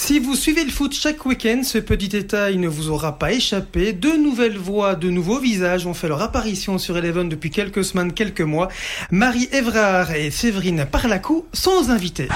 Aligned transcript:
Si 0.00 0.20
vous 0.20 0.36
suivez 0.36 0.64
le 0.64 0.70
foot 0.70 0.94
chaque 0.94 1.26
week-end, 1.26 1.62
ce 1.64 1.76
petit 1.76 2.08
détail 2.08 2.56
ne 2.56 2.68
vous 2.68 2.88
aura 2.88 3.18
pas 3.18 3.32
échappé. 3.32 3.92
De 3.92 4.16
nouvelles 4.16 4.56
voix, 4.56 4.94
de 4.94 5.10
nouveaux 5.10 5.40
visages 5.40 5.86
ont 5.86 5.92
fait 5.92 6.06
leur 6.06 6.22
apparition 6.22 6.78
sur 6.78 6.96
Eleven 6.96 7.28
depuis 7.28 7.50
quelques 7.50 7.84
semaines, 7.84 8.12
quelques 8.12 8.40
mois. 8.40 8.68
Marie 9.10 9.48
Evrard 9.52 10.12
et 10.12 10.30
Séverine 10.30 10.86
Parlacou 10.90 11.46
sont 11.52 11.90
invités. 11.90 12.28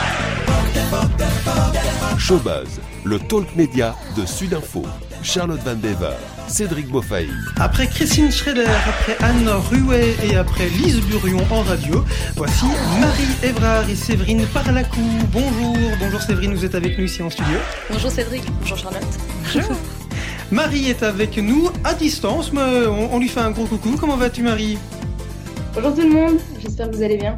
Showbuzz, 2.18 2.80
le 3.04 3.20
talk 3.20 3.54
média 3.54 3.96
de 4.16 4.26
Sudinfo. 4.26 4.84
Charlotte 5.22 5.60
Van 5.64 5.76
Bever, 5.76 6.16
Cédric 6.48 6.88
Beaufaï. 6.88 7.28
Après 7.58 7.86
Christine 7.86 8.30
Schroeder, 8.30 8.66
après 8.86 9.16
Anne 9.24 9.48
Ruet 9.48 10.14
et 10.24 10.36
après 10.36 10.68
Lise 10.68 11.00
Burion 11.00 11.44
en 11.50 11.62
radio, 11.62 12.04
voici 12.36 12.64
Marie 13.00 13.24
Evrard 13.42 13.88
et 13.88 13.94
Séverine 13.94 14.44
Parlacou. 14.46 15.00
Bonjour, 15.32 15.76
bonjour 15.98 16.20
Séverine, 16.20 16.54
vous 16.54 16.64
êtes 16.64 16.74
avec 16.74 16.98
nous 16.98 17.04
ici 17.04 17.22
en 17.22 17.30
studio. 17.30 17.58
Bonjour 17.90 18.10
Cédric, 18.10 18.42
bonjour 18.60 18.76
Charlotte. 18.78 19.02
Bonjour. 19.54 19.76
Marie 20.50 20.90
est 20.90 21.02
avec 21.02 21.38
nous 21.38 21.70
à 21.84 21.94
distance, 21.94 22.52
mais 22.52 22.86
on, 22.86 23.14
on 23.14 23.18
lui 23.18 23.28
fait 23.28 23.40
un 23.40 23.50
gros 23.50 23.66
coucou. 23.66 23.96
Comment 23.98 24.16
vas-tu 24.16 24.42
Marie? 24.42 24.78
Bonjour 25.74 25.94
tout 25.94 26.02
le 26.02 26.10
monde, 26.10 26.38
j'espère 26.60 26.90
que 26.90 26.96
vous 26.96 27.02
allez 27.02 27.16
bien. 27.16 27.36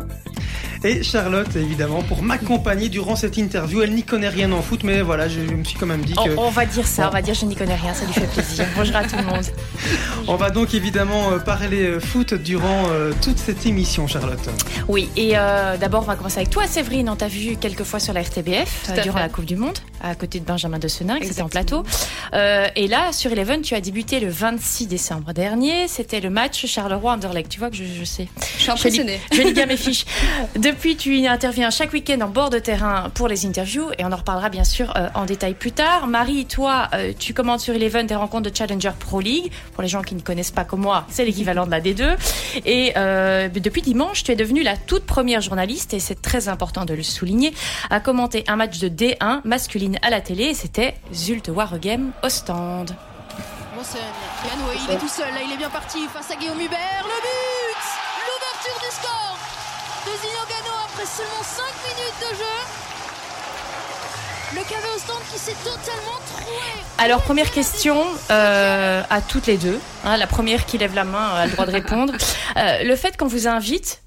Et 0.85 1.03
Charlotte, 1.03 1.57
évidemment, 1.57 2.03
pour 2.03 2.23
m'accompagner 2.23 2.91
durant 2.91 3.17
cette 3.17 3.39
interview. 3.39 3.81
Elle 3.81 3.95
n'y 3.95 4.03
connaît 4.03 4.29
rien 4.29 4.53
en 4.53 4.61
foot, 4.61 4.85
mais 4.85 5.01
voilà, 5.01 5.29
je, 5.29 5.41
me 5.41 5.65
suis 5.65 5.79
quand 5.79 5.87
même 5.87 6.05
dit 6.05 6.13
que. 6.13 6.37
On, 6.37 6.49
on 6.49 6.51
va 6.51 6.67
dire 6.67 6.87
ça, 6.87 7.09
on 7.09 7.11
va 7.11 7.23
dire 7.23 7.33
je 7.33 7.47
n'y 7.47 7.57
connais 7.57 7.75
rien, 7.75 7.95
ça 7.95 8.05
lui 8.05 8.13
fait 8.13 8.27
plaisir. 8.27 8.67
Bonjour 8.77 8.97
à 8.97 9.05
tout 9.05 9.17
le 9.17 9.25
monde. 9.25 9.45
On 10.29 10.37
va 10.37 10.51
donc 10.51 10.73
évidemment 10.75 11.33
euh, 11.33 11.39
parler 11.39 11.83
euh, 11.83 12.01
foot 12.01 12.35
durant 12.35 12.85
euh, 12.91 13.13
toute 13.23 13.39
cette 13.39 13.67
émission, 13.67 14.07
Charlotte. 14.07 14.49
Oui, 14.89 15.11
et 15.17 15.33
euh, 15.37 15.77
d'abord, 15.77 16.03
on 16.03 16.07
va 16.07 16.17
commencer 16.17 16.39
avec 16.39 16.51
toi, 16.51 16.67
Séverine. 16.67 17.09
On 17.09 17.17
t'a 17.17 17.29
vu 17.29 17.57
quelques 17.57 17.85
fois 17.85 18.01
sur 18.01 18.13
la 18.13 18.23
RTBF 18.23 18.91
euh, 18.91 19.03
durant 19.03 19.17
fait. 19.17 19.23
la 19.23 19.29
Coupe 19.29 19.45
du 19.45 19.57
Monde, 19.57 19.79
à 20.11 20.15
côté 20.15 20.39
de 20.39 20.45
Benjamin 20.45 20.79
de 20.79 20.89
Senin, 20.89 21.19
c'était 21.23 21.43
en 21.43 21.49
plateau. 21.49 21.83
Euh, 22.35 22.67
et 22.77 22.89
là, 22.89 23.13
sur 23.13 23.33
Eleven, 23.33 23.63
tu 23.63 23.75
as 23.75 23.81
débuté 23.81 24.21
le 24.21 24.29
26 24.29 24.87
décembre 24.87 25.33
dernier. 25.33 25.89
C'était 25.89 26.21
le 26.21 26.31
match 26.31 26.67
Charleroi-Anderlecht. 26.67 27.49
Tu 27.49 27.59
vois 27.59 27.71
que 27.71 27.77
je, 27.77 27.85
je 27.85 28.05
sais. 28.05 28.29
Je 28.57 28.63
suis 28.63 28.71
impressionnée. 28.71 29.21
Je 29.33 29.43
lis 29.43 29.53
bien 29.53 29.67
mes 29.67 29.77
fiches. 29.77 30.05
Depuis, 30.57 30.97
tu 30.97 31.27
interviens 31.27 31.71
chaque 31.71 31.93
week-end 31.93 32.21
en 32.21 32.29
bord 32.29 32.51
de 32.51 32.59
terrain 32.59 33.11
pour 33.15 33.29
les 33.29 33.47
interviews 33.47 33.91
et 33.99 34.05
on 34.05 34.13
en 34.13 34.17
reparlera 34.17 34.51
bien 34.51 34.65
sûr 34.65 34.93
euh, 34.97 35.09
en 35.15 35.25
détail 35.25 35.55
plus 35.55 35.73
tard. 35.73 36.07
Marie, 36.07 36.47
toi, 36.47 36.89
euh, 36.95 37.13
tu 37.19 37.33
commentes 37.33 37.61
sur 37.61 37.75
Eleven 37.75 38.07
des 38.07 38.15
rencontres 38.15 38.51
de 38.51 38.57
Challenger 38.57 38.93
Pro 38.99 39.21
League. 39.21 39.51
Pour 39.73 39.83
les 39.83 39.89
gens 39.89 40.03
qui 40.03 40.15
ne 40.15 40.21
connaissent 40.21 40.51
pas 40.51 40.65
comme 40.65 40.81
moi, 40.81 41.07
c'est 41.09 41.25
l'équivalent 41.25 41.67
de 41.67 41.71
la 41.71 41.81
D2. 41.81 42.17
Et 42.67 42.93
depuis 43.61 43.83
dimanche, 43.83 44.25
tu 44.25 44.33
es 44.33 44.37
devenue 44.37 44.63
la 44.63 44.77
toute 44.77 45.05
première 45.05 45.41
journaliste, 45.41 45.95
et 45.95 46.01
c'est 46.01 46.21
très 46.21 46.49
important 46.49 46.85
de 46.85 46.95
le 46.95 47.03
souligner, 47.03 47.53
à 47.91 48.01
commenter 48.01 48.45
un 48.49 48.57
match 48.57 48.79
de 48.79 48.89
D1 48.89 49.41
masculine 49.45 49.94
à 50.03 50.11
la 50.11 50.21
télé. 50.21 50.55
C'était 50.55 50.95
Zulte 51.13 51.49
Waregem 51.49 52.13
Ostende. 52.23 52.95
Monsen, 53.75 54.01
Yann 54.47 54.69
Way, 54.69 54.77
il 54.89 54.95
est 54.95 54.99
tout 54.99 55.09
seul, 55.09 55.33
là 55.35 55.41
il 55.45 55.53
est 55.53 55.57
bien 55.57 55.71
parti 55.71 56.07
face 56.07 56.31
à 56.31 56.37
Guillaume 56.37 56.61
Hubert. 56.61 57.03
Le 57.03 57.21
but 57.21 57.85
L'ouverture 58.27 58.81
du 58.81 58.95
score 58.95 59.39
de 60.07 60.11
Zinogano 60.21 60.75
après 60.87 61.07
seulement 61.07 61.43
5 61.43 61.63
minutes 61.89 62.21
de 62.21 62.37
jeu. 62.37 62.85
Le 64.55 64.61
KV 64.61 64.87
Ostende 64.95 65.23
qui 65.33 65.39
s'est 65.39 65.57
totalement 65.65 66.19
troué. 66.33 66.55
Alors, 66.99 67.23
première 67.23 67.51
question 67.51 68.05
euh, 68.31 69.03
à 69.11 69.21
toutes 69.21 69.47
les 69.49 69.57
deux. 69.57 69.81
Hein, 70.05 70.17
la 70.17 70.29
première 70.29 70.65
qui 70.65 70.79
lève 70.79 70.95
la 70.95 71.03
main 71.03 71.35
a 71.35 71.47
le 71.47 71.53
droit 71.53 71.67
de 71.67 71.73
répondre. 71.73 72.13
Euh, 72.57 72.85
le 72.85 72.95
fait 72.95 73.17
qu'on 73.17 73.27
vous 73.27 73.49
invite, 73.49 74.04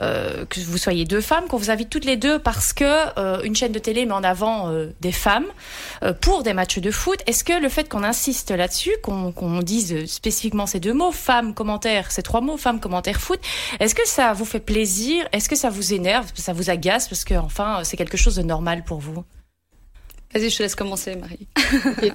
euh, 0.00 0.44
que 0.46 0.60
vous 0.60 0.78
soyez 0.78 1.04
deux 1.04 1.20
femmes, 1.20 1.46
qu'on 1.48 1.56
vous 1.56 1.70
invite 1.70 1.90
toutes 1.90 2.04
les 2.04 2.16
deux 2.16 2.38
parce 2.38 2.72
que 2.72 2.84
euh, 3.18 3.42
une 3.42 3.56
chaîne 3.56 3.72
de 3.72 3.78
télé 3.78 4.06
met 4.06 4.12
en 4.12 4.24
avant 4.24 4.70
euh, 4.70 4.88
des 5.00 5.12
femmes 5.12 5.46
euh, 6.02 6.12
pour 6.12 6.42
des 6.42 6.52
matchs 6.52 6.78
de 6.78 6.90
foot. 6.90 7.20
Est-ce 7.26 7.44
que 7.44 7.60
le 7.60 7.68
fait 7.68 7.88
qu'on 7.88 8.02
insiste 8.02 8.50
là-dessus, 8.50 8.92
qu'on 9.02 9.32
qu'on 9.32 9.60
dise 9.60 10.06
spécifiquement 10.06 10.66
ces 10.66 10.80
deux 10.80 10.94
mots, 10.94 11.12
femme, 11.12 11.54
commentaire, 11.54 12.10
ces 12.10 12.22
trois 12.22 12.40
mots, 12.40 12.56
femme, 12.56 12.80
commentaire, 12.80 13.20
foot, 13.20 13.40
est-ce 13.80 13.94
que 13.94 14.06
ça 14.06 14.32
vous 14.32 14.44
fait 14.44 14.60
plaisir? 14.60 15.28
Est-ce 15.32 15.48
que 15.48 15.56
ça 15.56 15.70
vous 15.70 15.92
énerve? 15.92 16.26
Ça 16.34 16.52
vous 16.52 16.70
agace? 16.70 17.08
Parce 17.08 17.24
que 17.24 17.34
enfin, 17.34 17.80
c'est 17.84 17.96
quelque 17.96 18.16
chose 18.16 18.36
de 18.36 18.42
normal 18.42 18.84
pour 18.84 18.98
vous 18.98 19.24
Vas-y, 20.34 20.50
je 20.50 20.58
te 20.58 20.62
laisse 20.62 20.74
commencer, 20.74 21.16
Marie. 21.16 21.48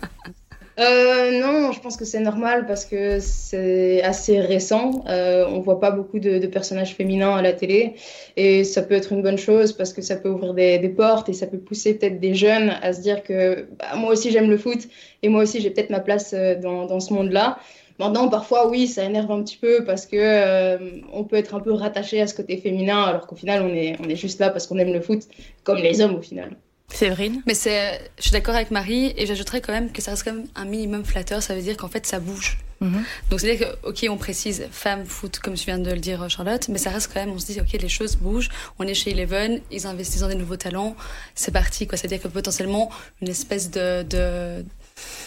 Euh, 0.80 1.40
non, 1.40 1.72
je 1.72 1.80
pense 1.80 1.98
que 1.98 2.06
c'est 2.06 2.20
normal 2.20 2.66
parce 2.66 2.86
que 2.86 3.20
c'est 3.20 4.02
assez 4.02 4.40
récent. 4.40 5.04
Euh, 5.08 5.46
on 5.48 5.60
voit 5.60 5.80
pas 5.80 5.92
beaucoup 5.92 6.20
de, 6.20 6.46
personnages 6.48 6.96
féminins 6.96 7.36
à 7.36 7.42
la 7.42 7.54
télé 7.54 7.94
et 8.38 8.64
ça 8.64 8.82
peut 8.82 8.96
être 8.96 9.12
une 9.12 9.22
bonne 9.22 9.38
chose 9.38 9.74
parce 9.74 9.94
que 9.94 10.02
ça 10.02 10.16
peut 10.16 10.30
ouvrir 10.30 10.54
des, 10.54 10.80
des 10.80 10.90
portes 10.90 11.30
et 11.30 11.34
ça 11.34 11.46
peut 11.48 11.60
pousser 11.60 11.94
peut-être 11.94 12.20
des 12.20 12.34
jeunes 12.34 12.74
à 12.82 12.94
se 12.94 13.02
dire 13.02 13.24
que 13.24 13.68
bah, 13.78 13.96
moi 13.96 14.12
aussi 14.12 14.32
j'aime 14.32 14.50
le 14.50 14.58
foot 14.58 14.80
et 15.22 15.30
moi 15.30 15.44
aussi 15.44 15.62
j'ai 15.62 15.70
peut-être 15.70 15.90
ma 15.92 16.00
place 16.00 16.34
euh, 16.34 16.56
dans, 16.56 16.86
dans 16.86 17.00
ce 17.00 17.14
monde-là. 17.14 17.60
Maintenant, 18.00 18.28
parfois, 18.28 18.70
oui, 18.70 18.88
ça 18.88 19.04
énerve 19.04 19.32
un 19.32 19.44
petit 19.44 19.58
peu 19.58 19.86
parce 19.86 20.08
que 20.08 20.18
euh, 20.18 20.78
on 21.14 21.24
peut 21.24 21.36
être 21.36 21.54
un 21.54 21.60
peu 21.60 21.72
rattaché 21.72 22.20
à 22.22 22.28
ce 22.28 22.34
côté 22.34 22.58
féminin 22.58 23.04
alors 23.04 23.28
qu'au 23.28 23.36
final 23.36 23.62
on 23.62 23.70
est, 23.70 23.96
on 24.04 24.10
est 24.10 24.16
juste 24.16 24.40
là 24.40 24.50
parce 24.50 24.66
qu'on 24.66 24.80
aime 24.80 24.92
le 24.94 25.02
foot 25.02 25.22
comme 25.64 25.78
les 25.78 26.02
hommes 26.02 26.16
au 26.16 26.22
final. 26.22 26.58
Séverine 26.94 27.42
Mais 27.46 27.54
c'est, 27.54 28.00
je 28.18 28.24
suis 28.24 28.32
d'accord 28.32 28.56
avec 28.56 28.72
Marie 28.72 29.14
et 29.18 29.26
j'ajouterais 29.26 29.62
quand 29.62 29.74
même 29.74 29.92
que 29.92 30.02
ça 30.02 30.12
reste 30.12 30.24
quand 30.24 30.34
même 30.34 30.48
un 30.56 30.66
minimum 30.66 31.04
flatteur. 31.04 31.42
Ça 31.42 31.56
veut 31.56 31.62
dire 31.62 31.76
qu'en 31.78 31.90
fait 31.90 32.06
ça 32.06 32.20
bouge. 32.20 32.58
Mhm. 32.82 33.04
Donc 33.30 33.40
c'est-à-dire 33.40 33.68
que, 33.82 33.88
ok, 33.88 34.06
on 34.10 34.18
précise 34.18 34.68
femme, 34.72 35.06
foot, 35.06 35.40
comme 35.40 35.54
tu 35.54 35.66
viens 35.66 35.80
de 35.80 35.92
le 35.92 36.00
dire, 36.00 36.30
Charlotte, 36.30 36.68
mais 36.68 36.78
ça 36.78 36.90
reste 36.90 37.12
quand 37.14 37.20
même, 37.20 37.32
on 37.32 37.40
se 37.40 37.46
dit, 37.46 37.60
ok, 37.60 37.72
les 37.82 37.90
choses 37.90 38.18
bougent, 38.18 38.50
on 38.78 38.86
est 38.86 38.94
chez 38.94 39.12
Eleven, 39.12 39.62
ils 39.72 39.88
investissent 39.88 40.22
dans 40.22 40.28
des 40.28 40.36
nouveaux 40.36 40.58
talents, 40.58 40.96
c'est 41.34 41.52
parti, 41.52 41.88
quoi. 41.88 41.98
C'est-à-dire 41.98 42.22
que 42.22 42.28
potentiellement, 42.28 42.90
une 43.22 43.30
espèce 43.30 43.72
de, 43.72 44.04
de 44.04 44.66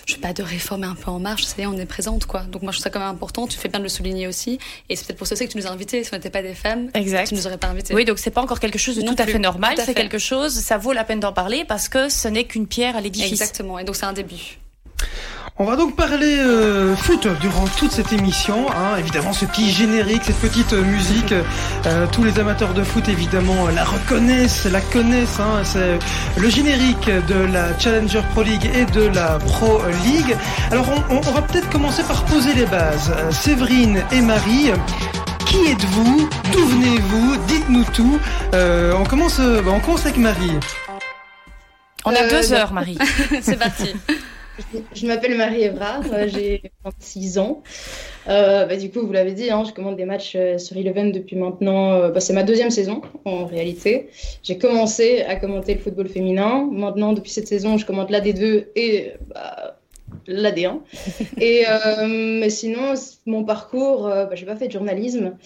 je 0.06 0.14
sais 0.14 0.20
pas, 0.20 0.32
de 0.32 0.42
réforme 0.42 0.84
un 0.84 0.94
peu 0.94 1.10
en 1.10 1.18
marche, 1.18 1.44
c'est-à-dire 1.44 1.70
on 1.74 1.78
est 1.78 1.86
présente, 1.86 2.26
quoi. 2.26 2.42
Donc 2.42 2.62
moi, 2.62 2.72
je 2.72 2.76
trouve 2.78 2.84
ça 2.84 2.90
quand 2.90 3.00
même 3.00 3.08
important, 3.08 3.46
tu 3.46 3.58
fais 3.58 3.68
bien 3.68 3.78
de 3.78 3.84
le 3.84 3.88
souligner 3.88 4.28
aussi, 4.28 4.58
et 4.88 4.96
c'est 4.96 5.06
peut-être 5.06 5.18
pour 5.18 5.26
ça 5.26 5.34
aussi 5.34 5.46
que 5.46 5.52
tu 5.52 5.58
nous 5.58 5.66
as 5.66 5.70
invités, 5.70 6.04
si 6.04 6.10
on 6.12 6.16
n'était 6.16 6.30
pas 6.30 6.42
des 6.42 6.54
femmes, 6.54 6.90
Exact. 6.94 7.28
tu 7.28 7.34
nous 7.34 7.46
aurais 7.46 7.58
pas 7.58 7.68
invités. 7.68 7.94
Oui, 7.94 8.04
donc 8.04 8.18
c'est 8.18 8.30
pas 8.30 8.42
encore 8.42 8.60
quelque 8.60 8.78
chose 8.78 8.96
de 8.96 9.02
Non 9.02 9.14
tout 9.14 9.22
à 9.22 9.26
fait 9.26 9.38
normal, 9.38 9.74
c'est 9.84 9.94
quelque 9.94 10.18
chose, 10.18 10.52
ça 10.52 10.78
vaut 10.78 10.92
la 10.92 11.04
peine 11.04 11.20
d'en 11.20 11.32
parler 11.32 11.64
parce 11.64 11.88
que 11.88 12.08
ce 12.08 12.28
n'est 12.28 12.44
qu'une 12.44 12.66
pierre 12.66 12.96
à 12.96 13.00
l'édifice. 13.00 13.32
Exactement, 13.32 13.78
et 13.78 13.84
donc 13.84 13.96
c'est 13.96 14.06
un 14.06 14.12
début. 14.12 14.58
On 15.58 15.64
va 15.64 15.76
donc 15.76 15.96
parler 15.96 16.36
euh, 16.38 16.94
foot 16.96 17.26
durant 17.40 17.64
toute 17.78 17.90
cette 17.90 18.12
émission. 18.12 18.66
Hein. 18.70 18.98
Évidemment, 18.98 19.32
ce 19.32 19.46
petit 19.46 19.70
générique, 19.70 20.22
cette 20.24 20.36
petite 20.38 20.74
musique, 20.74 21.32
euh, 21.86 22.06
tous 22.12 22.24
les 22.24 22.38
amateurs 22.38 22.74
de 22.74 22.84
foot 22.84 23.08
évidemment 23.08 23.66
la 23.74 23.84
reconnaissent, 23.84 24.66
la 24.66 24.82
connaissent. 24.82 25.40
Hein. 25.40 25.62
C'est 25.64 25.98
le 26.38 26.50
générique 26.50 27.08
de 27.08 27.34
la 27.50 27.78
Challenger 27.78 28.20
Pro 28.34 28.42
League 28.42 28.70
et 28.74 28.84
de 28.84 29.06
la 29.08 29.38
Pro 29.38 29.80
League. 30.04 30.36
Alors, 30.70 30.86
on, 31.10 31.14
on- 31.14 31.20
on 31.26 31.32
va 31.32 31.40
peut-être 31.40 31.70
commencer 31.70 32.02
par 32.02 32.24
poser 32.26 32.52
les 32.52 32.66
bases. 32.66 33.10
Euh, 33.16 33.30
Séverine 33.32 34.02
et 34.12 34.20
Marie. 34.20 34.72
Qui 35.46 35.68
êtes-vous? 35.70 36.28
D'où 36.52 36.66
venez-vous? 36.66 37.36
Dites-nous 37.48 37.84
tout. 37.94 38.18
Euh, 38.52 38.92
on 38.94 39.04
commence. 39.04 39.40
bah, 39.40 39.70
on 39.72 39.80
commence 39.80 40.04
avec 40.04 40.18
Marie. 40.18 40.52
On 42.04 42.10
a 42.10 42.20
Euh, 42.24 42.30
deux 42.30 42.52
heures, 42.52 42.74
Marie. 42.74 42.98
c'est 43.40 43.58
parti. 43.58 43.94
Je 44.94 45.06
m'appelle 45.06 45.36
Marie 45.36 45.62
Evrard, 45.62 46.02
euh, 46.12 46.28
j'ai 46.28 46.62
26 46.84 47.38
ans. 47.38 47.62
Euh, 48.28 48.66
bah, 48.66 48.76
du 48.76 48.90
coup, 48.90 49.00
vous 49.06 49.12
l'avez 49.12 49.32
dit, 49.32 49.50
hein, 49.50 49.64
je 49.66 49.72
commande 49.72 49.96
des 49.96 50.04
matchs 50.04 50.34
euh, 50.34 50.58
sur 50.58 50.76
Eleven 50.76 51.12
depuis 51.12 51.36
maintenant. 51.36 51.92
euh, 51.92 52.10
bah, 52.10 52.20
c'est 52.20 52.32
ma 52.32 52.42
deuxième 52.42 52.70
saison 52.70 53.02
en 53.24 53.46
réalité. 53.46 54.08
J'ai 54.42 54.58
commencé 54.58 55.22
à 55.22 55.36
commenter 55.36 55.74
le 55.74 55.80
football 55.80 56.08
féminin. 56.08 56.68
Maintenant, 56.72 57.12
depuis 57.12 57.30
cette 57.30 57.48
saison, 57.48 57.78
je 57.78 57.86
commente 57.86 58.10
la 58.10 58.20
D2 58.20 58.66
et 58.74 59.12
bah, 59.28 59.78
la 60.26 60.50
D1. 60.50 60.80
et 61.40 61.64
mais 62.06 62.50
sinon, 62.50 62.94
mon 63.26 63.44
parcours, 63.44 64.04
bah, 64.04 64.34
j'ai 64.34 64.46
pas 64.46 64.56
fait 64.56 64.68
de 64.68 64.72
journalisme. 64.72 65.36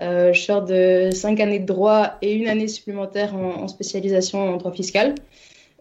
Euh, 0.00 0.32
je 0.32 0.40
sors 0.40 0.64
de 0.64 1.10
5 1.12 1.40
années 1.40 1.58
de 1.58 1.66
droit 1.66 2.18
et 2.22 2.32
une 2.34 2.46
année 2.46 2.68
supplémentaire 2.68 3.34
en, 3.34 3.66
spécialisation 3.66 4.40
en 4.40 4.56
droit 4.56 4.72
fiscal. 4.72 5.14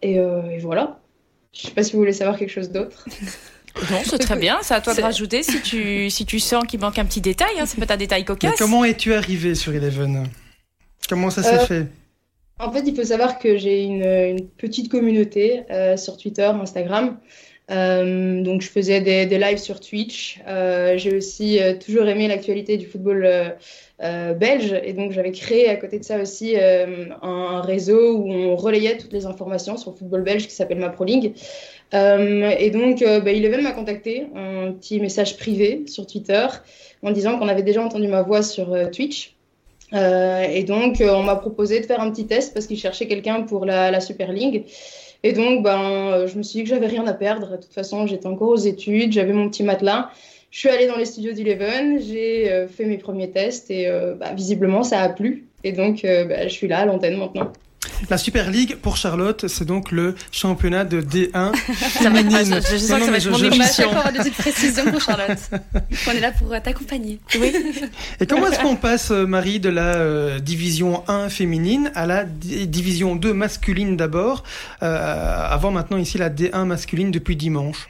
Et 0.01 0.19
voilà. 0.59 0.99
Je 1.57 1.67
sais 1.67 1.71
pas 1.73 1.83
si 1.83 1.93
vous 1.93 1.99
voulez 1.99 2.13
savoir 2.13 2.37
quelque 2.37 2.51
chose 2.51 2.69
d'autre. 2.71 3.05
Non, 3.91 3.99
c'est 4.03 4.17
très 4.17 4.37
bien, 4.37 4.57
c'est 4.63 4.73
à 4.73 4.81
toi 4.81 4.93
de 4.95 5.01
rajouter 5.01 5.43
si 5.43 5.61
tu, 5.61 6.09
si 6.09 6.25
tu 6.25 6.39
sens 6.39 6.65
qu'il 6.67 6.79
manque 6.79 6.97
un 6.97 7.05
petit 7.05 7.21
détail, 7.21 7.59
hein, 7.59 7.65
c'est 7.65 7.77
peut-être 7.77 7.91
un 7.91 7.97
détail 7.97 8.21
Mais 8.21 8.25
cocasse. 8.25 8.57
comment 8.57 8.83
es-tu 8.83 9.13
arrivé 9.13 9.53
sur 9.55 9.73
Eleven? 9.73 10.27
Comment 11.07 11.29
ça 11.29 11.43
s'est 11.43 11.53
Euh, 11.59 11.65
fait? 11.65 11.87
En 12.59 12.71
fait, 12.71 12.81
il 12.87 12.95
faut 12.95 13.03
savoir 13.03 13.37
que 13.37 13.55
j'ai 13.57 13.83
une, 13.83 14.03
une 14.03 14.47
petite 14.49 14.89
communauté 14.89 15.61
euh, 15.69 15.95
sur 15.95 16.17
Twitter, 16.17 16.41
Instagram. 16.45 17.19
Euh, 17.69 18.41
donc, 18.43 18.61
je 18.61 18.69
faisais 18.69 19.01
des, 19.01 19.37
lives 19.37 19.57
sur 19.57 19.79
Twitch. 19.79 20.39
Euh, 20.47 20.97
j'ai 20.97 21.15
aussi 21.15 21.61
euh, 21.61 21.73
toujours 21.73 22.07
aimé 22.07 22.27
l'actualité 22.27 22.77
du 22.77 22.85
football 22.85 23.55
belge. 23.99 24.79
Et 24.83 24.93
donc, 24.93 25.11
j'avais 25.11 25.31
créé 25.31 25.69
à 25.69 25.75
côté 25.75 25.99
de 25.99 26.03
ça 26.03 26.21
aussi 26.21 26.55
un, 26.57 27.61
réseau 27.61 28.17
où 28.17 28.31
on 28.31 28.55
relayait 28.55 28.97
toutes 28.97 29.13
les 29.13 29.25
informations 29.25 29.77
sur 29.77 29.91
le 29.91 29.97
football 29.97 30.23
belge 30.23 30.47
qui 30.47 30.53
s'appelle 30.53 30.79
Ma 30.79 30.89
Pro 30.89 31.05
et 31.05 32.69
donc, 32.71 33.01
bah, 33.01 33.31
Eleven 33.31 33.61
m'a 33.61 33.71
contacté, 33.71 34.27
un 34.35 34.71
petit 34.73 34.99
message 34.99 35.37
privé 35.37 35.83
sur 35.87 36.05
Twitter, 36.05 36.45
en 37.01 37.11
disant 37.11 37.39
qu'on 37.39 37.47
avait 37.47 37.63
déjà 37.63 37.81
entendu 37.81 38.07
ma 38.07 38.21
voix 38.21 38.43
sur 38.43 38.75
Twitch. 38.91 39.35
Et 39.93 40.63
donc, 40.63 40.97
on 41.01 41.23
m'a 41.23 41.37
proposé 41.37 41.79
de 41.79 41.85
faire 41.85 41.99
un 41.99 42.11
petit 42.11 42.27
test 42.27 42.53
parce 42.53 42.67
qu'ils 42.67 42.77
cherchaient 42.77 43.07
quelqu'un 43.07 43.41
pour 43.41 43.65
la, 43.65 43.89
la 43.89 43.99
Super 43.99 44.31
League. 44.31 44.65
Et 45.23 45.33
donc, 45.33 45.63
ben, 45.63 46.27
je 46.27 46.37
me 46.37 46.43
suis 46.43 46.59
dit 46.59 46.63
que 46.63 46.69
j'avais 46.69 46.87
rien 46.87 47.05
à 47.07 47.13
perdre. 47.13 47.51
De 47.51 47.55
toute 47.57 47.73
façon, 47.73 48.07
j'étais 48.07 48.27
encore 48.27 48.49
aux 48.49 48.55
études, 48.55 49.11
j'avais 49.11 49.33
mon 49.33 49.49
petit 49.49 49.63
matelas. 49.63 50.11
Je 50.51 50.59
suis 50.59 50.69
allée 50.69 50.87
dans 50.87 50.97
les 50.97 51.05
studios 51.05 51.33
d'Eleven, 51.33 51.99
j'ai 51.99 52.67
fait 52.69 52.85
mes 52.85 52.97
premiers 52.97 53.29
tests 53.31 53.69
et 53.69 53.91
bah, 54.17 54.33
visiblement, 54.33 54.83
ça 54.83 55.01
a 55.01 55.09
plu. 55.09 55.45
Et 55.63 55.73
donc, 55.73 56.03
bah, 56.03 56.47
je 56.47 56.53
suis 56.53 56.67
là 56.67 56.79
à 56.79 56.85
l'antenne 56.85 57.17
maintenant. 57.17 57.51
La 58.09 58.17
Super 58.17 58.49
League 58.49 58.77
pour 58.81 58.97
Charlotte, 58.97 59.47
c'est 59.47 59.65
donc 59.65 59.91
le 59.91 60.15
championnat 60.31 60.85
de 60.85 61.01
D1 61.01 61.55
féminine. 61.55 62.61
je, 62.61 62.77
sens 62.77 62.99
que 62.99 63.05
ça 63.05 63.11
va 63.11 63.17
être 63.17 63.29
mon 63.29 63.37
émission. 63.37 63.89
avoir 63.89 64.11
des 64.11 64.31
précisions 64.31 64.85
pour 64.85 65.01
Charlotte. 65.01 65.39
On 66.07 66.11
est 66.11 66.19
là 66.19 66.31
pour 66.31 66.49
t'accompagner. 66.61 67.19
Oui. 67.39 67.53
Et 68.19 68.27
comment 68.27 68.47
est-ce 68.47 68.59
qu'on 68.59 68.75
passe, 68.75 69.11
euh, 69.11 69.25
Marie, 69.25 69.59
de 69.59 69.69
la 69.69 69.95
euh, 69.95 70.39
division 70.39 71.03
1 71.07 71.29
féminine 71.29 71.91
à 71.95 72.05
la 72.05 72.23
division 72.23 73.15
2 73.15 73.33
masculine 73.33 73.97
d'abord, 73.97 74.43
euh, 74.83 75.47
avant 75.49 75.71
maintenant 75.71 75.97
ici 75.97 76.17
la 76.17 76.29
D1 76.29 76.65
masculine 76.65 77.11
depuis 77.11 77.35
dimanche? 77.35 77.89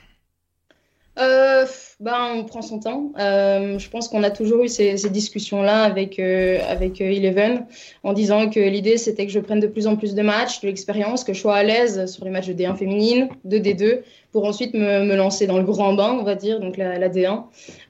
Euh, 1.19 1.65
ben, 1.99 2.35
on 2.35 2.43
prend 2.43 2.61
son 2.61 2.79
temps. 2.79 3.11
Euh, 3.17 3.79
je 3.79 3.89
pense 3.89 4.07
qu'on 4.07 4.21
a 4.21 4.29
toujours 4.29 4.63
eu 4.63 4.67
ces, 4.67 5.09
discussions-là 5.09 5.81
avec, 5.81 6.19
euh, 6.19 6.59
avec 6.69 7.01
euh, 7.01 7.05
Eleven 7.05 7.65
en 8.03 8.13
disant 8.13 8.51
que 8.51 8.59
l'idée 8.59 8.97
c'était 8.97 9.25
que 9.25 9.31
je 9.31 9.39
prenne 9.39 9.59
de 9.59 9.65
plus 9.65 9.87
en 9.87 9.95
plus 9.95 10.13
de 10.13 10.21
matchs, 10.21 10.61
de 10.61 10.67
l'expérience, 10.67 11.23
que 11.23 11.33
je 11.33 11.39
sois 11.39 11.55
à 11.55 11.63
l'aise 11.63 12.05
sur 12.05 12.23
les 12.23 12.29
matchs 12.29 12.49
de 12.49 12.53
D1 12.53 12.75
féminine, 12.75 13.29
de 13.45 13.57
D2, 13.57 14.01
pour 14.31 14.45
ensuite 14.45 14.75
me, 14.75 15.05
me 15.05 15.15
lancer 15.15 15.47
dans 15.47 15.57
le 15.57 15.63
grand 15.63 15.93
bain, 15.93 16.15
on 16.19 16.23
va 16.23 16.35
dire, 16.35 16.59
donc 16.59 16.77
la, 16.77 16.99
la 16.99 17.09
D1. 17.09 17.45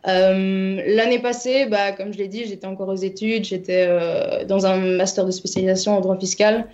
L'année 0.05 1.19
passée, 1.19 1.65
bah, 1.65 1.91
comme 1.91 2.13
je 2.13 2.17
l'ai 2.17 2.29
dit, 2.29 2.45
j'étais 2.45 2.67
encore 2.67 2.87
aux 2.87 2.95
études, 2.95 3.43
j'étais 3.43 3.89
dans 4.45 4.65
un 4.65 4.77
master 4.77 5.25
de 5.25 5.31
spécialisation 5.31 5.97
en 5.97 5.99
droit 5.99 6.17
fiscal. 6.17 6.67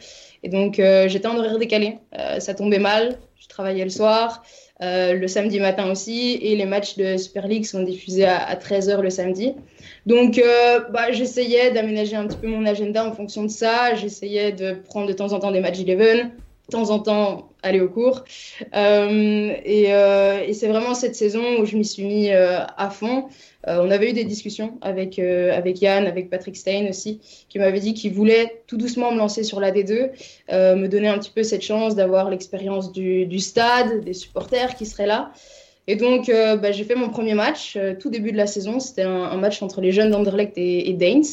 Et 0.44 0.50
donc 0.50 0.76
j'étais 0.76 1.28
en 1.28 1.36
horaire 1.36 1.58
décalé. 1.58 1.98
ça 2.38 2.54
tombait 2.54 2.78
mal, 2.78 3.18
je 3.40 3.48
travaillais 3.48 3.84
le 3.84 3.90
soir. 3.90 4.44
Euh, 4.84 5.14
le 5.14 5.28
samedi 5.28 5.60
matin 5.60 5.90
aussi, 5.90 6.38
et 6.42 6.56
les 6.56 6.66
matchs 6.66 6.98
de 6.98 7.16
Super 7.16 7.48
League 7.48 7.64
sont 7.64 7.84
diffusés 7.84 8.26
à, 8.26 8.54
13h 8.56 9.02
le 9.02 9.10
samedi. 9.10 9.54
Donc, 10.06 10.38
euh, 10.38 10.82
bah, 10.92 11.12
j'essayais 11.12 11.72
d'aménager 11.72 12.18
un 12.18 12.28
petit 12.28 12.38
peu 12.38 12.48
mon 12.48 12.66
agenda 12.66 13.08
en 13.08 13.14
fonction 13.14 13.44
de 13.44 13.48
ça. 13.48 13.96
J'essayais 13.96 14.52
de 14.52 14.74
prendre 14.74 15.08
de 15.08 15.14
temps 15.14 15.32
en 15.32 15.40
temps 15.40 15.52
des 15.52 15.62
matchs 15.62 15.80
11, 15.80 15.86
de 15.86 16.32
temps 16.74 16.90
en 16.90 17.00
temps 17.00 17.50
aller 17.64 17.80
au 17.80 17.88
cours. 17.88 18.26
Euh, 18.76 19.54
et, 19.64 19.84
et 19.86 20.54
c'est 20.54 20.68
vraiment 20.68 20.94
cette 20.94 21.16
saison 21.16 21.60
où 21.60 21.66
je 21.66 21.78
m'y 21.78 21.86
suis 21.86 22.04
mis 22.04 22.32
à 22.32 22.90
fond. 22.90 23.30
Euh, 23.68 23.80
on 23.82 23.92
avait 23.92 24.10
eu 24.10 24.14
des 24.14 24.26
discussions 24.26 24.78
avec, 24.82 25.20
euh, 25.20 25.56
avec 25.56 25.82
Yann, 25.82 26.06
avec 26.06 26.30
Patrick 26.30 26.58
Stein 26.58 26.88
aussi, 26.90 27.22
qui 27.50 27.60
m'avait 27.60 27.80
dit 27.80 27.94
qu'il 27.94 28.14
voulait 28.14 28.62
tout 28.68 28.78
doucement 28.78 29.12
me 29.12 29.18
lancer 29.18 29.44
sur 29.44 29.60
la 29.60 29.72
D2, 29.72 30.10
euh, 30.52 30.76
me 30.76 30.88
donner 30.88 31.08
un 31.08 31.18
petit 31.18 31.32
peu 31.32 31.44
cette 31.44 31.62
chance 31.62 31.96
d'avoir 31.96 32.30
l'expérience 32.30 32.92
du, 32.92 33.40
stade, 33.40 34.04
des 34.04 34.14
supporters 34.14 34.76
qui 34.76 34.86
seraient 34.86 35.08
là. 35.08 35.32
Et 35.88 35.98
donc, 35.98 36.28
bah, 36.28 36.72
j'ai 36.72 36.86
fait 36.86 36.96
mon 36.96 37.10
premier 37.10 37.34
match, 37.34 37.78
tout 38.00 38.10
début 38.10 38.32
de 38.32 38.38
la 38.38 38.48
saison. 38.48 38.80
C'était 38.80 39.02
un, 39.02 39.36
match 39.36 39.62
entre 39.62 39.82
les 39.82 39.92
jeunes 39.92 40.12
d'Anderlecht 40.12 40.58
et, 40.58 40.90
et 40.90 40.94
Danes. 40.94 41.26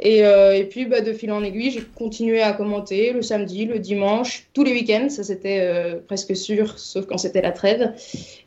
Et, 0.00 0.24
euh, 0.24 0.56
et, 0.56 0.64
puis, 0.64 0.86
bah, 0.86 1.00
de 1.00 1.12
fil 1.12 1.32
en 1.32 1.42
aiguille, 1.42 1.72
j'ai 1.72 1.82
continué 1.82 2.40
à 2.40 2.52
commenter 2.52 3.12
le 3.12 3.20
samedi, 3.20 3.64
le 3.64 3.80
dimanche, 3.80 4.46
tous 4.52 4.62
les 4.62 4.72
week-ends. 4.72 5.08
Ça, 5.08 5.24
c'était 5.24 5.60
euh, 5.60 5.96
presque 6.06 6.36
sûr, 6.36 6.78
sauf 6.78 7.06
quand 7.06 7.18
c'était 7.18 7.42
la 7.42 7.50
trêve. 7.50 7.92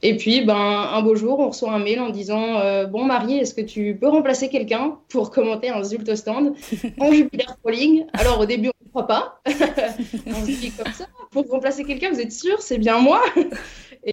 Et 0.01 0.15
puis, 0.15 0.42
ben, 0.42 0.56
un 0.56 1.01
beau 1.01 1.15
jour, 1.15 1.39
on 1.39 1.50
reçoit 1.50 1.74
un 1.74 1.80
mail 1.80 2.00
en 2.00 2.09
disant 2.09 2.59
euh, 2.59 2.86
Bon, 2.86 3.03
Marie, 3.03 3.38
est-ce 3.38 3.53
que 3.53 3.62
tu 3.62 3.98
peux 4.00 4.07
remplacer 4.07 4.48
quelqu'un 4.48 4.98
pour 5.09 5.30
commenter 5.31 5.69
un 5.69 5.83
Zult 5.83 6.15
stand 6.15 6.53
en 7.00 7.12
Jupiler 7.12 7.45
Pro 7.62 7.71
League 7.71 8.06
Alors, 8.13 8.39
au 8.39 8.45
début, 8.45 8.69
on 8.69 8.86
ne 8.86 8.89
croit 8.89 9.07
pas. 9.07 9.42
on 9.45 10.42
se 10.42 10.45
dit 10.45 10.71
comme 10.71 10.94
ça 10.94 11.07
Pour 11.31 11.50
remplacer 11.50 11.83
quelqu'un, 11.83 12.12
vous 12.12 12.21
êtes 12.21 12.31
sûr 12.31 12.62
C'est 12.62 12.77
bien 12.77 13.00
moi? 13.00 13.21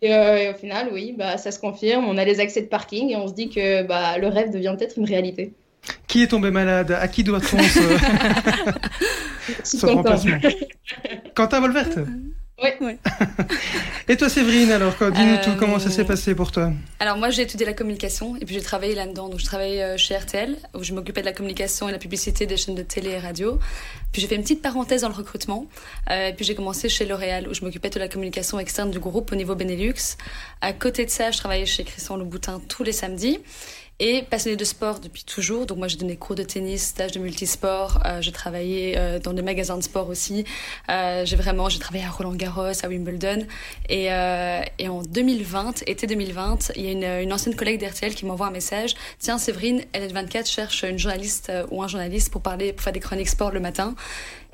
Et, 0.03 0.09
et, 0.09 0.51
au 0.51 0.55
final, 0.55 0.91
oui, 0.93 1.15
bah, 1.17 1.39
ça 1.39 1.51
se 1.51 1.59
confirme. 1.59 2.05
On 2.07 2.19
a 2.19 2.25
les 2.27 2.41
accès 2.41 2.61
de 2.61 2.67
parking 2.67 3.09
et 3.09 3.17
on 3.17 3.27
se 3.27 3.33
dit 3.33 3.49
que 3.49 3.85
bah, 3.85 4.19
le 4.19 4.27
rêve 4.27 4.51
devient 4.53 4.75
peut-être 4.79 4.99
une 4.99 5.07
réalité. 5.07 5.55
Qui 6.07 6.23
est 6.23 6.29
tombé 6.29 6.51
malade? 6.51 6.93
À 6.93 7.09
qui 7.09 7.25
doit-on 7.25 7.59
ce, 7.63 7.81
ce 9.65 9.87
remplacement 9.87 10.39
Quentin 11.35 11.61
Volverte? 11.61 11.99
Oui. 12.61 12.71
oui. 12.81 12.93
et 14.09 14.17
toi, 14.17 14.29
Séverine, 14.29 14.73
alors, 14.73 14.95
dis-nous 14.99 15.37
tout, 15.45 15.57
comment 15.57 15.79
ça 15.79 15.91
s'est 15.91 16.03
euh, 16.03 16.05
passé 16.05 16.35
pour 16.35 16.51
toi? 16.51 16.73
Alors, 16.99 17.17
moi, 17.17 17.31
j'ai 17.31 17.43
étudié 17.43 17.65
la 17.65 17.73
communication 17.73 18.35
et 18.35 18.45
puis 18.45 18.57
j'ai 18.57 18.63
travaillé 18.63 18.97
là-dedans. 18.97 19.29
Donc, 19.29 19.39
je 19.39 19.45
travaillais 19.45 19.83
euh, 19.83 19.97
chez 19.97 20.17
RTL, 20.17 20.57
où 20.75 20.83
je 20.83 20.93
m'occupais 20.93 21.21
de 21.21 21.27
la 21.27 21.33
communication 21.33 21.89
et 21.89 21.93
la 21.93 21.99
publicité 21.99 22.47
des 22.47 22.57
chaînes 22.57 22.75
de 22.75 22.83
télé 22.83 23.11
et 23.11 23.19
radio. 23.19 23.61
Puis, 24.11 24.21
j'ai 24.21 24.27
fait 24.27 24.35
une 24.35 24.43
petite 24.43 24.61
parenthèse 24.61 25.03
dans 25.03 25.09
le 25.09 25.15
recrutement. 25.15 25.67
Euh, 26.11 26.29
et 26.29 26.33
puis, 26.33 26.45
j'ai 26.45 26.57
commencé 26.57 26.89
chez 26.89 27.07
L'Oréal, 27.07 27.47
où 27.49 27.55
je 27.55 27.65
m'occupais 27.65 27.91
de 27.91 27.99
la 28.01 28.09
communication 28.09 28.59
externe 28.59 28.91
du 28.91 28.99
groupe 28.99 29.31
au 29.31 29.37
niveau 29.37 29.55
Benelux. 29.55 30.17
À 30.61 30.73
côté 30.73 31.05
de 31.05 31.11
ça, 31.11 31.31
je 31.31 31.39
travaillais 31.39 31.67
chez 31.67 31.85
Christian 31.85 32.17
Louboutin 32.17 32.61
tous 32.69 32.83
les 32.83 32.93
samedis. 32.93 33.39
Et 34.01 34.23
passionnée 34.23 34.57
de 34.57 34.65
sport 34.65 35.01
depuis 35.01 35.25
toujours. 35.25 35.67
Donc 35.67 35.79
moi 35.79 35.89
j'ai 35.89 35.97
donné 35.97 36.15
cours 36.17 36.37
de 36.37 36.45
tennis, 36.45 36.87
stage 36.87 37.11
de 37.11 37.19
multisport. 37.19 38.01
Euh, 38.07 38.23
j'ai 38.23 38.31
travaillé 38.31 38.97
euh, 38.97 39.19
dans 39.19 39.33
des 39.33 39.43
magasins 39.43 39.77
de 39.77 39.83
sport 39.83 40.09
aussi. 40.09 40.45
Euh, 40.89 41.25
j'ai 41.25 41.35
vraiment 41.35 41.69
j'ai 41.69 41.81
travaillé 41.81 42.05
à 42.05 42.11
Roland 42.11 42.37
Garros, 42.37 42.85
à 42.85 42.89
Wimbledon. 42.89 43.45
Et, 43.89 44.13
euh, 44.13 44.61
et 44.79 44.89
en 44.89 45.03
2020, 45.03 45.83
été 45.89 46.07
2020, 46.07 46.75
il 46.77 46.85
y 46.85 46.89
a 46.89 46.93
une, 46.93 47.25
une 47.25 47.33
ancienne 47.33 47.57
collègue 47.57 47.81
d'RTL 47.81 48.15
qui 48.15 48.25
m'envoie 48.25 48.47
un 48.47 48.53
message. 48.53 48.95
Tiens 49.19 49.37
Séverine, 49.37 49.83
LN24 49.93 50.49
cherche 50.49 50.85
une 50.85 50.99
journaliste 50.99 51.51
euh, 51.51 51.67
ou 51.73 51.83
un 51.83 51.89
journaliste 51.89 52.31
pour 52.31 52.41
parler, 52.41 52.73
pour 52.73 52.85
faire 52.85 52.93
des 52.93 53.01
chroniques 53.01 53.29
sport 53.29 53.51
le 53.51 53.59
matin. 53.59 53.97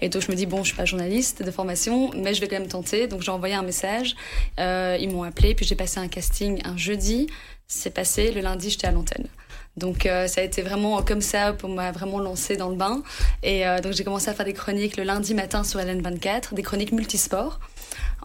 Et 0.00 0.08
donc 0.08 0.22
je 0.22 0.30
me 0.30 0.36
dis 0.36 0.46
bon, 0.46 0.58
je 0.58 0.68
suis 0.68 0.76
pas 0.76 0.84
journaliste 0.84 1.42
de 1.42 1.50
formation, 1.50 2.10
mais 2.16 2.34
je 2.34 2.40
vais 2.40 2.48
quand 2.48 2.58
même 2.58 2.68
tenter. 2.68 3.06
Donc 3.06 3.22
j'ai 3.22 3.30
envoyé 3.30 3.54
un 3.54 3.62
message. 3.62 4.16
Euh, 4.58 4.96
ils 5.00 5.10
m'ont 5.10 5.22
appelé, 5.22 5.54
puis 5.54 5.64
j'ai 5.64 5.76
passé 5.76 6.00
un 6.00 6.08
casting 6.08 6.60
un 6.64 6.76
jeudi 6.76 7.28
c'est 7.66 7.92
passé. 7.92 8.32
Le 8.32 8.40
lundi, 8.40 8.70
j'étais 8.70 8.86
à 8.86 8.92
l'antenne. 8.92 9.26
Donc 9.76 10.06
euh, 10.06 10.26
ça 10.28 10.40
a 10.40 10.44
été 10.44 10.62
vraiment 10.62 11.02
comme 11.02 11.20
ça 11.20 11.52
pour 11.52 11.68
m'a 11.68 11.90
vraiment 11.90 12.20
lancé 12.20 12.56
dans 12.56 12.70
le 12.70 12.76
bain. 12.76 13.02
Et 13.42 13.66
euh, 13.66 13.80
donc 13.80 13.92
j'ai 13.92 14.04
commencé 14.04 14.28
à 14.28 14.34
faire 14.34 14.46
des 14.46 14.52
chroniques 14.52 14.96
le 14.96 15.04
lundi 15.04 15.34
matin 15.34 15.64
sur 15.64 15.80
LN24, 15.80 16.54
des 16.54 16.62
chroniques 16.62 16.92
multisports. 16.92 17.58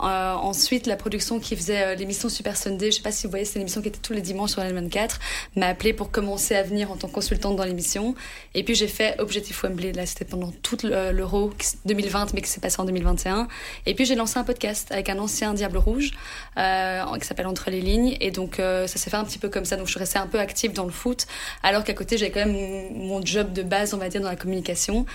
Euh, 0.02 0.34
ensuite, 0.34 0.88
la 0.88 0.96
production 0.96 1.40
qui 1.40 1.56
faisait 1.56 1.84
euh, 1.84 1.96
l'émission 1.96 2.30
Super 2.30 2.56
Sunday, 2.56 2.92
je 2.92 2.98
sais 2.98 3.02
pas 3.02 3.12
si 3.12 3.28
vous 3.28 3.32
voyez, 3.32 3.44
c'est 3.44 3.56
une 3.56 3.62
émission 3.62 3.82
qui 3.82 3.90
était 3.90 4.00
tous 4.00 4.14
les 4.14 4.22
dimanches 4.22 4.52
sur 4.52 4.62
LN24, 4.62 5.18
m'a 5.58 5.68
appelé 5.68 5.94
pour 5.94 6.10
commencer 6.10 6.56
à 6.56 6.64
venir 6.64 6.90
en 6.92 6.96
tant 6.96 7.10
que 7.10 7.14
consultante 7.14 7.58
dans 7.58 7.66
l'émission. 7.66 8.16
Et 8.54 8.64
puis 8.64 8.76
j'ai 8.76 8.88
fait 8.88 9.20
Objectif 9.20 9.62
Wembley, 9.64 9.92
là 9.92 10.06
c'était 10.06 10.26
pendant 10.26 10.52
tout 10.64 10.78
l'Euro 10.84 11.52
2020, 11.86 12.34
mais 12.34 12.42
qui 12.42 12.50
s'est 12.50 12.62
passé 12.62 12.80
en 12.80 12.86
2021. 12.86 13.48
Et 13.86 13.94
puis 13.94 14.06
j'ai 14.06 14.16
lancé 14.16 14.40
un 14.40 14.44
podcast 14.44 14.90
avec 14.92 15.10
un 15.10 15.20
ancien 15.20 15.54
Diable 15.54 15.78
Rouge 15.78 16.12
euh, 16.58 17.04
qui 17.20 17.28
s'appelle 17.28 17.48
Entre 17.48 17.70
les 17.70 17.82
lignes. 17.82 18.16
Et 18.22 18.32
donc 18.32 18.56
ça 18.58 18.88
s'est 18.88 19.10
fait 19.10 19.18
un 19.18 19.26
petit 19.26 19.40
peu 19.40 19.50
comme 19.50 19.66
ça. 19.66 19.76
Donc 19.76 19.88
je 19.88 19.92
suis 19.92 20.00
restée 20.00 20.20
un 20.20 20.28
peu 20.28 20.40
active 20.40 20.72
dans 20.72 20.86
le 20.86 20.92
foot, 20.92 21.28
alors 21.64 21.84
qu'à 21.84 21.94
côté 21.94 22.18
j'avais 22.18 22.32
quand 22.32 22.46
même 22.46 22.94
mon 22.94 23.26
job 23.26 23.54
de 23.54 23.64
base, 23.64 23.94
on 23.94 23.98
va 23.98 24.10
dire, 24.10 24.22
dans 24.22 24.30
la 24.30 24.36
communication. 24.36 25.06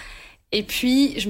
Et 0.52 0.62
puis, 0.62 1.19
je 1.19 1.28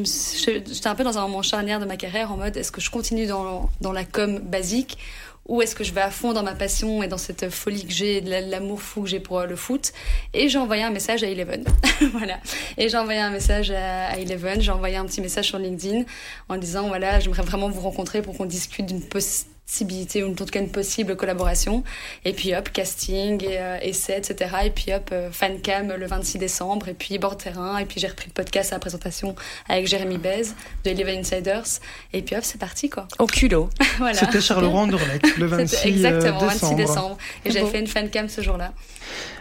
j'étais 0.70 0.86
un 0.86 0.94
peu 0.94 1.02
dans 1.02 1.16
un 1.16 1.22
moment 1.22 1.40
charnière 1.40 1.80
de 1.80 1.86
ma 1.86 1.96
carrière 1.96 2.30
en 2.30 2.36
mode 2.36 2.56
est-ce 2.56 2.70
que 2.70 2.82
je 2.82 2.90
continue 2.90 3.26
dans, 3.26 3.70
dans 3.80 3.92
la 3.92 4.04
com 4.04 4.38
basique 4.38 4.98
ou 5.46 5.60
est-ce 5.60 5.74
que 5.74 5.84
je 5.84 5.92
vais 5.92 6.00
à 6.00 6.10
fond 6.10 6.32
dans 6.32 6.42
ma 6.42 6.54
passion 6.54 7.02
et 7.02 7.08
dans 7.08 7.18
cette 7.18 7.50
folie 7.50 7.86
que 7.86 7.92
j'ai, 7.92 8.20
l'amour 8.20 8.80
fou 8.80 9.02
que 9.02 9.08
j'ai 9.08 9.20
pour 9.20 9.40
le 9.42 9.56
foot 9.56 9.92
Et 10.32 10.48
j'ai 10.48 10.58
envoyé 10.58 10.82
un 10.82 10.90
message 10.90 11.22
à 11.22 11.28
Eleven. 11.28 11.64
voilà. 12.12 12.38
Et 12.78 12.88
j'ai 12.88 12.96
envoyé 12.96 13.20
un 13.20 13.30
message 13.30 13.70
à 13.70 14.18
Eleven, 14.18 14.60
j'ai 14.60 14.72
envoyé 14.72 14.96
un 14.96 15.04
petit 15.04 15.20
message 15.20 15.48
sur 15.48 15.58
LinkedIn 15.58 16.04
en 16.48 16.56
disant 16.56 16.88
voilà, 16.88 17.20
j'aimerais 17.20 17.42
vraiment 17.42 17.68
vous 17.68 17.80
rencontrer 17.80 18.22
pour 18.22 18.36
qu'on 18.36 18.46
discute 18.46 18.86
d'une 18.86 19.02
possibilité 19.02 19.53
possibilité 19.66 20.22
ou 20.22 20.30
en 20.30 20.34
tout 20.34 20.44
cas 20.44 20.60
une 20.60 20.70
possible 20.70 21.16
collaboration. 21.16 21.82
Et 22.24 22.32
puis 22.32 22.54
hop, 22.54 22.70
casting, 22.72 23.42
et, 23.42 23.58
euh, 23.58 23.78
essai, 23.82 24.18
etc. 24.18 24.50
Et 24.64 24.70
puis 24.70 24.92
hop, 24.92 25.10
euh, 25.12 25.30
fancam 25.30 25.92
le 25.96 26.06
26 26.06 26.38
décembre, 26.38 26.88
et 26.88 26.94
puis 26.94 27.18
bord 27.18 27.36
terrain, 27.36 27.78
et 27.78 27.84
puis 27.84 28.00
j'ai 28.00 28.08
repris 28.08 28.26
le 28.28 28.32
podcast 28.32 28.72
à 28.72 28.76
la 28.76 28.80
présentation 28.80 29.34
avec 29.68 29.86
Jérémy 29.86 30.18
Bez 30.18 30.54
de 30.84 30.90
Eleven 30.90 31.20
Insiders. 31.20 31.80
Et 32.12 32.22
puis 32.22 32.36
hop, 32.36 32.44
c'est 32.44 32.58
parti 32.58 32.90
quoi. 32.90 33.08
Au 33.18 33.26
culot. 33.26 33.70
voilà. 33.98 34.18
C'était 34.18 34.40
Charleroi 34.40 34.82
Anderlecht 34.82 35.36
le 35.38 35.46
26 35.46 35.86
Exactement, 35.86 36.42
euh, 36.42 36.46
26 36.46 36.74
décembre. 36.74 37.18
Et 37.44 37.50
j'ai 37.50 37.64
fait 37.66 37.80
une 37.80 37.86
fancam 37.86 38.28
ce 38.28 38.42
jour-là. 38.42 38.72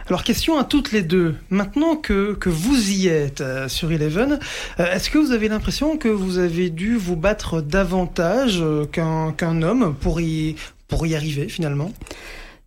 Alors 0.07 0.23
question 0.23 0.59
à 0.59 0.65
toutes 0.65 0.91
les 0.91 1.01
deux. 1.01 1.35
Maintenant 1.49 1.95
que, 1.95 2.33
que 2.33 2.49
vous 2.49 2.91
y 2.91 3.07
êtes 3.07 3.39
euh, 3.39 3.69
sur 3.69 3.91
Eleven, 3.91 4.37
euh, 4.79 4.93
est-ce 4.93 5.09
que 5.09 5.17
vous 5.17 5.31
avez 5.31 5.47
l'impression 5.47 5.97
que 5.97 6.09
vous 6.09 6.39
avez 6.39 6.69
dû 6.69 6.97
vous 6.97 7.15
battre 7.15 7.61
davantage 7.61 8.59
euh, 8.61 8.85
qu'un 8.85 9.31
qu'un 9.31 9.61
homme 9.61 9.95
pour 9.95 10.12
y, 10.21 10.55
pour 10.87 11.05
y 11.05 11.15
arriver 11.15 11.49
finalement 11.49 11.91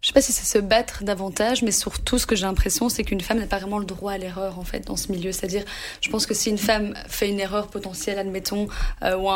je 0.06 0.10
sais 0.10 0.14
pas 0.14 0.22
si 0.22 0.32
c'est 0.32 0.44
se 0.46 0.58
battre 0.58 1.02
davantage, 1.02 1.62
mais 1.64 1.72
surtout 1.72 2.16
ce 2.16 2.26
que 2.26 2.36
j'ai 2.36 2.46
l'impression, 2.46 2.88
c'est 2.88 3.02
qu'une 3.02 3.20
femme 3.20 3.40
n'a 3.40 3.48
pas 3.48 3.58
vraiment 3.58 3.80
le 3.80 3.84
droit 3.84 4.12
à 4.12 4.18
l'erreur 4.18 4.60
en 4.60 4.62
fait 4.62 4.86
dans 4.86 4.94
ce 4.94 5.10
milieu. 5.10 5.32
C'est-à-dire, 5.32 5.64
je 6.00 6.08
pense 6.10 6.26
que 6.26 6.34
si 6.34 6.48
une 6.48 6.58
femme 6.58 6.94
fait 7.08 7.28
une 7.28 7.40
erreur 7.40 7.66
potentielle, 7.66 8.20
admettons, 8.20 8.68
euh, 9.02 9.16
ou 9.16 9.28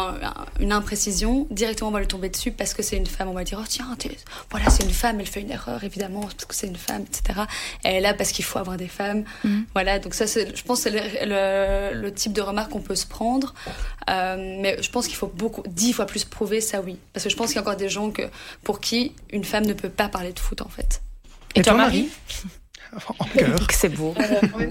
une 0.60 0.70
imprécision, 0.70 1.48
directement 1.50 1.88
on 1.88 1.92
va 1.92 1.98
lui 1.98 2.06
tomber 2.06 2.28
dessus 2.28 2.52
parce 2.52 2.72
que 2.72 2.84
c'est 2.84 2.96
une 2.96 3.08
femme. 3.08 3.28
On 3.28 3.32
va 3.32 3.42
dire 3.42 3.58
oh 3.60 3.66
tiens, 3.68 3.96
voilà 4.48 4.70
c'est 4.70 4.84
une 4.84 4.92
femme, 4.92 5.18
elle 5.18 5.26
fait 5.26 5.40
une 5.40 5.50
erreur 5.50 5.82
évidemment 5.82 6.20
parce 6.20 6.44
que 6.44 6.54
c'est 6.54 6.68
une 6.68 6.76
femme, 6.76 7.02
etc. 7.02 7.40
Elle 7.82 7.96
est 7.96 8.00
là 8.00 8.14
parce 8.14 8.30
qu'il 8.30 8.44
faut 8.44 8.60
avoir 8.60 8.76
des 8.76 8.86
femmes. 8.86 9.24
Mhm. 9.42 9.66
Voilà, 9.72 9.98
donc 9.98 10.14
ça, 10.14 10.26
je 10.26 10.62
pense, 10.62 10.82
c'est 10.82 11.24
le, 11.26 12.00
le, 12.00 12.14
type 12.14 12.32
de 12.32 12.42
remarque 12.42 12.70
qu'on 12.70 12.80
peut 12.80 12.94
se 12.94 13.06
prendre. 13.06 13.54
Euh, 14.08 14.56
mais 14.60 14.80
je 14.80 14.90
pense 14.90 15.08
qu'il 15.08 15.16
faut 15.16 15.32
beaucoup, 15.34 15.64
dix 15.66 15.92
fois 15.92 16.06
plus 16.06 16.24
prouver 16.24 16.60
ça, 16.60 16.80
oui, 16.80 16.96
parce 17.12 17.24
que 17.24 17.30
je 17.30 17.36
pense 17.36 17.48
qu'il 17.48 17.56
y 17.56 17.58
a 17.58 17.62
encore 17.62 17.76
des 17.76 17.88
gens 17.88 18.10
que 18.10 18.22
pour 18.62 18.78
qui 18.78 19.14
une 19.32 19.44
femme 19.44 19.66
ne 19.66 19.72
peut 19.72 19.88
pas 19.88 20.08
parler 20.08 20.32
de 20.32 20.38
foot 20.38 20.59
en 20.62 20.68
fait. 20.68 21.02
Et, 21.54 21.62
toi, 21.62 21.74
Marie, 21.74 22.08
C'est 23.70 23.94
beau. 23.94 24.14
Euh, 24.18 24.66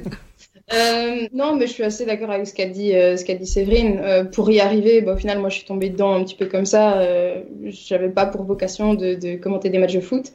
euh, 0.74 1.28
non, 1.34 1.56
mais 1.56 1.68
je 1.68 1.74
suis 1.74 1.84
assez 1.84 2.06
d'accord 2.06 2.32
avec 2.32 2.48
ce 2.48 2.54
qu'a 2.54 2.68
dit, 2.68 2.96
euh, 2.96 3.18
ce 3.18 3.26
qu'a 3.26 3.36
dit 3.36 3.48
Séverine. 3.48 4.30
pour 4.32 4.52
y 4.52 4.60
arriver, 4.60 5.02
bah, 5.02 5.14
au 5.14 5.18
final, 5.18 5.40
moi, 5.40 5.50
je 5.50 5.56
suis 5.56 5.66
tombée 5.66 5.90
dedans 5.90 6.16
un 6.16 6.24
petit 6.24 6.36
peu 6.36 6.46
comme 6.46 6.66
ça. 6.66 7.02
Je 7.02 7.94
n'avais 7.94 8.10
pas 8.10 8.26
pour 8.26 8.44
vocation 8.44 8.94
de, 8.94 9.16
de, 9.16 9.36
commenter 9.36 9.70
des 9.70 9.78
matchs 9.78 9.96
de 9.96 10.02
foot. 10.02 10.32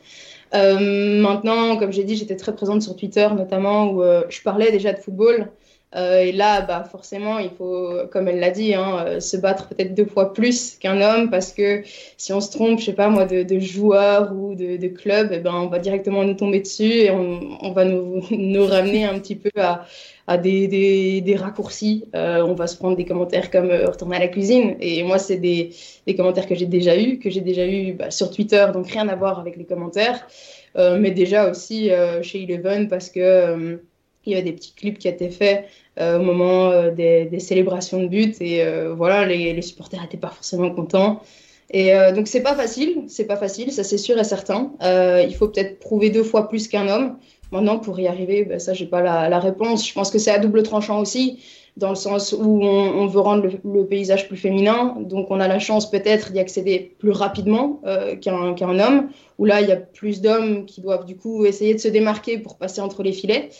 maintenant, 0.53 1.77
comme 1.77 1.93
j'ai 1.93 2.05
dit, 2.05 2.17
j'étais 2.17 2.37
très 2.37 2.55
présente 2.55 2.83
sur 2.83 2.97
Twitter, 2.97 3.29
notamment 3.37 3.91
où 3.91 4.03
je 4.29 4.43
parlais 4.43 4.71
déjà 4.71 4.93
de 4.93 4.99
football. 4.99 5.51
Euh, 5.97 6.21
et 6.23 6.33
là, 6.33 6.61
bah, 6.63 6.85
forcément, 6.91 7.39
il 7.39 7.51
faut, 7.51 7.93
comme 8.11 8.27
elle 8.27 8.41
l'a 8.41 8.51
dit, 8.51 8.75
hein, 8.75 9.05
euh, 9.07 9.21
se 9.21 9.37
battre 9.37 9.69
peut-être 9.69 9.95
deux 9.95 10.07
fois 10.07 10.33
plus 10.33 10.77
qu'un 10.77 11.01
homme 11.01 11.31
parce 11.31 11.53
que 11.53 11.83
si 12.17 12.33
on 12.33 12.41
se 12.41 12.51
trompe, 12.51 12.81
je 12.81 12.87
sais 12.87 12.93
pas 12.95 13.09
moi, 13.09 13.27
de, 13.27 13.43
de 13.45 13.59
joueur 13.61 14.33
ou 14.35 14.55
de, 14.55 14.77
de 14.77 14.89
club, 14.89 15.31
eh 15.33 15.39
ben, 15.39 15.55
on 15.55 15.67
va 15.67 15.79
directement 15.79 16.25
nous 16.25 16.35
tomber 16.35 16.61
dessus 16.61 16.91
et 16.91 17.11
on, 17.11 17.59
on 17.61 17.71
va 17.73 17.85
nous, 17.85 18.23
nous, 18.31 18.67
ramener 18.67 19.05
un 19.05 19.19
petit 19.21 19.37
peu 19.37 19.51
à, 19.57 19.87
à 20.27 20.37
des, 20.37 20.67
des, 20.67 21.21
des 21.21 21.37
raccourcis. 21.37 22.07
Euh, 22.17 22.43
on 22.43 22.55
va 22.55 22.67
se 22.67 22.77
prendre 22.77 22.97
des 22.97 23.05
commentaires 23.05 23.51
comme 23.51 23.71
euh, 23.71 23.87
retourner 23.89 24.17
à 24.17 24.21
la 24.21 24.29
cuisine. 24.29 24.77
Et 24.81 25.05
moi, 25.05 25.19
c'est 25.19 25.37
des, 25.37 25.71
des 26.09 26.17
commentaires 26.17 26.49
que 26.49 26.57
j'ai 26.57 26.67
déjà 26.67 26.99
eus, 26.99 27.21
que 27.21 27.31
j'ai 27.31 27.41
déjà 27.41 27.67
eus 27.67 27.93
bah, 27.93 28.11
sur 28.11 28.31
Twitter, 28.33 28.67
donc 28.73 28.89
rien 28.89 29.09
à 29.09 29.15
voir 29.15 29.39
avec 29.39 29.57
les 29.57 29.65
commentaires, 29.65 30.27
mais 30.77 31.13
déjà 31.13 31.49
aussi 31.49 31.91
chez 32.23 32.43
Eleven 32.43 32.89
parce 32.89 33.09
que 33.09 33.79
il 34.26 34.33
y 34.33 34.37
a 34.37 34.43
des 34.43 34.52
petits 34.52 34.75
clips 34.75 34.99
qui 34.99 35.09
étaient 35.09 35.31
faits 35.31 35.66
euh, 36.00 36.19
au 36.19 36.23
moment 36.23 36.71
euh, 36.71 36.90
des, 36.90 37.38
célébrations 37.38 38.02
de 38.02 38.09
but 38.09 38.40
et 38.40 38.62
euh, 38.62 38.95
voilà, 38.95 39.25
les, 39.26 39.62
supporters 39.62 40.00
n'étaient 40.00 40.16
pas 40.16 40.31
forcément 40.31 40.71
contents. 40.71 41.23
Et 41.71 41.93
donc 42.14 42.28
c'est 42.28 42.43
pas 42.43 42.54
facile, 42.54 43.04
c'est 43.09 43.25
pas 43.25 43.37
facile, 43.37 43.73
ça 43.73 43.83
c'est 43.83 43.99
sûr 43.99 44.16
et 44.19 44.23
certain. 44.23 44.71
il 44.83 45.35
faut 45.35 45.49
peut-être 45.49 45.81
prouver 45.81 46.11
deux 46.11 46.23
fois 46.23 46.49
plus 46.49 46.69
qu'un 46.69 46.88
homme. 46.88 47.16
Maintenant, 47.52 47.78
pour 47.78 47.99
y 47.99 48.07
arriver, 48.07 48.45
ben, 48.45 48.59
ça 48.59 48.75
j'ai 48.75 48.87
pas 48.87 49.00
la, 49.00 49.38
réponse. 49.40 49.88
Je 49.88 49.93
pense 49.93 50.11
que 50.11 50.19
c'est 50.19 50.31
à 50.31 50.38
double 50.38 50.62
tranchant 50.62 51.00
aussi, 51.00 51.40
dans 51.76 51.88
le 51.88 51.97
sens 51.97 52.33
où 52.33 52.62
on, 52.62 53.02
on 53.02 53.07
veut 53.07 53.21
rendre 53.21 53.49
le, 53.64 53.85
paysage 53.85 54.28
plus 54.28 54.37
féminin, 54.37 54.97
donc 55.00 55.31
on 55.31 55.40
a 55.40 55.49
la 55.49 55.59
chance 55.59 55.90
peut-être 55.90 56.33
d'y 56.33 56.38
accéder 56.38 56.95
plus 56.99 57.11
rapidement 57.11 57.81
qu'un 58.21 58.54
qu'un 58.54 58.78
homme, 58.78 59.09
où 59.38 59.45
là 59.45 59.61
il 59.61 59.69
y 59.69 59.73
a 59.73 59.76
plus 59.76 60.21
d'hommes 60.21 60.66
qui 60.66 60.81
doivent 60.81 61.04
du 61.04 61.16
coup 61.16 61.45
essayer 61.45 61.75
de 61.75 61.81
se 61.81 61.88
démarquer 61.88 62.38
pour 62.38 62.57
passer 62.57 62.81
entre 62.81 63.02
les 63.02 63.12
filets. 63.12 63.50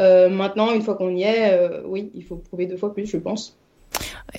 Euh, 0.00 0.28
maintenant, 0.28 0.72
une 0.72 0.82
fois 0.82 0.94
qu'on 0.94 1.14
y 1.14 1.22
est, 1.22 1.52
euh, 1.52 1.82
oui, 1.84 2.10
il 2.14 2.24
faut 2.24 2.36
prouver 2.36 2.66
deux 2.66 2.76
fois 2.76 2.92
plus, 2.92 3.06
je 3.06 3.16
pense. 3.16 3.56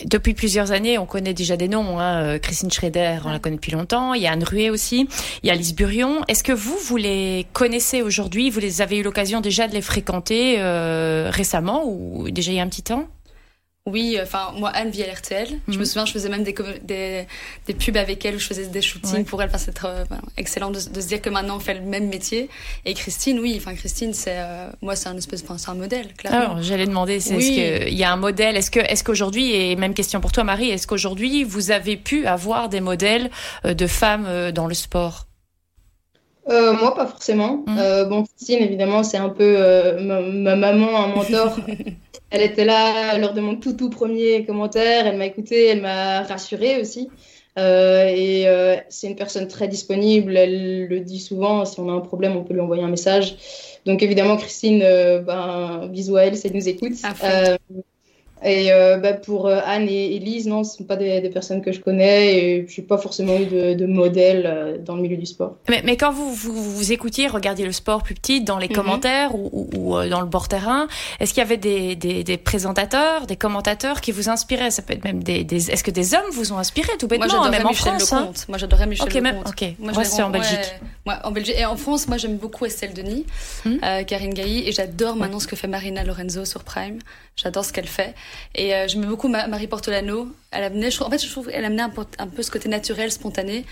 Depuis 0.04 0.34
plusieurs 0.34 0.74
années, 0.74 0.98
on 0.98 1.06
connaît 1.06 1.34
déjà 1.34 1.56
des 1.56 1.70
noms. 1.70 2.00
Hein. 2.00 2.24
Euh, 2.24 2.40
Christine 2.40 2.72
Schrader, 2.72 3.20
on 3.26 3.32
la 3.32 3.40
connaît 3.40 3.56
depuis 3.56 3.72
longtemps. 3.72 4.14
Il 4.14 4.22
y 4.22 4.28
a 4.28 4.32
Anne 4.32 4.44
Ruet 4.44 4.70
aussi. 4.70 5.08
Il 5.44 5.48
y 5.48 5.50
a 5.50 5.56
Lise 5.56 5.74
Burion. 5.74 6.24
Est-ce 6.28 6.44
que 6.44 6.52
vous, 6.52 6.78
vous 6.78 6.98
les 6.98 7.46
connaissez 7.54 8.02
aujourd'hui? 8.02 8.50
Vous 8.50 8.60
les 8.60 8.82
avez 8.82 8.98
eu 8.98 9.04
l'occasion 9.04 9.40
déjà 9.40 9.68
de 9.68 9.74
les 9.74 9.82
fréquenter 9.82 10.58
récemment 11.30 11.84
ou 11.86 12.30
déjà 12.30 12.52
il 12.52 12.56
y 12.56 12.60
a 12.60 12.64
un 12.64 12.68
petit 12.68 12.84
temps? 12.84 13.08
Oui, 13.88 14.18
enfin 14.20 14.52
moi 14.58 14.70
Anne 14.70 14.90
vit 14.90 15.04
à 15.04 15.08
l'RTL. 15.08 15.48
Je 15.68 15.74
me 15.74 15.78
mhm. 15.78 15.86
souviens, 15.86 16.06
je 16.06 16.12
faisais 16.12 16.30
même 16.30 16.44
des, 16.44 16.56
des, 16.82 17.28
des, 17.68 17.74
pubs 17.76 17.98
avec 17.98 18.26
elle 18.26 18.36
où 18.36 18.40
je 18.40 18.48
faisais 18.48 18.66
des 18.66 18.82
shootings 18.82 19.26
pour 19.26 19.44
elle. 19.44 19.50
Enfin, 19.50 19.60
c'est 19.60 19.86
euh, 19.86 20.04
excellent 20.38 20.72
de, 20.72 20.80
de, 20.80 21.02
se 21.02 21.08
dire 21.08 21.22
que 21.22 21.30
maintenant 21.30 21.58
on 21.58 21.60
fait 21.60 21.76
le 21.76 21.82
même 21.82 22.08
métier. 22.08 22.50
Et 22.86 22.96
Christine, 22.96 23.40
oui, 23.40 23.54
enfin 23.58 23.76
Christine, 23.76 24.16
c'est 24.16 24.38
euh, 24.38 24.70
moi 24.82 24.96
c'est 24.96 25.10
un 25.10 25.18
espèce, 25.18 25.44
enfin 25.44 25.60
c'est 25.60 25.70
un 25.70 25.76
modèle. 25.76 26.14
Clairement. 26.16 26.62
j'allais 26.62 26.88
demander, 26.88 27.20
c'est 27.20 27.36
oui. 27.36 27.60
est-ce 27.60 27.86
qu'il 27.86 27.98
y 27.98 28.04
a 28.04 28.12
un 28.12 28.18
modèle 28.18 28.58
Est-ce 28.58 28.72
que 28.72 28.80
est-ce 28.80 29.04
qu'aujourd'hui 29.04 29.54
et 29.54 29.76
même 29.76 29.94
question 29.94 30.20
pour 30.20 30.32
toi 30.32 30.44
Marie, 30.44 30.72
est-ce 30.72 30.88
qu'aujourd'hui 30.88 31.44
vous 31.44 31.70
avez 31.70 31.96
pu 31.96 32.26
avoir 32.26 32.70
des 32.70 32.82
modèles 32.82 33.30
euh, 33.66 33.76
de 33.76 33.86
femmes 33.86 34.52
dans 34.52 34.66
le 34.66 34.74
sport? 34.74 35.28
Euh, 36.48 36.74
moi, 36.74 36.94
pas 36.94 37.08
forcément. 37.08 37.64
Mhm. 37.68 37.78
Euh, 37.80 38.06
bon, 38.06 38.24
Christine, 38.24 38.62
évidemment, 38.62 39.04
c'est 39.04 39.18
un 39.18 39.30
peu 39.30 39.56
euh, 39.58 40.00
ma, 40.02 40.22
ma, 40.22 40.56
maman, 40.56 41.04
un 41.04 41.08
mentor. 41.08 41.58
Elle 42.36 42.42
était 42.42 42.66
là 42.66 43.18
lors 43.18 43.34
de 43.34 43.40
mon 43.40 43.56
tout 43.56 43.72
tout 43.72 43.90
premier 43.90 44.46
commentaire. 44.46 45.08
Elle 45.08 45.16
m'a 45.16 45.26
écouté, 45.26 45.68
elle 45.68 45.82
m'a 45.82 46.22
rassurée 46.24 46.82
aussi. 46.82 47.10
Euh, 47.58 48.08
et 48.08 48.46
euh, 48.50 48.76
c'est 48.90 49.08
une 49.08 49.16
personne 49.16 49.48
très 49.48 49.70
disponible. 49.70 50.36
Elle 50.36 50.88
le 50.88 51.00
dit 51.00 51.22
souvent. 51.22 51.64
Si 51.64 51.80
on 51.80 51.88
a 51.88 51.94
un 51.94 52.02
problème, 52.02 52.36
on 52.36 52.44
peut 52.44 52.54
lui 52.54 52.60
envoyer 52.60 52.84
un 52.84 52.90
message. 52.90 53.38
Donc 53.86 54.04
évidemment, 54.04 54.36
Christine, 54.36 54.82
euh, 54.84 55.22
ben, 55.22 55.88
bisous 55.88 56.18
à 56.18 56.26
elle 56.26 56.36
si 56.36 56.48
elle 56.48 56.56
nous 56.56 56.68
écoute. 56.68 56.92
Et 58.46 58.72
euh, 58.72 58.98
bah, 58.98 59.14
pour 59.14 59.48
euh, 59.48 59.60
Anne 59.66 59.88
et 59.90 60.16
Elise, 60.16 60.46
non, 60.46 60.64
ce 60.64 60.74
ne 60.74 60.78
sont 60.78 60.84
pas 60.84 60.98
des, 60.98 61.20
des, 61.20 61.32
personnes 61.32 61.64
que 61.64 61.72
je 61.72 61.80
connais 61.80 62.36
et 62.38 62.68
je 62.70 62.80
n'ai 62.80 62.86
pas 62.86 63.00
forcément 63.00 63.36
eu 63.38 63.48
de, 63.48 63.74
de 63.74 63.86
modèle 63.88 64.44
euh, 64.46 64.78
dans 64.78 64.96
le 64.96 65.02
milieu 65.02 65.18
du 65.18 65.26
sport. 65.26 65.56
Mais, 65.68 65.82
mais 65.84 65.98
quand 65.98 66.12
vous, 66.12 66.32
vous, 66.32 66.54
vous, 66.54 66.92
écoutiez, 66.92 67.28
regardiez 67.28 67.66
le 67.66 67.72
sport 67.72 68.04
plus 68.04 68.14
petit, 68.14 68.42
dans 68.42 68.60
les 68.60 68.68
mm 68.68 68.72
-hmm. 68.72 68.76
commentaires 68.76 69.36
ou, 69.36 69.50
ou, 69.52 69.96
ou, 69.96 70.10
dans 70.10 70.22
le 70.22 70.28
bord 70.28 70.48
terrain, 70.48 70.88
est-ce 71.20 71.34
qu'il 71.34 71.42
y 71.42 71.48
avait 71.50 71.58
des, 71.58 71.96
des, 71.96 72.24
des, 72.24 72.38
présentateurs, 72.38 73.26
des 73.26 73.36
commentateurs 73.36 74.00
qui 74.00 74.12
vous 74.12 74.30
inspiraient? 74.30 74.70
Ça 74.70 74.82
peut 74.84 74.94
être 74.94 75.06
même 75.06 75.24
des. 75.24 75.44
des 75.44 75.62
Est-ce 75.72 75.84
que 75.84 75.96
des 76.02 76.14
hommes 76.14 76.32
vous 76.32 76.54
ont 76.54 76.60
inspiré 76.66 76.92
tout 77.00 77.08
bêtement, 77.08 77.40
moi, 77.40 77.50
même 77.50 77.66
en 77.66 77.70
Michel 77.70 78.00
France 78.00 78.14
hein? 78.14 78.32
Moi, 78.50 78.58
j'adorais 78.60 78.86
Michel 78.86 79.08
okay, 79.08 79.22
Lecomte. 79.22 79.50
Ok, 79.50 79.64
moi, 79.80 79.92
moi 79.94 80.04
c'est 80.04 80.24
en 80.30 80.34
Belgique. 80.38 80.70
Ouais, 81.08 81.14
ouais, 81.14 81.20
en 81.28 81.32
Belgique. 81.38 81.58
Et 81.62 81.66
en 81.74 81.78
France, 81.84 82.04
moi, 82.10 82.18
j'aime 82.22 82.38
beaucoup 82.44 82.64
Estelle 82.70 82.94
Denis, 83.00 83.26
mm 83.26 83.70
-hmm. 83.70 83.78
euh, 83.88 84.04
Karine 84.10 84.36
Gailly, 84.40 84.60
et 84.68 84.72
j'adore 84.78 85.16
maintenant 85.22 85.42
ce 85.46 85.48
que 85.50 85.58
fait 85.62 85.72
Marina 85.76 86.02
Lorenzo 86.10 86.42
sur 86.54 86.62
Prime. 86.72 87.00
J'adore 87.42 87.66
ce 87.68 87.74
qu'elle 87.74 87.92
fait. 88.00 88.14
Et 88.56 88.74
euh, 88.74 88.88
j'aime 88.88 89.06
beaucoup 89.06 89.28
Marie 89.28 89.68
Portolano. 89.68 90.28
Elle 90.52 90.64
amenait, 90.64 90.92
je, 90.92 91.04
en 91.04 91.10
fait, 91.10 91.24
je 91.24 91.30
trouve 91.30 91.48
qu'elle 91.48 91.66
amenait 91.66 91.82
un 91.82 91.90
peu, 91.90 92.06
un 92.18 92.28
peu, 92.28 92.42
ce 92.42 92.52
côté 92.52 92.70
naturel, 92.70 93.12
spontané, 93.12 93.66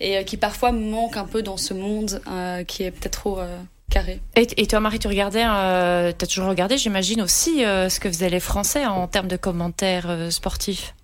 et 0.00 0.18
euh, 0.18 0.22
qui 0.22 0.36
parfois 0.36 0.72
manque 0.72 1.16
un 1.16 1.24
peu 1.24 1.42
dans 1.42 1.56
ce 1.56 1.74
monde 1.74 2.20
euh, 2.28 2.64
qui 2.64 2.82
est 2.82 2.90
peut-être 2.90 3.12
trop 3.20 3.38
euh, 3.38 3.58
carré. 3.90 4.20
Et, 4.36 4.46
et, 4.56 4.66
toi, 4.66 4.80
Marie, 4.80 4.98
tu 4.98 5.08
regardais, 5.08 5.44
euh, 5.44 6.12
tu 6.16 6.24
as 6.24 6.26
toujours 6.28 6.46
regardé, 6.46 6.78
j'imagine 6.78 7.20
aussi, 7.20 7.64
euh, 7.64 7.90
ce 7.90 8.00
que 8.00 8.08
faisaient 8.08 8.30
les 8.30 8.40
Français 8.40 8.86
en 8.86 9.06
termes 9.06 9.28
de 9.28 9.36
commentaires 9.36 10.08
euh, 10.08 10.30
sportifs? 10.30 10.94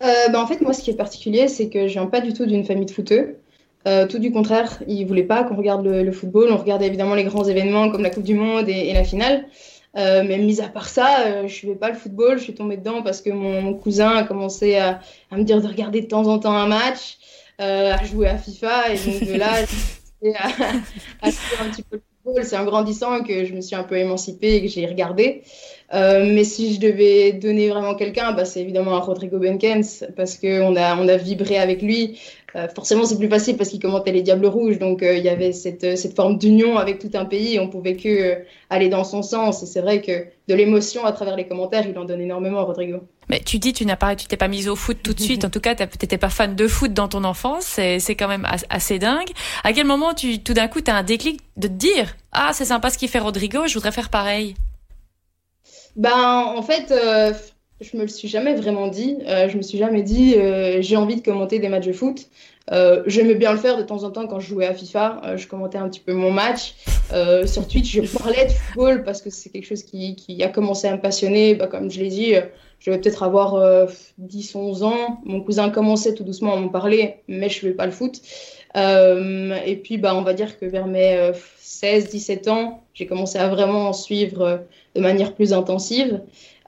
Bah, 0.00 0.40
En 0.40 0.46
fait, 0.46 0.60
moi, 0.60 0.72
ce 0.72 0.82
qui 0.82 0.90
est 0.90 0.96
particulier, 0.96 1.48
c'est 1.48 1.68
que 1.68 1.88
je 1.88 1.94
viens 1.94 2.06
pas 2.06 2.20
du 2.20 2.32
tout 2.32 2.46
d'une 2.46 2.64
famille 2.64 2.86
de 2.86 2.92
footeux. 2.92 3.38
tout 4.08 4.18
du 4.18 4.30
contraire, 4.30 4.78
ils 4.86 5.04
voulaient 5.04 5.24
pas 5.24 5.42
qu'on 5.42 5.56
regarde 5.56 5.84
le, 5.84 6.04
le, 6.04 6.12
football. 6.12 6.52
On 6.52 6.56
regardait 6.56 6.86
évidemment 6.86 7.16
les 7.16 7.24
grands 7.24 7.44
événements 7.44 7.90
comme 7.90 8.02
la 8.02 8.10
Coupe 8.10 8.22
du 8.22 8.34
Monde 8.34 8.68
et, 8.68 8.90
et 8.90 8.94
la 8.94 9.02
finale. 9.02 9.46
Euh, 9.96 10.22
mais 10.26 10.38
mis 10.38 10.60
à 10.60 10.68
part 10.68 10.88
ça, 10.88 11.26
euh, 11.26 11.48
je 11.48 11.54
suivais 11.54 11.74
pas 11.74 11.88
le 11.88 11.96
football. 11.96 12.38
Je 12.38 12.44
suis 12.44 12.54
tombée 12.54 12.76
dedans 12.76 13.02
parce 13.02 13.20
que 13.20 13.30
mon, 13.30 13.62
mon 13.62 13.74
cousin 13.74 14.16
a 14.16 14.24
commencé 14.24 14.76
à, 14.76 15.00
à, 15.30 15.36
me 15.36 15.44
dire 15.44 15.60
de 15.60 15.66
regarder 15.66 16.02
de 16.02 16.06
temps 16.06 16.26
en 16.26 16.38
temps 16.38 16.56
un 16.56 16.66
match, 16.66 17.18
euh, 17.60 17.92
à 17.92 18.04
jouer 18.04 18.28
à 18.28 18.36
FIFA. 18.36 18.92
Et 18.92 18.98
donc 18.98 19.28
de 19.28 19.34
là, 19.34 19.64
j'ai 20.22 20.34
à, 20.34 20.46
à 21.22 21.30
suivre 21.30 21.62
un 21.62 21.70
petit 21.70 21.82
peu 21.82 21.96
le 21.96 22.02
football. 22.24 22.44
C'est 22.44 22.58
en 22.58 22.64
grandissant 22.64 23.22
que 23.22 23.44
je 23.44 23.54
me 23.54 23.60
suis 23.60 23.76
un 23.76 23.84
peu 23.84 23.96
émancipée 23.96 24.56
et 24.56 24.62
que 24.62 24.68
j'ai 24.68 24.86
regardé. 24.86 25.42
Euh, 25.94 26.26
mais 26.26 26.44
si 26.44 26.74
je 26.74 26.80
devais 26.80 27.32
donner 27.32 27.70
vraiment 27.70 27.94
quelqu'un, 27.94 28.32
bah, 28.32 28.44
c'est 28.44 28.60
évidemment 28.60 28.96
à 28.96 29.00
Rodrigo 29.00 29.38
Benkens 29.38 30.04
parce 30.16 30.36
qu'on 30.36 30.76
a, 30.76 30.96
on 30.96 31.08
a 31.08 31.16
vibré 31.16 31.58
avec 31.58 31.80
lui. 31.80 32.20
Euh, 32.56 32.66
forcément, 32.68 33.04
c'est 33.04 33.18
plus 33.18 33.28
facile 33.28 33.56
parce 33.56 33.70
qu'il 33.70 33.80
commentait 33.80 34.12
les 34.12 34.22
Diables 34.22 34.46
Rouges, 34.46 34.78
donc 34.78 35.02
euh, 35.02 35.16
il 35.16 35.24
y 35.24 35.28
avait 35.28 35.52
cette, 35.52 35.98
cette 35.98 36.16
forme 36.16 36.38
d'union 36.38 36.78
avec 36.78 36.98
tout 36.98 37.10
un 37.14 37.24
pays. 37.24 37.58
On 37.58 37.68
pouvait 37.68 37.96
que 37.96 38.38
aller 38.70 38.88
dans 38.88 39.04
son 39.04 39.22
sens. 39.22 39.62
Et 39.62 39.66
c'est 39.66 39.80
vrai 39.80 40.02
que 40.02 40.26
de 40.48 40.54
l'émotion 40.54 41.04
à 41.04 41.12
travers 41.12 41.36
les 41.36 41.46
commentaires, 41.46 41.86
il 41.86 41.96
en 41.98 42.04
donne 42.04 42.20
énormément, 42.20 42.64
Rodrigo. 42.64 43.00
Mais 43.30 43.40
tu 43.40 43.58
dis, 43.58 43.74
tu 43.74 43.84
n'as 43.84 43.96
pas, 43.96 44.16
tu 44.16 44.26
t'es 44.26 44.38
pas 44.38 44.48
mise 44.48 44.68
au 44.68 44.76
foot 44.76 44.98
tout 45.02 45.12
de 45.12 45.20
suite. 45.20 45.44
en 45.44 45.50
tout 45.50 45.60
cas, 45.60 45.74
tu 45.74 45.82
n'étais 45.82 46.16
pas 46.16 46.30
fan 46.30 46.54
de 46.56 46.68
foot 46.68 46.92
dans 46.94 47.08
ton 47.08 47.24
enfance. 47.24 47.64
C'est 47.64 48.14
quand 48.14 48.28
même 48.28 48.46
assez 48.70 48.98
dingue. 48.98 49.30
À 49.64 49.72
quel 49.74 49.86
moment, 49.86 50.14
tout 50.14 50.54
d'un 50.54 50.68
coup, 50.68 50.80
tu 50.80 50.90
as 50.90 50.96
un 50.96 51.02
déclic 51.02 51.40
de 51.56 51.68
te 51.68 51.72
dire, 51.72 52.16
ah, 52.32 52.50
c'est 52.54 52.64
sympa 52.66 52.88
ce 52.90 52.96
qu'il 52.96 53.08
fait 53.08 53.18
Rodrigo, 53.18 53.66
je 53.66 53.74
voudrais 53.74 53.92
faire 53.92 54.08
pareil. 54.08 54.54
Ben, 55.98 56.54
en 56.56 56.62
fait, 56.62 56.92
euh, 56.92 57.32
je 57.80 57.96
me 57.96 58.02
le 58.02 58.08
suis 58.08 58.28
jamais 58.28 58.54
vraiment 58.54 58.86
dit. 58.86 59.18
Euh, 59.26 59.48
je 59.48 59.56
me 59.56 59.62
suis 59.62 59.78
jamais 59.78 60.02
dit 60.02 60.36
euh, 60.36 60.78
j'ai 60.80 60.96
envie 60.96 61.16
de 61.16 61.24
commenter 61.24 61.58
des 61.58 61.68
matchs 61.68 61.86
de 61.86 61.92
foot. 61.92 62.26
Euh, 62.70 63.02
J'aimais 63.06 63.34
bien 63.34 63.50
le 63.50 63.58
faire 63.58 63.76
de 63.76 63.82
temps 63.82 64.04
en 64.04 64.10
temps 64.10 64.28
quand 64.28 64.38
je 64.38 64.46
jouais 64.46 64.66
à 64.66 64.74
FIFA. 64.74 65.36
Je 65.36 65.48
commentais 65.48 65.78
un 65.78 65.88
petit 65.88 66.00
peu 66.00 66.12
mon 66.12 66.30
match. 66.30 66.74
Sur 67.46 67.66
Twitch, 67.66 67.92
je 67.92 68.18
parlais 68.18 68.46
de 68.46 68.50
football 68.50 69.02
parce 69.02 69.22
que 69.22 69.30
c'est 69.30 69.50
quelque 69.50 69.66
chose 69.66 69.82
qui, 69.82 70.14
qui, 70.14 70.40
a 70.44 70.48
commencé 70.48 70.86
à 70.86 70.94
me 70.94 71.00
passionner. 71.00 71.56
Bah, 71.56 71.66
comme 71.66 71.90
je 71.90 71.98
l'ai 71.98 72.08
dit, 72.08 72.34
je 72.78 72.90
vais 72.90 72.98
peut-être 72.98 73.24
avoir 73.24 73.88
10-11 74.20 74.84
ans. 74.84 75.20
Mon 75.24 75.40
cousin 75.40 75.70
commençait 75.70 76.14
tout 76.14 76.24
doucement 76.24 76.54
à 76.54 76.56
m'en 76.60 76.68
parler, 76.68 77.16
mais 77.26 77.48
je 77.48 77.66
ne 77.66 77.70
fais 77.72 77.76
pas 77.76 77.86
le 77.86 77.92
foot. 77.92 78.20
Et 78.74 79.80
puis, 79.82 79.98
bah, 79.98 80.14
on 80.14 80.22
va 80.22 80.34
dire 80.34 80.58
que 80.58 80.66
vers 80.66 80.86
mes 80.86 81.32
16-17 81.62 82.48
ans, 82.48 82.84
j'ai 82.94 83.06
commencé 83.06 83.38
à 83.38 83.48
vraiment 83.48 83.88
en 83.88 83.92
suivre 83.92 84.64
de 84.94 85.00
manière 85.00 85.34
plus 85.34 85.52
intensive. 85.52 86.20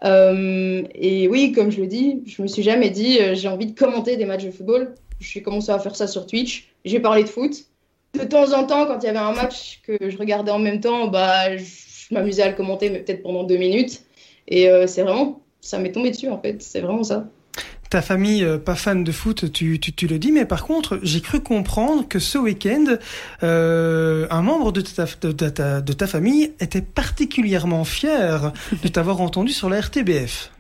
et 0.04 1.28
oui, 1.30 1.52
comme 1.52 1.71
je 1.71 1.80
le 1.80 1.87
dis, 1.87 2.23
je 2.26 2.42
me 2.42 2.47
suis 2.47 2.62
jamais 2.62 2.90
dit 2.90 3.19
j'ai 3.35 3.49
envie 3.49 3.66
de 3.66 3.78
commenter 3.78 4.16
des 4.16 4.25
matchs 4.25 4.45
de 4.45 4.50
football. 4.50 4.95
J'ai 5.21 5.42
commencé 5.42 5.71
à 5.71 5.78
faire 5.78 5.95
ça 5.95 6.07
sur 6.07 6.26
Twitch. 6.26 6.73
J'ai 6.85 7.00
parlé 7.00 7.23
de 7.25 7.28
foot. 7.28 7.66
De 8.14 8.25
temps 8.25 8.52
en 8.54 8.64
temps, 8.64 8.87
quand 8.87 8.99
il 9.02 9.07
y 9.07 9.09
avait 9.09 9.19
un 9.19 9.33
match 9.33 9.83
que 9.87 9.97
je 10.00 10.16
regardais 10.16 10.50
en 10.50 10.59
même 10.59 10.80
temps, 10.80 11.09
bah, 11.09 11.57
je 11.57 12.14
m'amusais 12.14 12.42
à 12.42 12.49
le 12.49 12.57
commenter, 12.57 12.90
mais 12.90 13.00
peut-être 13.00 13.23
pendant 13.23 13.45
deux 13.45 13.59
minutes. 13.59 14.02
Et 14.49 14.69
c'est 14.87 15.02
vraiment, 15.02 15.42
ça 15.61 15.78
m'est 15.78 15.92
tombé 15.92 16.11
dessus 16.11 16.28
en 16.28 16.40
fait. 16.40 16.62
C'est 16.62 16.80
vraiment 16.80 17.04
ça 17.04 17.26
ta 17.90 18.00
famille 18.02 18.44
euh, 18.44 18.56
pas 18.56 18.76
fan 18.76 19.04
de 19.04 19.12
foot, 19.12 19.52
tu, 19.52 19.80
tu, 19.80 20.06
le 20.06 20.18
dis, 20.18 20.30
mais 20.30 20.47
par 20.47 20.64
contre, 20.64 21.00
j'ai 21.02 21.20
cru 21.20 21.40
comprendre 21.40 22.06
que 22.09 22.20
ce 22.20 22.38
week-end, 22.38 22.85
euh, 23.42 24.26
un 24.30 24.42
membre 24.42 24.70
de 24.73 24.80
ta, 24.80 25.06
de, 25.20 25.92
ta, 25.92 26.06
famille 26.06 26.52
était 26.61 26.82
particulièrement 26.82 27.85
fier 27.85 28.52
de 28.82 28.88
t'avoir 28.88 29.20
entendu 29.20 29.52
sur 29.52 29.68
la 29.68 29.80
RTBF. 29.80 30.52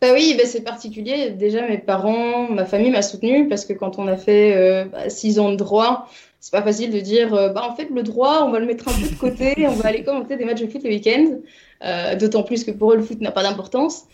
Bah 0.00 0.08
oui, 0.12 0.34
bah 0.38 0.44
c'est 0.46 0.62
particulier. 0.62 1.30
Déjà, 1.30 1.66
mes 1.66 1.78
parents, 1.78 2.48
ma 2.48 2.64
famille 2.64 2.90
m'a 2.90 3.02
soutenu 3.02 3.48
parce 3.48 3.64
que 3.64 3.72
quand 3.72 3.98
on 3.98 4.06
a 4.06 4.16
fait 4.16 4.54
euh, 4.54 4.84
bah, 4.84 5.10
six 5.10 5.38
ans 5.38 5.50
de 5.50 5.56
droit, 5.56 6.08
c'est 6.38 6.52
pas 6.52 6.62
facile 6.62 6.90
de 6.90 7.00
dire 7.00 7.30
bah 7.30 7.66
en 7.66 7.74
fait 7.74 7.88
le 7.88 8.02
droit 8.02 8.44
on 8.44 8.50
va 8.50 8.58
le 8.58 8.66
mettre 8.66 8.86
un 8.88 8.92
peu 8.92 9.08
de 9.08 9.14
côté 9.14 9.54
on 9.66 9.72
va 9.72 9.88
aller 9.88 10.04
commenter 10.04 10.36
des 10.36 10.44
matchs 10.44 10.60
de 10.60 10.66
foot 10.66 10.82
le 10.84 10.90
week-end 10.90 11.38
euh, 11.82 12.16
d'autant 12.16 12.42
plus 12.42 12.64
que 12.64 12.70
pour 12.70 12.92
eux 12.92 12.96
le 12.96 13.02
foot 13.02 13.20
n'a 13.22 13.30
pas 13.30 13.42
d'importance 13.42 14.04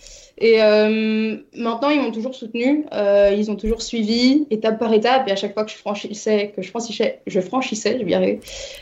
et 0.40 0.62
euh, 0.62 1.36
maintenant, 1.54 1.90
ils 1.90 2.00
m'ont 2.00 2.12
toujours 2.12 2.34
soutenu, 2.34 2.86
euh, 2.94 3.34
ils 3.36 3.50
ont 3.50 3.56
toujours 3.56 3.82
suivi 3.82 4.46
étape 4.50 4.78
par 4.78 4.90
étape. 4.94 5.28
Et 5.28 5.32
à 5.32 5.36
chaque 5.36 5.52
fois 5.52 5.64
que 5.64 5.70
je 5.70 5.76
franchissais, 5.76 6.54
que 6.56 6.62
je 6.62 6.70
franchissais, 6.70 7.20
je 7.26 7.40
franchissais, 7.40 7.98
je 8.00 8.04
vais 8.06 8.40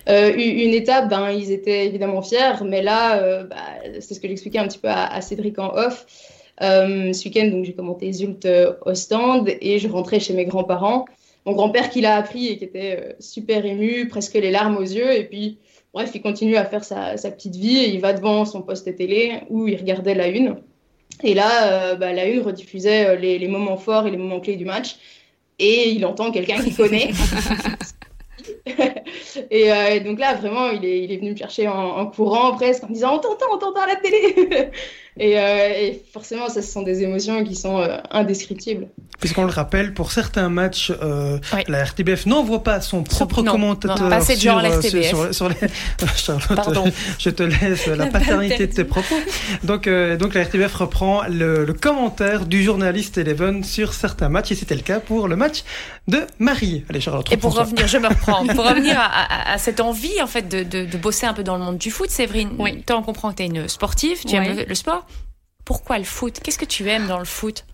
euh, 0.08 0.32
une 0.36 0.72
étape, 0.72 1.08
ben, 1.08 1.30
ils 1.30 1.50
étaient 1.50 1.84
évidemment 1.86 2.22
fiers. 2.22 2.62
Mais 2.64 2.80
là, 2.80 3.42
bah, 3.42 3.56
c'est 3.98 4.14
ce 4.14 4.20
que 4.20 4.28
j'expliquais 4.28 4.58
un 4.58 4.68
petit 4.68 4.78
peu 4.78 4.88
à, 4.88 5.20
Cédric 5.20 5.58
en 5.58 5.74
off. 5.74 6.06
Ce 6.60 7.24
week-end, 7.24 7.50
j'ai 7.64 7.72
commenté 7.72 8.12
Zult 8.12 8.46
au 8.86 8.94
stand 8.94 9.50
et 9.60 9.80
je 9.80 9.88
rentrais 9.88 10.20
chez 10.20 10.34
mes 10.34 10.44
grands-parents. 10.44 11.06
Mon 11.44 11.54
grand-père 11.54 11.90
qui 11.90 12.02
l'a 12.02 12.16
appris 12.16 12.46
et 12.48 12.58
qui 12.58 12.64
était 12.64 13.16
super 13.18 13.66
ému, 13.66 14.06
presque 14.06 14.34
les 14.34 14.52
larmes 14.52 14.76
aux 14.76 14.82
yeux. 14.82 15.12
Et 15.12 15.24
puis, 15.24 15.58
bref, 15.92 16.12
il 16.14 16.22
continue 16.22 16.56
à 16.56 16.64
faire 16.64 16.84
sa, 16.84 17.16
petite 17.16 17.56
vie. 17.56 17.90
Il 17.92 18.00
va 18.00 18.12
devant 18.12 18.44
son 18.44 18.62
poste 18.62 18.94
télé 18.94 19.40
où 19.50 19.66
il 19.66 19.76
regardait 19.76 20.14
la 20.14 20.28
une. 20.28 20.56
Et 21.22 21.34
là, 21.34 21.72
euh, 21.72 21.94
bah, 21.96 22.12
la 22.12 22.26
une 22.26 22.42
rediffusait 22.42 23.08
euh, 23.08 23.16
les, 23.16 23.38
les, 23.38 23.48
moments 23.48 23.76
forts 23.76 24.06
et 24.06 24.10
les 24.10 24.16
moments 24.16 24.40
clés 24.40 24.56
du 24.56 24.64
match. 24.64 24.96
Et 25.58 25.90
il 25.90 26.06
entend 26.06 26.30
quelqu'un 26.30 26.62
qui 26.62 26.74
connaît. 26.74 27.10
et, 29.50 29.72
euh, 29.72 29.88
et, 29.90 30.00
donc 30.00 30.20
là, 30.20 30.34
vraiment, 30.34 30.70
il 30.70 30.84
est, 30.84 31.02
il 31.02 31.10
est 31.10 31.16
venu 31.16 31.32
me 31.32 31.36
chercher 31.36 31.66
en, 31.66 31.96
en, 31.98 32.06
courant 32.06 32.54
presque 32.54 32.84
en 32.84 32.88
me 32.88 32.94
disant 32.94 33.16
On 33.16 33.18
t'entend, 33.18 33.46
on 33.52 33.58
t'entend 33.58 33.80
à 33.80 33.86
la 33.88 33.96
télé 33.96 34.70
et, 35.18 35.38
euh, 35.38 35.68
et, 35.68 36.02
forcément, 36.12 36.48
ça, 36.48 36.62
ce 36.62 36.70
sont 36.70 36.82
des 36.82 37.02
émotions 37.02 37.42
qui 37.44 37.56
sont 37.56 37.78
euh, 37.78 37.98
indescriptibles. 38.10 38.88
Puisqu'on 39.18 39.44
le 39.44 39.50
rappelle, 39.50 39.94
pour 39.94 40.12
certains 40.12 40.48
matchs, 40.48 40.92
euh, 41.02 41.38
oui. 41.52 41.62
la 41.66 41.82
RTBF 41.82 42.26
n'envoie 42.26 42.62
pas 42.62 42.80
son 42.80 43.02
propre 43.02 43.42
non, 43.42 43.50
commentateur 43.50 44.00
non, 44.00 44.08
pas 44.10 44.20
sur, 44.20 44.37
sur, 44.37 44.56
la 44.56 44.68
RTBF. 44.68 45.08
sur, 45.08 45.34
sur 45.34 45.48
les... 45.48 45.56
Charlotte, 46.16 46.54
Pardon. 46.54 46.84
je 47.18 47.30
te 47.30 47.42
laisse 47.42 47.88
la 47.88 48.06
paternité 48.06 48.68
de 48.68 48.72
tes 48.72 48.84
propos. 48.84 49.16
Donc, 49.64 49.88
euh, 49.88 50.16
donc 50.16 50.34
la 50.34 50.44
RTBF 50.44 50.72
reprend 50.72 51.22
le, 51.28 51.64
le, 51.64 51.72
commentaire 51.72 52.46
du 52.46 52.62
journaliste 52.62 53.18
Eleven 53.18 53.64
sur 53.64 53.92
certains 53.92 54.28
matchs, 54.28 54.52
et 54.52 54.54
c'était 54.54 54.76
le 54.76 54.82
cas 54.82 55.00
pour 55.00 55.26
le 55.26 55.34
match 55.34 55.64
de 56.06 56.20
Marie. 56.38 56.84
Allez, 56.88 57.00
Charlotte. 57.00 57.26
Et 57.32 57.37
pour 57.37 57.56
revenir, 57.56 57.88
je 57.88 57.98
me 57.98 58.06
reprends, 58.06 58.46
pour 58.46 58.64
revenir 58.68 59.00
à, 59.00 59.06
à, 59.06 59.54
à, 59.54 59.58
cette 59.58 59.80
envie 59.80 60.22
en 60.22 60.28
fait 60.28 60.48
de, 60.48 60.62
de, 60.62 60.87
de, 60.87 60.96
bosser 60.96 61.26
un 61.26 61.34
peu 61.34 61.42
dans 61.42 61.58
le 61.58 61.64
monde 61.64 61.78
du 61.78 61.90
foot, 61.90 62.08
Séverine, 62.08 62.50
oui. 62.60 62.84
toi 62.87 62.96
on 62.98 63.02
comprend 63.02 63.32
que 63.32 63.38
tu 63.38 63.42
es 63.42 63.46
une 63.46 63.66
sportive, 63.66 64.20
tu 64.20 64.38
oui. 64.38 64.46
aimes 64.46 64.56
le, 64.58 64.64
le 64.64 64.75
sport 64.76 65.07
pourquoi 65.68 65.98
le 65.98 66.04
foot? 66.04 66.40
Qu'est-ce 66.42 66.58
que 66.58 66.64
tu 66.64 66.88
aimes 66.88 67.06
dans 67.08 67.18
le 67.18 67.26
foot? 67.26 67.66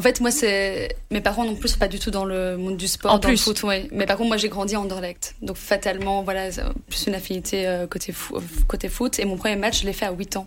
En 0.00 0.02
fait, 0.02 0.22
moi, 0.22 0.30
c'est 0.30 0.96
mes 1.10 1.20
parents 1.20 1.44
non 1.44 1.54
plus 1.54 1.76
pas 1.76 1.86
du 1.86 1.98
tout 1.98 2.10
dans 2.10 2.24
le 2.24 2.56
monde 2.56 2.78
du 2.78 2.88
sport, 2.88 3.12
en 3.12 3.18
dans 3.18 3.28
plus. 3.28 3.32
le 3.32 3.36
foot. 3.36 3.62
Ouais. 3.64 3.86
Mais 3.92 4.06
par 4.06 4.16
contre, 4.16 4.28
moi, 4.28 4.38
j'ai 4.38 4.48
grandi 4.48 4.74
en 4.74 4.84
Anderlecht, 4.84 5.36
donc 5.42 5.58
fatalement, 5.58 6.22
voilà, 6.22 6.48
plus 6.88 7.06
une 7.06 7.14
affinité 7.14 7.66
euh, 7.66 7.86
côté 7.86 8.10
fo 8.12 8.40
côté 8.66 8.88
foot. 8.88 9.18
Et 9.18 9.26
mon 9.26 9.36
premier 9.36 9.56
match, 9.56 9.82
je 9.82 9.86
l'ai 9.86 9.92
fait 9.92 10.06
à 10.06 10.12
8 10.12 10.38
ans. 10.38 10.46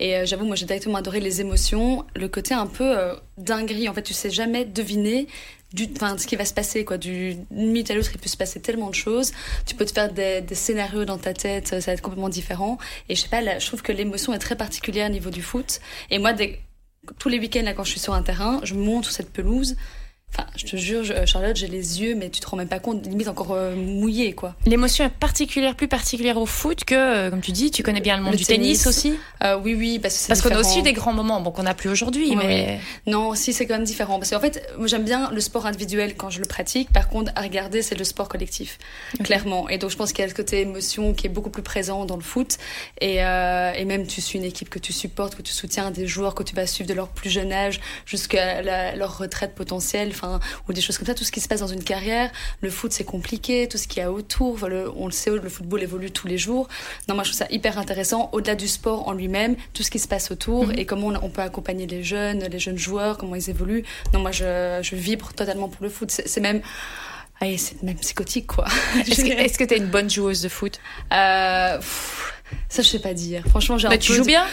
Et 0.00 0.16
euh, 0.16 0.24
j'avoue, 0.24 0.46
moi, 0.46 0.56
j'ai 0.56 0.64
directement 0.64 0.96
adoré 0.96 1.20
les 1.20 1.42
émotions, 1.42 2.06
le 2.16 2.28
côté 2.28 2.54
un 2.54 2.66
peu 2.66 2.98
euh, 2.98 3.14
dinguerie. 3.36 3.90
En 3.90 3.92
fait, 3.92 4.00
tu 4.00 4.14
sais 4.14 4.30
jamais 4.30 4.64
deviner 4.64 5.26
du, 5.74 5.86
enfin, 5.94 6.16
ce 6.16 6.26
qui 6.26 6.36
va 6.36 6.46
se 6.46 6.54
passer, 6.54 6.86
quoi. 6.86 6.96
Du 6.96 7.36
minute 7.50 7.90
à 7.90 7.94
l'autre, 7.94 8.08
il 8.14 8.18
peut 8.18 8.30
se 8.30 8.38
passer 8.38 8.58
tellement 8.58 8.88
de 8.88 8.94
choses. 8.94 9.32
Tu 9.66 9.74
peux 9.74 9.84
te 9.84 9.92
faire 9.92 10.10
des, 10.10 10.40
des, 10.40 10.54
scénarios 10.54 11.04
dans 11.04 11.18
ta 11.18 11.34
tête, 11.34 11.68
ça 11.68 11.78
va 11.78 11.92
être 11.92 12.00
complètement 12.00 12.30
différent. 12.30 12.78
Et 13.10 13.14
je 13.14 13.20
sais 13.20 13.28
pas, 13.28 13.42
là, 13.42 13.58
je 13.58 13.66
trouve 13.66 13.82
que 13.82 13.92
l'émotion 13.92 14.32
est 14.32 14.38
très 14.38 14.56
particulière 14.56 15.10
au 15.10 15.12
niveau 15.12 15.28
du 15.28 15.42
foot. 15.42 15.80
Et 16.10 16.18
moi, 16.18 16.32
des, 16.32 16.58
tous 17.18 17.28
les 17.28 17.38
week-ends, 17.38 17.62
là, 17.64 17.74
quand 17.74 17.84
je 17.84 17.90
suis 17.90 18.00
sur 18.00 18.14
un 18.14 18.22
terrain, 18.22 18.60
je 18.62 18.74
monte 18.74 19.04
sur 19.04 19.12
cette 19.12 19.32
pelouse. 19.32 19.76
Enfin, 20.32 20.46
je 20.56 20.66
te 20.66 20.76
jure, 20.76 21.02
je, 21.04 21.12
Charlotte, 21.26 21.56
j'ai 21.56 21.66
les 21.66 22.00
yeux, 22.00 22.14
mais 22.14 22.28
tu 22.30 22.40
te 22.40 22.46
rends 22.46 22.56
même 22.56 22.68
pas 22.68 22.78
compte, 22.78 23.04
limite 23.06 23.28
encore 23.28 23.52
euh, 23.52 23.74
mouillé, 23.74 24.34
quoi. 24.34 24.54
L'émotion 24.66 25.04
est 25.04 25.10
particulière, 25.10 25.74
plus 25.74 25.88
particulière 25.88 26.36
au 26.36 26.46
foot 26.46 26.84
que, 26.84 26.94
euh, 26.94 27.30
comme 27.30 27.40
tu 27.40 27.50
dis, 27.50 27.70
tu 27.70 27.82
connais 27.82 28.00
bien 28.00 28.16
le 28.16 28.22
monde 28.22 28.32
le 28.32 28.38
du 28.38 28.44
tennis, 28.44 28.82
tennis 28.82 28.86
aussi. 28.86 29.18
Euh, 29.42 29.58
oui, 29.62 29.74
oui, 29.74 29.98
parce 29.98 30.22
que 30.22 30.28
parce 30.28 30.42
qu'on 30.42 30.50
a 30.50 30.60
aussi 30.60 30.82
des 30.82 30.92
grands 30.92 31.12
moments, 31.14 31.40
bon 31.40 31.50
qu'on 31.50 31.62
n'a 31.62 31.74
plus 31.74 31.88
aujourd'hui, 31.88 32.30
oui, 32.30 32.36
mais 32.36 32.78
oui. 32.78 33.12
non, 33.12 33.34
si 33.34 33.52
c'est 33.52 33.66
quand 33.66 33.74
même 33.74 33.84
différent, 33.84 34.18
parce 34.18 34.30
qu'en 34.30 34.40
fait, 34.40 34.70
moi 34.76 34.86
j'aime 34.86 35.04
bien 35.04 35.30
le 35.32 35.40
sport 35.40 35.66
individuel 35.66 36.14
quand 36.16 36.30
je 36.30 36.40
le 36.40 36.46
pratique. 36.46 36.92
Par 36.92 37.08
contre, 37.08 37.32
à 37.34 37.42
regarder, 37.42 37.82
c'est 37.82 37.96
le 37.96 38.04
sport 38.04 38.28
collectif, 38.28 38.78
okay. 39.14 39.24
clairement. 39.24 39.68
Et 39.68 39.78
donc 39.78 39.90
je 39.90 39.96
pense 39.96 40.12
qu'il 40.12 40.22
y 40.22 40.26
a 40.26 40.30
ce 40.30 40.34
côté 40.34 40.60
émotion 40.60 41.14
qui 41.14 41.26
est 41.26 41.30
beaucoup 41.30 41.50
plus 41.50 41.62
présent 41.62 42.04
dans 42.04 42.16
le 42.16 42.22
foot, 42.22 42.58
et, 43.00 43.24
euh, 43.24 43.72
et 43.72 43.84
même 43.84 44.06
tu 44.06 44.20
suis 44.20 44.38
une 44.38 44.44
équipe 44.44 44.68
que 44.68 44.78
tu 44.78 44.92
supportes, 44.92 45.34
que 45.34 45.42
tu 45.42 45.52
soutiens, 45.52 45.90
des 45.90 46.06
joueurs 46.06 46.34
que 46.34 46.42
tu 46.42 46.54
vas 46.54 46.66
suivre 46.66 46.88
de 46.88 46.94
leur 46.94 47.08
plus 47.08 47.30
jeune 47.30 47.52
âge 47.52 47.80
jusqu'à 48.06 48.94
leur 48.94 49.18
retraite 49.18 49.54
potentielle, 49.54 50.12
enfin, 50.18 50.40
ou 50.68 50.72
des 50.72 50.80
choses 50.80 50.98
comme 50.98 51.06
ça, 51.06 51.14
tout 51.14 51.24
ce 51.24 51.32
qui 51.32 51.40
se 51.40 51.48
passe 51.48 51.60
dans 51.60 51.66
une 51.78 51.84
carrière. 51.84 52.30
Le 52.60 52.70
foot, 52.70 52.92
c'est 52.92 53.04
compliqué, 53.04 53.68
tout 53.68 53.78
ce 53.78 53.86
qu'il 53.88 54.02
y 54.02 54.06
a 54.06 54.10
autour. 54.12 54.68
Le, 54.68 54.90
on 54.96 55.06
le 55.06 55.12
sait, 55.12 55.30
le 55.30 55.48
football 55.48 55.82
évolue 55.82 56.10
tous 56.10 56.26
les 56.26 56.38
jours. 56.38 56.68
Non, 57.08 57.14
moi, 57.14 57.24
je 57.24 57.30
trouve 57.30 57.38
ça 57.38 57.46
hyper 57.50 57.78
intéressant, 57.78 58.30
au-delà 58.32 58.54
du 58.54 58.68
sport 58.68 59.08
en 59.08 59.12
lui-même, 59.12 59.56
tout 59.74 59.82
ce 59.82 59.90
qui 59.90 59.98
se 59.98 60.08
passe 60.08 60.30
autour 60.30 60.66
mm 60.66 60.70
-hmm. 60.72 60.78
et 60.78 60.84
comment 60.86 61.08
on, 61.08 61.24
on, 61.26 61.30
peut 61.30 61.42
accompagner 61.42 61.86
les 61.86 62.02
jeunes, 62.02 62.40
les 62.54 62.58
jeunes 62.58 62.78
joueurs, 62.78 63.18
comment 63.18 63.36
ils 63.36 63.50
évoluent. 63.50 63.84
Non, 64.12 64.20
moi, 64.20 64.32
je, 64.32 64.80
je 64.82 64.94
vibre 64.96 65.32
totalement 65.34 65.68
pour 65.68 65.82
le 65.84 65.90
foot. 65.90 66.10
C'est 66.10 66.40
même. 66.40 66.62
C'est 67.56 67.82
même 67.82 67.96
psychotique, 67.96 68.48
quoi. 68.48 68.66
Est-ce 69.08 69.22
que 69.22 69.30
est-ce 69.44 69.58
que 69.58 69.64
tu 69.64 69.74
es 69.74 69.78
une 69.78 69.86
bonne 69.86 70.10
joueuse 70.10 70.42
de 70.42 70.48
foot? 70.48 70.80
Euh, 71.12 71.76
pff, 71.78 72.34
Ça, 72.68 72.82
je 72.82 72.88
sais 72.88 72.98
pas 72.98 73.14
dire. 73.14 73.42
Franchement, 73.48 73.78
j'ai 73.78 73.86
un 73.86 73.90
mais 73.90 73.98
peu. 73.98 74.02
tu 74.02 74.12
joues 74.14 74.24
bien? 74.24 74.44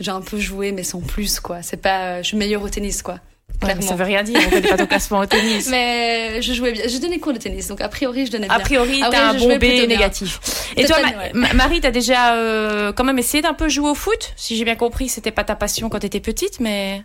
J'ai 0.00 0.10
un 0.10 0.22
peu 0.22 0.38
joué, 0.38 0.72
mais 0.72 0.84
sans 0.84 1.00
plus, 1.00 1.38
quoi. 1.40 1.62
C'est 1.62 1.76
pas. 1.76 2.22
Je 2.22 2.28
suis 2.28 2.36
meilleure 2.36 2.62
au 2.62 2.68
tennis, 2.68 3.02
quoi. 3.02 3.20
Ouais, 3.62 3.80
ça 3.80 3.94
veut 3.94 4.04
rien 4.04 4.22
dire, 4.22 4.38
on 4.46 4.50
connaît 4.50 4.68
pas 4.68 4.76
ton 4.76 4.86
classement 4.86 5.20
au 5.20 5.26
tennis. 5.26 5.68
Mais 5.70 6.42
je 6.42 6.52
jouais 6.52 6.72
bien. 6.72 6.84
Je 6.86 6.98
donnais 6.98 7.18
cours 7.18 7.32
de 7.32 7.38
tennis, 7.38 7.68
donc 7.68 7.80
a 7.80 7.88
priori, 7.88 8.26
je 8.26 8.32
donnais 8.32 8.46
bien. 8.46 8.56
A 8.56 8.60
priori, 8.60 9.02
t'as 9.10 9.30
un 9.30 9.34
bon 9.34 9.56
B 9.56 9.62
négatif. 9.88 10.40
Et 10.76 10.84
toi, 10.84 10.96
Ma 11.32 11.52
Marie, 11.54 11.80
t'as 11.80 11.90
déjà 11.90 12.34
euh, 12.36 12.92
quand 12.92 13.04
même 13.04 13.18
essayé 13.18 13.42
d'un 13.42 13.54
peu 13.54 13.68
jouer 13.68 13.90
au 13.90 13.94
foot? 13.94 14.32
Si 14.36 14.56
j'ai 14.56 14.64
bien 14.64 14.76
compris, 14.76 15.08
c'était 15.08 15.30
pas 15.30 15.44
ta 15.44 15.56
passion 15.56 15.88
quand 15.88 16.00
t'étais 16.00 16.20
petite, 16.20 16.60
mais. 16.60 17.02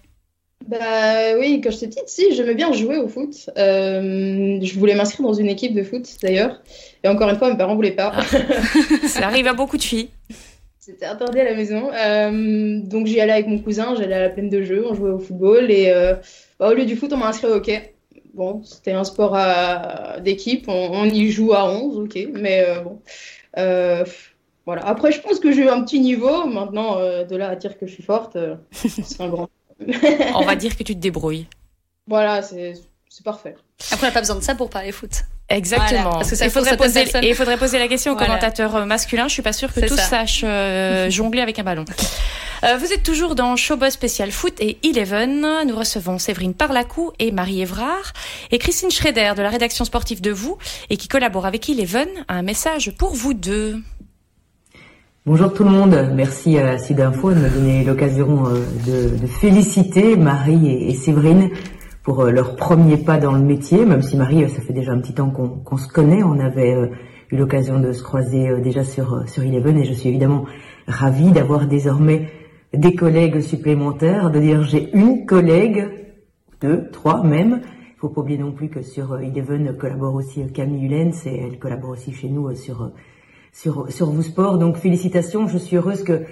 Bah 0.68 1.38
oui, 1.40 1.62
quand 1.64 1.72
j'étais 1.72 1.88
petite, 1.88 2.10
si, 2.10 2.36
j'aimais 2.36 2.56
bien 2.56 2.74
jouer 2.74 2.98
au 2.98 3.08
foot. 3.08 3.50
Euh, 3.58 4.60
je 4.62 4.78
voulais 4.78 4.96
m'inscrire 4.96 5.26
dans 5.26 5.34
une 5.34 5.48
équipe 5.48 5.74
de 5.74 5.84
foot, 5.84 6.06
d'ailleurs. 6.22 6.62
Et 7.04 7.08
encore 7.08 7.30
une 7.30 7.38
fois, 7.38 7.50
mes 7.50 7.58
parents 7.58 7.76
voulaient 7.76 7.92
pas. 7.92 8.12
Ah. 8.14 8.24
Ça 9.08 9.28
arrive 9.28 9.48
à 9.48 9.54
beaucoup 9.54 9.78
de 9.78 9.84
filles. 9.84 10.10
C'était 10.90 11.06
interdit 11.06 11.40
à 11.40 11.44
la 11.44 11.54
maison. 11.54 11.92
Euh, 11.94 12.80
donc 12.82 13.06
j'y 13.06 13.22
allais 13.22 13.34
avec 13.34 13.48
mon 13.48 13.60
cousin, 13.60 13.94
j'allais 13.96 14.16
à 14.16 14.22
la 14.22 14.30
plaine 14.30 14.50
de 14.50 14.64
jeu, 14.64 14.84
on 14.90 14.96
jouait 14.96 15.12
au 15.12 15.20
football. 15.20 15.70
Et 15.70 15.90
euh, 15.90 16.16
bah, 16.60 16.70
au 16.70 16.74
lieu 16.74 16.86
du 16.86 16.96
foot, 16.96 17.14
on 17.14 17.18
m'a 17.18 17.28
inscrit 17.28 17.48
au 17.48 17.54
hockey. 17.54 17.94
Bon, 18.34 18.64
c'était 18.64 18.94
un 18.94 19.04
sport 19.04 19.38
d'équipe, 20.22 20.66
on, 20.68 20.92
on, 20.92 21.06
y 21.06 21.30
joue 21.30 21.54
à 21.54 21.72
11, 21.72 22.00
ok. 22.00 22.18
Mais 22.34 22.66
euh, 22.68 22.82
bon. 22.82 23.02
voilà. 24.66 24.86
Après, 24.88 25.12
je 25.12 25.22
pense 25.22 25.40
que 25.40 25.52
j'ai 25.52 25.64
eu 25.64 25.70
un 25.70 25.84
petit 25.84 26.00
niveau. 26.00 26.46
Maintenant, 26.46 27.00
de 27.00 27.36
là 27.36 27.50
à 27.50 27.56
dire 27.56 27.78
que 27.78 27.86
je 27.86 27.94
suis 27.94 28.04
forte, 28.04 28.36
c'est 28.72 29.22
un 29.22 29.30
grand. 29.30 29.50
on 30.36 30.44
va 30.44 30.56
dire 30.56 30.76
que 30.76 30.84
tu 30.84 30.96
te 30.96 31.00
débrouilles. 31.00 31.46
Voilà, 32.08 32.42
c'est 32.42 32.74
parfait. 33.24 33.56
Après, 33.92 34.08
on 34.08 34.10
n'a 34.10 34.14
pas 34.14 34.22
besoin 34.22 34.38
de 34.38 34.44
ça 34.44 34.56
pour 34.56 34.70
parler 34.72 34.92
foot. 34.92 35.12
Exactement. 35.50 36.02
Voilà, 36.02 36.10
parce 36.18 36.30
que 36.30 36.36
ça 36.36 36.46
il, 36.46 36.52
faudrait 36.52 36.78
poser, 36.78 37.04
personnes. 37.04 37.24
et 37.24 37.30
il 37.30 37.36
faudrait 37.36 37.58
poser 37.58 37.80
la 37.80 37.88
question 37.88 38.14
voilà. 38.14 38.26
au 38.26 38.28
commentateur 38.28 38.86
masculin. 38.86 39.28
Je 39.28 39.34
suis 39.34 39.42
pas 39.42 39.54
sûre 39.54 39.74
que 39.74 39.80
tous 39.82 39.96
ça. 39.96 40.04
sachent 40.04 40.44
euh, 40.46 41.10
jongler 41.10 41.42
avec 41.42 41.58
un 41.58 41.64
ballon. 41.64 41.86
Euh, 42.64 42.78
vous 42.78 42.94
êtes 42.94 43.04
toujours 43.04 43.36
dans 43.36 43.56
Showbuzz 43.56 43.92
spécial 43.92 44.32
foot 44.32 44.54
et 44.60 44.78
Eleven. 44.84 45.46
Nous 45.68 45.76
recevons 45.76 46.20
Séverine 46.20 46.54
Parlacou 46.54 47.12
et 47.18 47.32
Marie 47.32 47.62
Évrard 47.62 48.14
et 48.52 48.60
Christine 48.60 48.92
Schrader 48.92 49.34
de 49.36 49.42
la 49.42 49.50
rédaction 49.50 49.86
sportive 49.86 50.22
de 50.22 50.32
Vous 50.32 50.58
et 50.90 50.98
qui 50.98 51.08
collabore 51.08 51.46
avec 51.46 51.68
Eleven 51.70 52.08
a 52.28 52.36
un 52.36 52.44
message 52.44 52.92
pour 52.98 53.16
vous 53.16 53.34
deux. 53.34 53.78
Bonjour 55.26 55.54
tout 55.54 55.64
le 55.64 55.70
monde, 55.70 56.12
merci 56.14 56.58
à 56.58 56.80
Sud 56.80 57.02
Info 57.02 57.32
de 57.32 57.40
me 57.40 57.50
donner 57.50 57.84
l'occasion 57.84 58.46
de, 58.86 59.16
de, 59.16 59.28
féliciter 59.28 60.16
Marie 60.16 60.68
et, 60.68 60.90
et 60.90 60.96
Séverine 60.96 61.52
pour 62.10 62.24
leur 62.24 62.56
premier 62.56 62.98
pas 62.98 63.20
dans 63.20 63.34
le 63.34 63.44
métier, 63.44 63.86
même 63.86 64.02
si 64.02 64.18
Marie, 64.18 64.50
ça 64.50 64.62
fait 64.62 64.74
déjà 64.74 64.94
un 64.94 65.00
petit 65.00 65.14
temps 65.14 65.30
qu'on 65.30 65.78
se 65.78 65.88
connaît, 65.88 66.24
on 66.24 66.40
avait 66.40 66.90
eu 67.30 67.38
l'occasion 67.38 67.80
de 67.80 67.92
se 67.92 68.02
croiser 68.02 68.60
déjà 68.62 68.84
sur, 68.84 69.30
sur 69.30 69.44
Eleven 69.44 69.78
et 69.78 69.84
je 69.84 69.94
suis 69.94 70.10
évidemment 70.10 70.46
ravie 70.88 71.30
d'avoir 71.30 71.68
désormais 71.68 72.32
des 72.74 72.96
collègues 72.96 73.42
supplémentaires, 73.42 74.32
de 74.32 74.40
dire 74.40 74.64
j'ai 74.64 74.90
une 74.98 75.28
collègue, 75.28 75.88
deux, 76.62 76.90
trois 76.92 77.22
même. 77.22 77.62
Il 77.64 78.00
faut 78.00 78.10
pas 78.10 78.22
oublier 78.22 78.40
non 78.40 78.54
plus 78.54 78.70
que 78.70 78.82
sur 78.82 79.16
Eleven 79.20 79.78
collabore 79.78 80.16
aussi 80.16 80.42
Camille 80.52 80.88
Hulens 80.88 81.28
et 81.28 81.44
elle 81.44 81.60
collabore 81.60 81.92
aussi 81.92 82.12
chez 82.12 82.28
nous 82.28 82.56
sur 82.56 82.92
sur 83.52 84.10
vous 84.10 84.24
sport. 84.24 84.58
Donc 84.58 84.78
félicitations, 84.78 85.46
je 85.46 85.60
suis 85.60 85.78
heureuse 85.78 86.02
que 86.02 86.24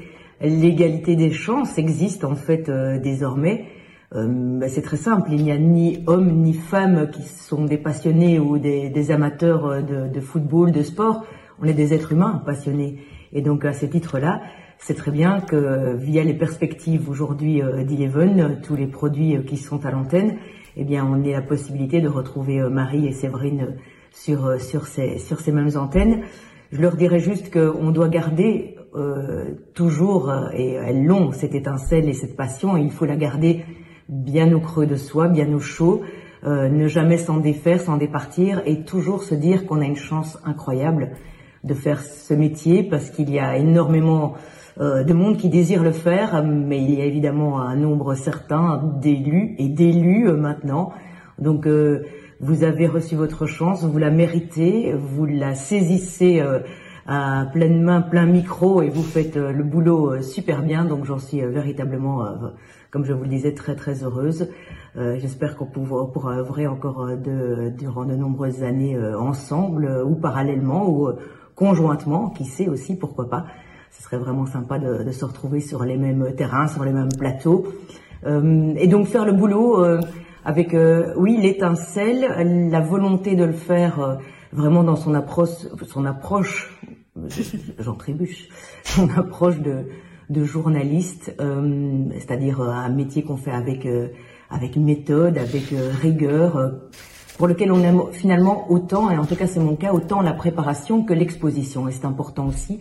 l'égalité 0.42 1.16
des 1.16 1.30
chances 1.30 1.78
existe 1.78 2.24
en 2.24 2.36
fait 2.36 2.68
euh, 2.68 2.98
désormais. 2.98 3.66
Euh, 4.16 4.62
c'est 4.70 4.82
très 4.82 4.98
simple, 4.98 5.30
il 5.34 5.44
n'y 5.44 5.52
a 5.52 5.58
ni 5.58 6.04
hommes 6.08 6.32
ni 6.42 6.54
femmes 6.54 7.10
qui 7.12 7.24
sont 7.24 7.66
des 7.66 7.78
passionnés 7.78 8.40
ou 8.40 8.58
des, 8.58 9.12
amateurs 9.12 9.66
euh, 9.66 9.82
de, 9.82 10.20
football, 10.22 10.72
de 10.72 10.82
sport. 10.82 11.26
On 11.62 11.66
est 11.66 11.74
des 11.74 11.94
êtres 11.94 12.14
humains 12.14 12.42
passionnés. 12.46 13.00
Et 13.34 13.42
donc 13.42 13.66
à 13.66 13.74
ce 13.74 13.86
titre-là, 13.86 14.42
c'est 14.80 14.94
très 14.94 15.12
bien 15.12 15.42
que 15.42 15.96
via 15.96 16.24
les 16.24 16.36
perspectives 16.36 17.10
aujourd'hui 17.10 17.62
d'Eleven, 17.84 18.62
tous 18.62 18.76
les 18.76 18.88
produits 18.88 19.44
qui 19.46 19.58
sont 19.58 19.86
à 19.86 19.92
l'antenne, 19.92 20.38
eh 20.78 20.84
bien 20.84 21.04
on 21.04 21.24
ait 21.24 21.32
la 21.32 21.42
possibilité 21.42 22.00
de 22.00 22.08
retrouver 22.08 22.62
Marie 22.70 23.08
et 23.08 23.12
Séverine 23.12 23.76
sur 24.12 24.60
ces 24.60 25.52
mêmes 25.52 25.72
antennes. 25.76 26.22
Je 26.72 26.82
leur 26.82 26.96
dirais 26.96 27.20
juste 27.20 27.52
qu'on 27.52 27.92
doit 27.92 28.08
garder 28.08 28.76
euh, 28.96 29.54
toujours, 29.74 30.30
euh, 30.30 30.50
et 30.54 30.72
elles 30.72 31.06
l'ont, 31.06 31.32
cette 31.32 31.54
étincelle 31.54 32.10
et 32.10 32.14
cette 32.14 32.36
passion, 32.36 32.78
et 32.78 32.82
il 32.82 32.92
faut 32.92 33.06
la 33.06 33.16
garder 33.16 33.64
bien 34.10 34.54
au 34.54 34.60
creux 34.60 34.86
de 34.86 34.96
soi, 34.96 35.28
bien 35.28 35.52
au 35.54 35.60
chaud, 35.60 36.02
euh, 36.44 36.70
ne 36.70 36.88
jamais 36.88 37.18
s'en 37.18 37.38
défaire, 37.38 37.82
s'en 37.82 37.98
départir, 37.98 38.62
et 38.66 38.84
toujours 38.84 39.24
se 39.24 39.36
dire 39.36 39.66
qu'on 39.66 39.82
a 39.82 39.86
une 39.86 39.96
chance 39.96 40.38
incroyable 40.46 41.12
de 41.64 41.74
faire 41.74 42.02
ce 42.02 42.34
métier, 42.34 42.84
parce 42.84 43.10
qu'il 43.10 43.30
y 43.30 43.40
a 43.40 43.58
énormément 43.58 44.36
de 44.80 45.12
monde 45.12 45.38
qui 45.38 45.50
désire 45.50 45.82
le 45.82 45.92
faire, 45.92 46.44
mais 46.44 46.80
il 46.80 46.94
y 46.94 47.02
a 47.02 47.06
évidemment 47.06 47.60
un 47.60 47.76
nombre 47.76 48.14
certain 48.14 48.80
d'élus 49.02 49.56
et 49.58 49.70
d'élus 49.70 50.32
maintenant. 50.32 50.92
Donc 51.40 51.66
vous 52.40 52.64
avez 52.64 52.86
reçu 52.86 53.16
votre 53.16 53.48
chance, 53.48 53.84
vous 53.84 53.98
la 53.98 54.12
méritez, 54.12 54.94
vous 54.94 55.26
la 55.26 55.56
saisissez 55.56 56.40
euh, 56.40 56.60
à 57.08 57.46
pleine 57.52 57.82
main, 57.82 58.02
plein 58.02 58.26
micro 58.26 58.82
et 58.82 58.90
vous 58.90 59.04
faites 59.04 59.38
euh, 59.38 59.52
le 59.52 59.64
boulot 59.64 60.12
euh, 60.14 60.22
super 60.22 60.62
bien. 60.62 60.86
Donc 60.86 61.06
j'en 61.06 61.20
suis 61.20 61.42
véritablement, 61.42 62.26
comme 62.92 63.06
je 63.06 63.14
vous 63.14 63.24
le 63.24 63.30
disais, 63.30 63.54
très 63.54 63.76
très 63.76 64.04
heureuse. 64.04 64.50
J'espère 64.96 65.56
qu'on 65.56 65.68
pourra 65.68 66.38
œuvrer 66.38 66.66
encore 66.66 67.06
de, 67.06 67.72
durant 67.78 68.04
de 68.04 68.16
nombreuses 68.16 68.64
années 68.64 68.98
ensemble 69.16 70.04
ou 70.04 70.16
parallèlement 70.16 70.90
ou 70.90 71.10
conjointement, 71.54 72.30
qui 72.32 72.46
sait 72.46 72.68
aussi, 72.68 72.96
pourquoi 72.98 73.30
pas. 73.30 73.46
Ce 73.92 74.02
serait 74.02 74.18
vraiment 74.18 74.48
sympa 74.48 74.80
de, 74.80 75.04
de, 75.04 75.12
se 75.12 75.24
retrouver 75.24 75.60
sur 75.60 75.84
les 75.84 75.98
mêmes 75.98 76.34
terrains, 76.36 76.68
sur 76.68 76.84
les 76.84 76.94
mêmes 76.94 77.14
plateaux. 77.16 77.68
et 78.26 78.88
donc 78.88 79.06
faire 79.06 79.26
le 79.26 79.34
boulot 79.34 79.86
avec 80.48 80.74
euh, 80.74 81.14
oui 81.18 81.36
l'étincelle, 81.36 82.70
la 82.72 82.80
volonté 82.80 83.36
de 83.36 83.44
le 83.44 83.52
faire 83.52 84.00
euh, 84.00 84.16
vraiment 84.54 84.82
dans 84.86 84.96
son 84.96 85.14
approche, 85.14 85.50
son 85.88 86.06
approche, 86.06 86.80
j'en 87.80 87.96
trébuche, 87.96 88.50
son 88.84 89.10
approche 89.10 89.58
de, 89.60 90.44
journaliste, 90.44 91.34
euh, 91.40 92.06
c'est-à-dire 92.14 92.62
un 92.62 92.90
métier 92.90 93.24
qu'on 93.24 93.38
fait 93.38 93.52
avec 93.52 93.88
avec 94.50 94.78
méthode, 94.78 95.38
avec 95.38 95.74
rigueur, 96.02 96.74
pour 97.38 97.48
lequel 97.48 97.72
on 97.72 97.82
aime 97.82 98.02
finalement 98.12 98.70
autant, 98.72 99.10
et 99.10 99.18
en 99.18 99.26
tout 99.26 99.36
cas 99.36 99.48
c'est 99.48 99.60
mon 99.60 99.76
cas, 99.76 99.94
autant 99.94 100.22
la 100.22 100.34
préparation 100.34 101.04
que 101.04 101.14
l'exposition. 101.14 101.88
Et 101.88 101.92
c'est 101.92 102.06
important 102.06 102.48
aussi 102.48 102.80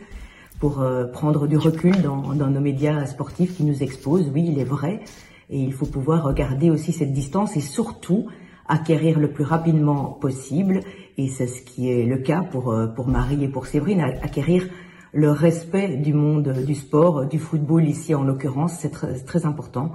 pour 0.59 0.85
prendre 1.13 1.47
du 1.47 1.57
recul 1.57 2.01
dans, 2.03 2.35
dans 2.35 2.49
nos 2.49 2.61
médias 2.61 3.07
sportifs 3.07 3.57
qui 3.57 3.65
nous 3.65 3.83
exposent. 3.83 4.31
Oui, 4.33 4.45
il 4.49 4.59
est 4.59 4.65
vrai, 4.65 5.03
et 5.51 5.61
il 5.61 5.73
faut 5.73 5.87
pouvoir 5.87 6.25
regarder 6.25 6.71
aussi 6.71 6.93
cette 6.93 7.13
distance 7.13 7.57
et 7.57 7.61
surtout 7.61 8.27
acquérir 8.69 9.19
le 9.19 9.31
plus 9.31 9.45
rapidement 9.45 10.05
possible, 10.21 10.81
et 11.19 11.29
c'est 11.29 11.47
ce 11.47 11.63
qui 11.63 11.91
est 11.91 12.05
le 12.05 12.19
cas 12.19 12.43
pour, 12.43 12.73
euh, 12.73 12.89
Marie 13.07 13.43
et 13.45 13.49
pour 13.49 13.67
Séverine, 13.67 14.01
acquérir 14.01 14.67
le 15.13 15.31
respect 15.31 15.97
du 15.97 16.13
monde 16.13 16.53
du 16.67 16.75
sport, 16.75 17.27
du 17.27 17.39
football 17.39 17.85
ici 17.85 18.15
en 18.15 18.25
l'occurrence, 18.25 18.75
c'est 18.79 18.91
très, 19.25 19.47
important. 19.47 19.93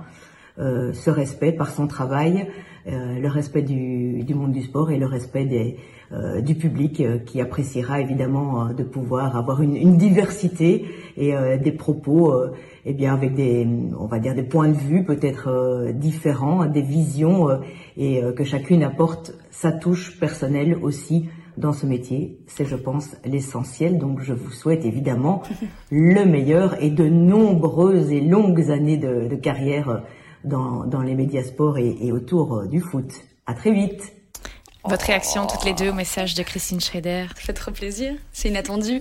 Euh, 0.60 0.94
ce 0.94 1.10
respect 1.10 1.52
par 1.52 1.70
son 1.70 1.88
travail, 1.88 2.48
euh, 2.88 3.20
le 3.20 3.28
respect 3.28 3.62
du, 3.62 4.34
monde 4.34 4.52
du 4.52 4.64
sport 4.64 4.92
et 4.92 4.98
le 4.98 5.06
respect 5.06 5.78
du 6.42 6.56
public 6.56 7.02
qui 7.26 7.40
appréciera 7.40 8.02
évidemment 8.02 8.74
de 8.74 8.84
pouvoir 8.84 9.38
avoir 9.38 9.62
une 9.62 9.96
diversité 9.96 10.86
et 11.16 11.34
des 11.58 11.72
propos 11.72 12.34
eh 12.86 12.94
bien 12.94 13.14
avec 13.14 13.36
des 13.36 13.68
on 14.00 14.06
va 14.06 14.20
dire 14.20 14.36
des 14.36 14.44
points 14.44 14.70
de 14.70 14.78
vue 14.78 15.04
peut-être 15.04 15.92
différents, 15.94 16.66
des 16.66 16.82
visions 16.82 17.50
et 17.98 18.22
que 18.36 18.44
chacune 18.44 18.84
apporte 18.84 19.34
sa 19.50 19.72
touche 19.72 20.20
personnelle 20.20 20.78
aussi 20.82 21.30
dans 21.58 21.74
ce 21.74 21.86
métier. 21.86 22.40
C'est, 22.48 22.66
je 22.66 22.76
pense, 22.76 23.16
l'essentiel. 23.26 23.98
Donc, 23.98 24.22
je 24.22 24.34
vous 24.34 24.52
souhaite 24.52 24.86
évidemment 24.86 25.44
le 25.92 26.26
meilleur 26.26 26.82
et 26.84 26.90
de 26.90 27.08
nombreuses 27.08 28.12
et 28.12 28.22
longues 28.22 28.72
années 28.72 28.98
de, 28.98 29.28
de 29.28 29.36
carrière 29.36 30.04
dans, 30.44 30.86
dans, 30.86 31.02
les 31.02 31.16
médias 31.16 31.44
sports 31.44 31.78
et, 31.78 31.96
et 32.02 32.12
autour 32.12 32.68
du 32.68 32.82
foot. 32.82 33.12
À 33.46 33.54
très 33.54 33.72
vite. 33.72 34.14
Votre 34.84 35.06
réaction 35.06 35.46
toutes 35.46 35.64
les 35.64 35.74
deux 35.74 35.90
au 35.90 35.94
message 35.94 36.34
de 36.34 36.42
Christine 36.42 36.82
Schrader? 36.82 37.28
Ça 37.36 37.42
fait 37.42 37.54
trop 37.54 37.72
plaisir, 37.72 38.14
c'est 38.32 38.50
inattendu. 38.50 39.00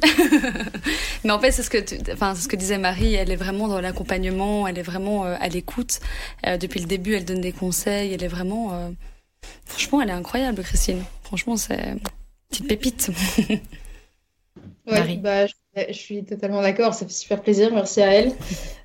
Mais 1.24 1.30
en 1.30 1.38
fait, 1.38 1.52
c'est 1.52 1.62
ce, 1.62 1.70
que 1.70 2.12
enfin, 2.12 2.34
ce 2.34 2.48
que 2.48 2.56
disait 2.56 2.76
Marie, 2.76 3.14
elle 3.14 3.30
est 3.30 3.36
vraiment 3.36 3.66
dans 3.66 3.80
l'accompagnement, 3.80 4.66
elle 4.68 4.78
est 4.78 4.82
vraiment 4.82 5.24
euh, 5.24 5.36
à 5.40 5.48
l'écoute. 5.48 6.00
Euh, 6.46 6.58
depuis 6.58 6.80
le 6.80 6.86
début, 6.86 7.14
elle 7.14 7.24
donne 7.24 7.40
des 7.40 7.52
conseils, 7.52 8.12
elle 8.12 8.22
est 8.22 8.28
vraiment... 8.28 8.74
Euh, 8.74 8.90
franchement, 9.64 10.02
elle 10.02 10.10
est 10.10 10.12
incroyable, 10.12 10.62
Christine. 10.62 11.02
Franchement, 11.22 11.56
c'est 11.56 11.92
une 11.92 12.00
petite 12.50 12.68
pépite. 12.68 13.10
ouais, 14.86 15.16
bah, 15.16 15.46
je, 15.46 15.54
je, 15.88 15.92
suis 15.94 16.24
totalement 16.24 16.60
d'accord, 16.60 16.92
ça 16.92 17.06
fait 17.06 17.12
super 17.12 17.40
plaisir, 17.40 17.72
merci 17.72 18.02
à 18.02 18.12
elle. 18.12 18.32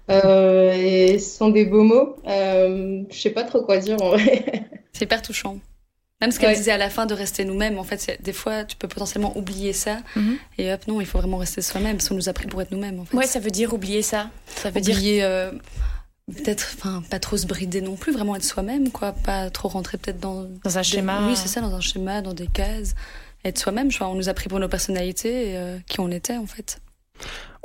et 0.08 1.19
ce 1.19 1.38
sont 1.38 1.49
des 1.49 1.65
beaux 1.65 1.84
mots. 1.84 2.15
je 2.25 3.03
sais 3.12 3.31
pas 3.31 3.43
trop 3.43 3.63
quoi 3.63 3.79
dire 3.79 4.01
en 4.01 4.12
vrai. 4.12 4.45
C'est 4.93 5.03
hyper 5.03 5.21
touchant. 5.21 5.58
Même 6.21 6.32
ce 6.32 6.39
qu'elle 6.39 6.56
disait 6.56 6.71
à 6.71 6.78
la 6.78 6.89
fin 6.89 7.06
de 7.06 7.13
rester 7.13 7.43
nous-mêmes, 7.43 7.78
en 7.78 7.84
fait, 7.84 8.17
des 8.21 8.32
fois, 8.32 8.63
tu 8.63 8.78
peux 8.78 8.88
potentiellement 8.88 9.38
oublier 9.38 9.73
ça. 9.73 9.97
Mhm. 10.15 10.38
Et 10.58 10.73
hop, 10.73 10.88
non, 10.88 11.01
il 11.01 11.08
faut 11.08 11.17
vraiment 11.17 11.38
rester 11.38 11.62
soi-même, 11.62 11.97
parce 11.97 12.08
qu'on 12.08 12.15
nous 12.15 12.30
a 12.30 12.34
pris 12.34 12.47
pour 12.47 12.62
être 12.62 12.71
nous-mêmes. 12.71 13.01
En 13.01 13.06
fait. 13.06 13.17
Ouais, 13.17 13.28
ça 13.28 13.39
veut 13.39 13.51
dire 13.51 13.73
oublier 13.73 14.01
ça. 14.01 14.30
Ça 14.47 14.69
veut 14.69 14.80
oublier, 14.80 15.15
dire. 15.17 15.25
Euh, 15.25 15.51
peut-être, 16.34 16.75
enfin, 16.78 17.04
pas 17.10 17.19
trop 17.19 17.36
se 17.36 17.45
brider 17.45 17.82
non 17.82 17.97
plus, 17.97 18.13
vraiment 18.13 18.36
être 18.38 18.45
soi-même, 18.45 18.91
quoi. 18.91 19.12
Pas 19.12 19.49
trop 19.49 19.67
rentrer 19.67 19.97
peut-être 19.97 20.19
dans. 20.19 20.47
Dans 20.63 20.78
un 20.78 20.84
schéma. 20.84 21.28
Oui, 21.28 21.36
c'est 21.36 21.49
ça, 21.49 21.60
dans 21.60 21.75
un 21.75 21.82
schéma, 21.82 22.21
dans 22.21 22.34
des 22.34 22.47
cases. 22.47 22.95
Être 23.43 23.60
soi-même, 23.60 23.91
je 23.91 24.01
on 24.01 24.15
nous 24.15 24.30
a 24.30 24.34
pris 24.34 24.47
pour 24.47 24.60
nos 24.60 24.69
personnalités 24.69 25.51
et 25.51 25.58
euh, 25.58 25.78
qui 25.86 25.99
on 25.99 26.10
était, 26.10 26.38
en 26.38 26.47
fait. 26.47 26.80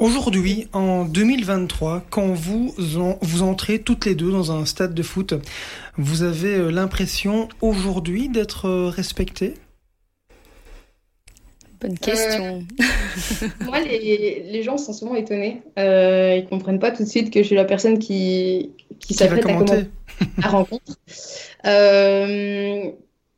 Aujourd'hui, 0.01 0.67
en 0.73 1.05
2023, 1.05 2.05
quand 2.09 2.29
vous, 2.29 2.75
vous 3.21 3.43
entrez 3.43 3.81
toutes 3.81 4.07
les 4.07 4.15
deux 4.15 4.33
dans 4.33 4.51
un 4.51 4.65
stade 4.65 4.95
de 4.95 5.03
foot, 5.03 5.35
vous 5.99 6.23
avez 6.23 6.55
euh, 6.55 6.71
l'impression 6.71 7.51
aujourd'hui 7.61 8.31
d'être 8.31 8.67
euh, 8.67 8.89
respecté? 8.89 9.53
Bonne 11.83 11.99
question. 11.99 12.65
Euh, 12.81 13.47
moi, 13.67 13.81
les, 13.81 14.43
les, 14.51 14.63
gens 14.63 14.79
sont 14.79 14.95
souvent 14.95 15.17
étonnés. 15.17 15.61
Euh, 15.79 16.37
ils 16.39 16.47
comprennent 16.49 16.79
pas 16.79 16.93
tout 16.93 17.05
de 17.05 17.09
suite 17.09 17.31
que 17.31 17.43
je 17.43 17.49
suis 17.49 17.57
la 17.57 17.67
personne 17.67 17.99
qui, 17.99 18.71
qui, 19.01 19.13
s'apprête 19.13 19.45
à 19.45 19.53
commenter 19.53 19.85
la 20.39 20.49
rencontre. 20.49 20.97
Euh, 21.67 22.91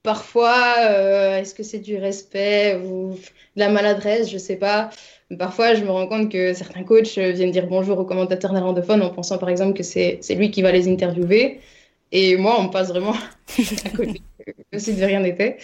parfois, 0.05 0.63
euh, 0.79 1.39
est-ce 1.39 1.55
que 1.55 1.65
c'est 1.65 1.81
du 1.81 1.97
respect 1.97 2.81
ou 2.85 3.15
de 3.57 3.61
la 3.61 3.69
maladresse? 3.69 4.31
Je 4.31 4.39
sais 4.39 4.55
pas. 4.55 4.91
Parfois, 5.39 5.75
je 5.75 5.85
me 5.85 5.91
rends 5.91 6.07
compte 6.07 6.31
que 6.31 6.53
certains 6.53 6.83
coachs 6.83 7.17
viennent 7.17 7.53
dire 7.53 7.67
bonjour 7.67 7.99
aux 7.99 8.05
commentateurs 8.05 8.53
néerlandophones 8.53 9.03
en 9.03 9.11
pensant 9.11 9.39
par 9.39 9.49
exemple 9.49 9.75
que 9.75 9.83
c'est 9.83 10.21
lui 10.35 10.51
qui 10.51 10.63
va 10.63 10.73
les 10.73 10.89
interviewer. 10.89 11.61
Et 12.13 12.37
moi, 12.37 12.57
on 12.59 12.65
me 12.65 12.71
passe 12.71 12.91
vraiment 12.91 13.13
à 13.85 13.89
côté, 13.97 14.21
comme 14.71 14.79
si 14.79 14.95
de 14.95 15.03
rien 15.03 15.21
n'était. 15.21 15.57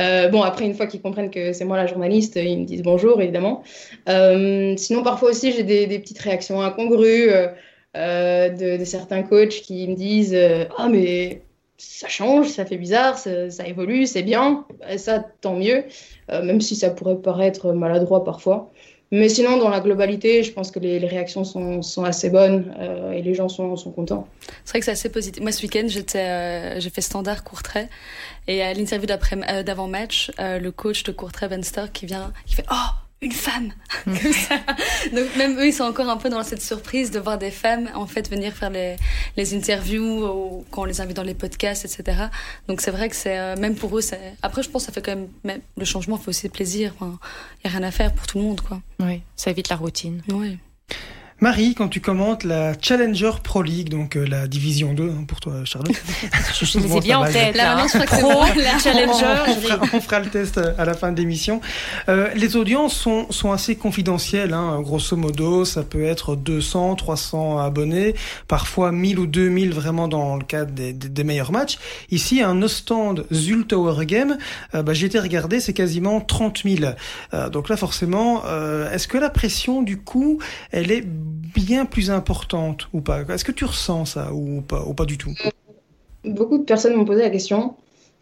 Euh, 0.00 0.28
bon, 0.28 0.42
après, 0.42 0.64
une 0.64 0.74
fois 0.74 0.86
qu'ils 0.86 1.02
comprennent 1.02 1.30
que 1.30 1.52
c'est 1.52 1.66
moi 1.66 1.76
la 1.76 1.86
journaliste, 1.86 2.36
ils 2.36 2.60
me 2.60 2.64
disent 2.64 2.82
bonjour, 2.82 3.20
évidemment. 3.20 3.62
Euh, 4.08 4.74
sinon, 4.78 5.02
parfois 5.02 5.30
aussi, 5.30 5.52
j'ai 5.52 5.62
des, 5.62 5.86
des, 5.86 5.98
petites 5.98 6.18
réactions 6.18 6.62
incongrues 6.62 7.30
euh, 7.96 8.48
de, 8.48 8.82
certains 8.84 9.22
coachs 9.22 9.60
qui 9.60 9.86
me 9.88 9.94
disent 9.94 10.36
Ah, 10.78 10.88
mais 10.88 11.42
ça 11.76 12.08
change, 12.08 12.48
ça 12.48 12.64
fait 12.64 12.78
bizarre, 12.78 13.18
ça, 13.18 13.50
ça 13.50 13.66
évolue, 13.66 14.06
c'est 14.06 14.22
bien. 14.22 14.64
Ça, 14.96 15.22
tant 15.42 15.54
mieux, 15.56 15.84
même 16.30 16.62
si 16.62 16.76
ça 16.76 16.88
pourrait 16.88 17.16
paraître 17.20 17.72
maladroit 17.72 18.24
parfois. 18.24 18.72
Mais 19.12 19.28
sinon, 19.28 19.58
dans 19.58 19.68
la 19.68 19.80
globalité, 19.80 20.42
je 20.44 20.52
pense 20.52 20.70
que 20.70 20.78
les, 20.78 20.98
réactions 20.98 21.44
sont, 21.44 21.82
sont, 21.82 22.04
assez 22.04 22.30
bonnes 22.30 22.72
et 23.12 23.22
les 23.22 23.34
gens 23.34 23.48
sont, 23.48 23.76
sont 23.76 23.90
contents. 23.90 24.28
C'est 24.64 24.70
vrai 24.70 24.78
que 24.78 24.84
c'est 24.84 24.92
assez 24.92 25.08
positif. 25.08 25.42
Moi, 25.42 25.50
ce 25.50 25.62
week-end, 25.62 25.86
j'étais, 25.88 26.80
j'ai 26.80 26.90
fait 26.90 27.00
standard 27.00 27.42
Courtrai. 27.42 27.88
Et 28.46 28.62
à 28.62 28.72
l'interview 28.72 29.06
d'avant-match, 29.06 30.30
le 30.38 30.70
coach 30.70 31.02
de 31.02 31.10
Courtrai, 31.10 31.48
Van 31.48 31.60
qui 31.92 32.06
vient, 32.06 32.32
qui 32.46 32.54
fait 32.54 32.66
«Oh!» 32.70 32.74
Une 33.22 33.32
femme 33.32 33.72
mm. 34.06 34.18
comme 34.22 34.32
ça. 34.32 34.56
Donc 35.14 35.36
même 35.36 35.58
eux, 35.58 35.66
ils 35.66 35.72
sont 35.72 35.84
encore 35.84 36.08
un 36.08 36.16
peu 36.16 36.30
dans 36.30 36.42
cette 36.42 36.62
surprise 36.62 37.10
de 37.10 37.18
voir 37.18 37.38
des 37.38 37.50
femmes 37.50 37.90
en 37.94 38.06
fait 38.06 38.28
venir 38.30 38.52
faire 38.52 38.70
les, 38.70 38.96
les 39.36 39.54
interviews 39.54 40.24
ou 40.24 40.64
quand 40.70 40.82
on 40.82 40.84
les 40.86 41.00
invite 41.00 41.16
dans 41.16 41.22
les 41.22 41.34
podcasts, 41.34 41.84
etc. 41.84 42.24
Donc 42.68 42.80
c'est 42.80 42.90
vrai 42.90 43.08
que 43.08 43.16
c'est 43.16 43.38
euh, 43.38 43.56
même 43.56 43.74
pour 43.74 43.96
eux. 43.98 44.02
Après, 44.42 44.62
je 44.62 44.70
pense 44.70 44.82
que 44.82 44.86
ça 44.86 44.92
fait 44.92 45.02
quand 45.02 45.14
même, 45.14 45.28
même 45.44 45.60
le 45.76 45.84
changement 45.84 46.16
fait 46.16 46.28
aussi 46.28 46.48
plaisir. 46.48 46.94
Il 47.00 47.06
n'y 47.06 47.74
a 47.74 47.78
rien 47.78 47.82
à 47.82 47.90
faire 47.90 48.12
pour 48.12 48.26
tout 48.26 48.38
le 48.38 48.44
monde, 48.44 48.60
quoi. 48.60 48.80
Oui, 48.98 49.22
ça 49.36 49.50
évite 49.50 49.68
la 49.68 49.76
routine. 49.76 50.22
Oui. 50.28 50.58
Marie, 51.40 51.74
quand 51.74 51.88
tu 51.88 52.00
commentes 52.00 52.44
la 52.44 52.74
Challenger 52.78 53.30
Pro 53.42 53.62
League, 53.62 53.88
donc 53.88 54.16
euh, 54.16 54.26
la 54.26 54.46
division 54.46 54.92
2 54.92 55.04
hein, 55.04 55.24
pour 55.26 55.40
toi, 55.40 55.54
Charlotte. 55.64 55.90
je 56.60 56.78
les 56.78 56.96
ai 56.96 57.00
bien 57.00 57.18
en 57.18 57.24
tête. 57.24 57.56
La 57.56 57.78
hein. 57.78 57.86
Pro, 58.06 58.44
la 58.56 58.78
Challenger. 58.78 59.36
On, 59.94 60.00
fera, 60.00 60.20
le 60.20 60.26
test 60.26 60.58
euh, 60.58 60.74
à 60.76 60.84
la 60.84 60.92
fin 60.92 61.12
de 61.12 61.18
l'émission. 61.18 61.62
Euh, 62.10 62.28
les 62.34 62.56
audiences 62.56 62.94
sont, 62.94 63.30
sont 63.30 63.52
assez 63.52 63.76
confidentielles. 63.76 64.52
Hein. 64.52 64.80
Grosso 64.82 65.16
modo, 65.16 65.64
ça 65.64 65.82
peut 65.82 66.04
être 66.04 66.36
200, 66.36 66.96
300 66.96 67.58
abonnés, 67.58 68.14
parfois 68.46 68.92
1000 68.92 69.18
ou 69.18 69.26
2000 69.26 69.72
vraiment 69.72 70.08
dans 70.08 70.36
le 70.36 70.44
cadre 70.44 70.72
des, 70.72 70.92
des, 70.92 71.24
meilleurs 71.24 71.52
matchs. 71.52 71.78
Ici, 72.10 72.42
un 72.42 72.68
stand 72.68 73.24
Zul 73.32 73.66
Tower 73.66 74.04
Game, 74.04 74.36
euh, 74.74 74.82
bah, 74.82 74.92
j'ai 74.92 75.06
été 75.06 75.18
regardé, 75.18 75.60
c'est 75.60 75.72
quasiment 75.72 76.20
30 76.20 76.62
000. 76.64 76.92
Euh, 77.32 77.48
donc 77.48 77.70
là, 77.70 77.78
forcément, 77.78 78.42
est-ce 78.92 79.08
que 79.08 79.16
la 79.18 79.30
pression, 79.30 79.82
du 79.82 79.98
coup, 79.98 80.38
elle 80.70 80.90
est 80.90 81.04
bien 81.30 81.84
plus 81.84 82.10
importante 82.10 82.88
ou 82.92 83.00
pas? 83.00 83.22
Est-ce 83.22 83.44
que 83.44 83.52
tu 83.52 83.64
ressens 83.64 84.04
ça 84.06 84.32
ou 84.32 84.60
pas, 84.60 84.84
ou 84.84 84.94
pas 84.94 85.04
du 85.04 85.18
tout? 85.18 85.34
Beaucoup 86.24 86.58
de 86.58 86.64
personnes 86.64 86.94
m'ont 86.94 87.04
posé 87.04 87.22
la 87.22 87.30
question. 87.30 87.74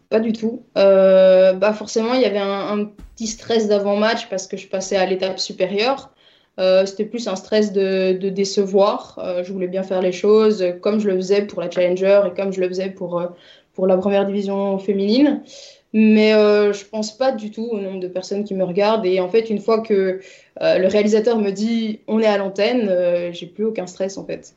Pas 0.09 0.19
du 0.19 0.33
tout. 0.33 0.63
Euh, 0.77 1.53
bah 1.53 1.71
forcément, 1.73 2.13
il 2.13 2.21
y 2.21 2.25
avait 2.25 2.39
un, 2.39 2.85
petit 3.15 3.27
stress 3.27 3.67
d'avant-match 3.67 4.27
parce 4.29 4.47
que 4.47 4.57
je 4.57 4.67
passais 4.67 4.95
à 4.95 5.05
l'étape 5.05 5.39
supérieure. 5.39 6.11
Euh, 6.59 6.85
c'était 6.85 7.05
plus 7.05 7.27
un 7.27 7.35
stress 7.35 7.71
de, 7.71 8.13
décevoir. 8.29 9.19
Euh, 9.21 9.43
je 9.43 9.53
voulais 9.53 9.67
bien 9.67 9.83
faire 9.83 10.01
les 10.01 10.11
choses 10.11 10.65
comme 10.81 10.99
je 10.99 11.07
le 11.07 11.15
faisais 11.17 11.43
pour 11.43 11.61
la 11.61 11.69
Challenger 11.69 12.21
et 12.27 12.35
comme 12.35 12.51
je 12.51 12.59
le 12.59 12.67
faisais 12.67 12.89
pour, 12.89 13.21
pour 13.73 13.87
la 13.87 13.97
première 13.97 14.25
division 14.25 14.79
féminine. 14.79 15.43
Mais 15.93 16.31
je 16.31 16.85
pense 16.85 17.15
pas 17.15 17.31
du 17.31 17.51
tout 17.51 17.67
au 17.69 17.79
nombre 17.79 17.99
de 17.99 18.07
personnes 18.07 18.43
qui 18.43 18.55
me 18.55 18.63
regardent. 18.63 19.05
Et 19.05 19.19
en 19.19 19.29
fait, 19.29 19.49
une 19.49 19.59
fois 19.59 19.81
que 19.81 20.21
le 20.59 20.87
réalisateur 20.87 21.39
me 21.39 21.51
dit 21.51 21.99
on 22.07 22.19
est 22.19 22.25
à 22.25 22.37
l'antenne, 22.37 22.87
euh, 22.89 23.31
j'ai 23.31 23.47
plus 23.47 23.65
aucun 23.65 23.87
stress 23.87 24.17
en 24.17 24.25
fait. 24.25 24.55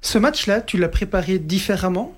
Ce 0.00 0.18
match-là, 0.18 0.60
tu 0.60 0.78
l'as 0.78 0.88
préparé 0.88 1.38
différemment? 1.38 2.12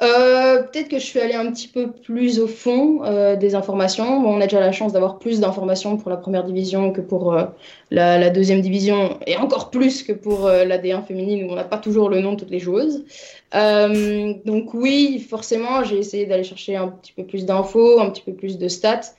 Euh, 0.00 0.62
peut-être 0.62 0.88
que 0.88 1.00
je 1.00 1.04
suis 1.04 1.18
allée 1.18 1.34
un 1.34 1.50
petit 1.50 1.66
peu 1.66 1.90
plus 1.90 2.38
au 2.38 2.46
fond 2.46 3.02
euh, 3.02 3.34
des 3.34 3.56
informations. 3.56 4.20
Bon, 4.20 4.36
on 4.36 4.40
a 4.40 4.44
déjà 4.44 4.60
la 4.60 4.70
chance 4.70 4.92
d'avoir 4.92 5.18
plus 5.18 5.40
d'informations 5.40 5.96
pour 5.96 6.08
la 6.08 6.16
première 6.16 6.44
division 6.44 6.92
que 6.92 7.00
pour 7.00 7.32
euh, 7.32 7.46
la, 7.90 8.16
la, 8.16 8.30
deuxième 8.30 8.60
division, 8.60 9.18
et 9.26 9.36
encore 9.36 9.70
plus 9.70 10.04
que 10.04 10.12
pour 10.12 10.46
la 10.48 10.78
D1 10.78 11.04
féminine 11.04 11.44
où 11.44 11.52
on 11.52 11.56
n'a 11.56 11.64
pas 11.64 11.78
toujours 11.78 12.10
le 12.10 12.20
nom 12.20 12.34
de 12.34 12.36
toutes 12.38 12.50
les 12.50 12.60
joueuses. 12.60 13.04
donc 13.52 14.72
oui, 14.72 15.18
forcément, 15.28 15.82
j'ai 15.82 15.98
essayé 15.98 16.26
d'aller 16.26 16.44
chercher 16.44 16.76
un 16.76 16.88
petit 16.88 17.12
peu 17.12 17.24
plus 17.24 17.44
d'infos, 17.44 18.00
un 18.00 18.10
petit 18.10 18.22
peu 18.22 18.32
plus 18.32 18.56
de 18.56 18.68
stats. 18.68 19.14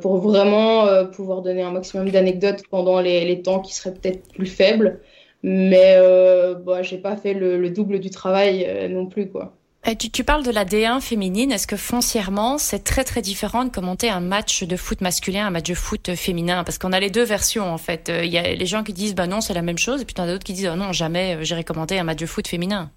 Pour 0.00 0.18
vraiment 0.18 1.04
pouvoir 1.06 1.42
donner 1.42 1.62
un 1.62 1.72
maximum 1.72 2.10
d'anecdotes 2.10 2.62
pendant 2.70 3.00
les, 3.00 3.24
les, 3.24 3.42
temps 3.42 3.60
qui 3.60 3.74
seraient 3.74 3.94
peut-être 3.94 4.28
plus 4.32 4.46
faibles. 4.46 5.00
Mais 5.42 5.98
bon, 6.64 6.82
j'ai 6.82 6.98
pas 6.98 7.16
fait 7.16 7.34
le, 7.34 7.58
le, 7.58 7.70
double 7.70 7.98
du 7.98 8.10
travail 8.10 8.88
non 8.90 9.06
plus, 9.06 9.28
quoi. 9.28 9.56
Tu, 9.98 10.10
tu, 10.10 10.24
parles 10.24 10.42
de 10.42 10.50
la 10.50 10.64
D1 10.64 11.00
féminine. 11.00 11.52
Est-ce 11.52 11.68
que 11.68 11.76
foncièrement, 11.76 12.58
c'est 12.58 12.82
très 12.82 13.04
très 13.04 13.22
différent 13.22 13.64
de 13.64 13.70
commenter 13.70 14.10
un 14.10 14.18
match 14.18 14.64
de 14.64 14.76
foot 14.76 15.00
masculin, 15.00 15.46
un 15.46 15.50
match 15.50 15.68
de 15.68 15.74
foot 15.74 16.16
féminin? 16.16 16.64
Parce 16.64 16.76
qu'on 16.76 16.92
a 16.92 16.98
les 16.98 17.10
deux 17.10 17.22
versions 17.22 17.72
en 17.72 17.78
fait. 17.78 18.10
Il 18.12 18.30
y 18.30 18.36
a 18.36 18.52
les 18.52 18.66
gens 18.66 18.82
qui 18.82 18.92
disent 18.92 19.14
bah 19.14 19.28
non, 19.28 19.40
c'est 19.40 19.54
la 19.54 19.62
même 19.62 19.78
chose, 19.78 20.02
et 20.02 20.04
puis 20.04 20.14
il 20.16 20.20
y 20.20 20.22
en 20.22 20.24
a 20.24 20.32
d'autres 20.32 20.42
qui 20.42 20.54
disent 20.54 20.68
oh 20.72 20.76
non, 20.76 20.92
jamais 20.92 21.36
euh, 21.36 21.44
j'irai 21.44 21.62
commenter 21.62 22.00
un 22.00 22.04
match 22.04 22.18
de 22.18 22.26
foot 22.26 22.48
féminin. 22.48 22.90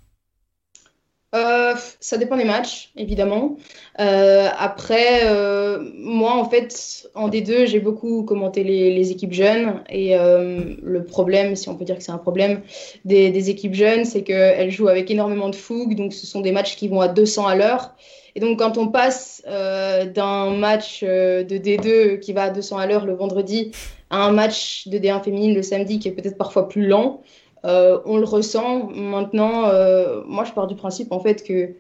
Euh, 1.36 1.76
ça 2.00 2.18
dépend 2.18 2.38
des 2.38 2.44
matchs, 2.44 2.92
évidemment. 2.96 3.58
Euh, 4.00 4.50
après, 4.58 5.26
euh, 5.26 5.78
moi, 5.96 6.36
en 6.36 6.50
fait, 6.50 7.08
en 7.14 7.30
D2, 7.30 7.68
j'ai 7.68 7.80
beaucoup 7.80 8.24
commenté 8.24 8.64
les, 8.64 9.12
équipes 9.12 9.34
jeunes. 9.34 9.84
Et 9.90 10.18
euh, 10.18 10.76
le 10.82 11.04
problème, 11.04 11.56
si 11.56 11.70
on 11.70 11.76
peut 11.76 11.86
dire 11.86 11.98
que 11.98 12.04
c'est 12.04 12.12
un 12.12 12.18
problème, 12.18 12.62
des, 13.06 13.50
équipes 13.50 13.76
jeunes, 13.76 14.06
c'est 14.06 14.24
qu'elles 14.24 14.72
jouent 14.72 14.88
avec 14.88 15.12
énormément 15.12 15.50
de 15.50 15.56
fougue. 15.56 15.96
Donc, 15.96 16.14
ce 16.14 16.26
sont 16.26 16.42
des 16.42 16.52
matchs 16.52 16.76
qui 16.76 16.88
vont 16.88 17.02
à 17.02 17.08
200 17.08 17.46
à 17.46 17.56
l'heure. 17.56 17.96
Et 18.36 18.40
donc, 18.40 18.58
quand 18.58 18.78
on 18.80 18.88
passe 18.88 19.44
euh, 19.48 20.06
d'un 20.06 20.52
match 20.52 21.04
de 21.04 21.44
D2 21.58 22.20
qui 22.20 22.34
va 22.34 22.44
à 22.44 22.50
200 22.50 22.78
à 22.78 22.88
l'heure 22.88 23.06
le 23.06 23.14
vendredi 23.14 23.72
à 24.10 24.24
un 24.24 24.32
match 24.32 24.88
de 24.88 24.98
D1 24.98 25.24
féminine 25.24 25.54
le 25.54 25.62
samedi 25.62 26.00
qui 26.00 26.08
est 26.08 26.12
peut-être 26.12 26.38
parfois 26.38 26.68
plus 26.68 26.88
lent, 26.88 27.22
euh, 27.66 28.00
on 28.06 28.18
le 28.18 28.26
ressent. 28.26 28.90
Maintenant, 28.94 29.66
euh, 29.68 30.22
moi, 30.26 30.44
je 30.44 30.52
pars 30.54 30.68
du 30.68 30.76
principe 30.76 31.12
en 31.12 31.20
fait 31.20 31.44
que 31.44 31.76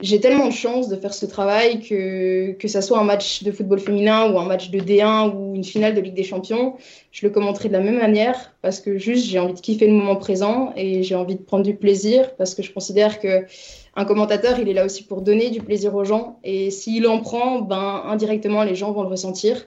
j'ai 0.00 0.20
tellement 0.20 0.48
de 0.48 0.52
chance 0.52 0.88
de 0.88 0.96
faire 0.96 1.14
ce 1.14 1.24
travail 1.24 1.80
que 1.80 2.52
que 2.52 2.66
ça 2.68 2.82
soit 2.82 2.98
un 2.98 3.04
match 3.04 3.44
de 3.44 3.52
football 3.52 3.78
féminin 3.78 4.30
ou 4.30 4.38
un 4.38 4.44
match 4.44 4.70
de 4.70 4.78
D1 4.80 5.32
ou 5.34 5.54
une 5.54 5.62
finale 5.64 5.94
de 5.94 6.00
Ligue 6.00 6.14
des 6.14 6.24
Champions, 6.24 6.74
je 7.12 7.24
le 7.24 7.32
commenterai 7.32 7.68
de 7.68 7.74
la 7.74 7.80
même 7.80 7.98
manière 7.98 8.54
parce 8.60 8.80
que 8.80 8.98
juste 8.98 9.24
j'ai 9.26 9.38
envie 9.38 9.54
de 9.54 9.60
kiffer 9.60 9.86
le 9.86 9.92
moment 9.92 10.16
présent 10.16 10.72
et 10.76 11.04
j'ai 11.04 11.14
envie 11.14 11.36
de 11.36 11.42
prendre 11.42 11.62
du 11.64 11.76
plaisir 11.76 12.34
parce 12.36 12.54
que 12.54 12.62
je 12.62 12.72
considère 12.72 13.20
que 13.20 13.44
un 13.96 14.04
commentateur, 14.04 14.58
il 14.58 14.68
est 14.68 14.72
là 14.72 14.84
aussi 14.84 15.04
pour 15.04 15.22
donner 15.22 15.50
du 15.50 15.60
plaisir 15.60 15.94
aux 15.94 16.04
gens 16.04 16.40
et 16.42 16.72
s'il 16.72 17.06
en 17.06 17.20
prend, 17.20 17.60
ben 17.60 18.02
indirectement 18.06 18.64
les 18.64 18.74
gens 18.74 18.90
vont 18.90 19.02
le 19.02 19.08
ressentir. 19.08 19.64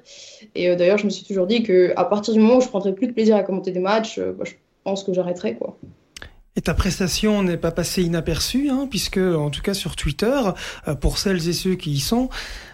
Et 0.55 0.69
euh, 0.69 0.75
d'ailleurs, 0.75 0.97
je 0.97 1.05
me 1.05 1.09
suis 1.09 1.25
toujours 1.25 1.47
dit 1.47 1.63
que 1.63 1.93
à 1.95 2.03
partir 2.03 2.33
du 2.33 2.41
moment 2.41 2.57
où 2.57 2.61
je 2.61 2.67
prendrai 2.67 2.93
plus 2.93 3.07
de 3.07 3.13
plaisir 3.13 3.37
à 3.37 3.43
commenter 3.43 3.71
des 3.71 3.79
matchs, 3.79 4.19
bah, 4.19 4.43
je 4.43 4.51
pense 4.87 5.03
que 5.03 5.13
j'arrêterai 5.13 5.55
quoi. 5.55 5.77
Et 6.55 6.61
ta 6.61 6.73
prestation 6.73 7.43
n'est 7.43 7.57
pas 7.57 7.71
passée 7.71 8.03
inaperçue, 8.03 8.69
hein, 8.69 8.87
puisque, 8.89 9.17
en 9.17 9.49
tout 9.51 9.61
cas 9.61 9.73
sur 9.75 9.95
Twitter, 9.95 10.39
euh, 10.87 10.95
pour 10.95 11.17
celles 11.19 11.49
et 11.49 11.53
ceux 11.53 11.75
qui 11.75 11.91
y 11.91 11.99
sont, 11.99 12.29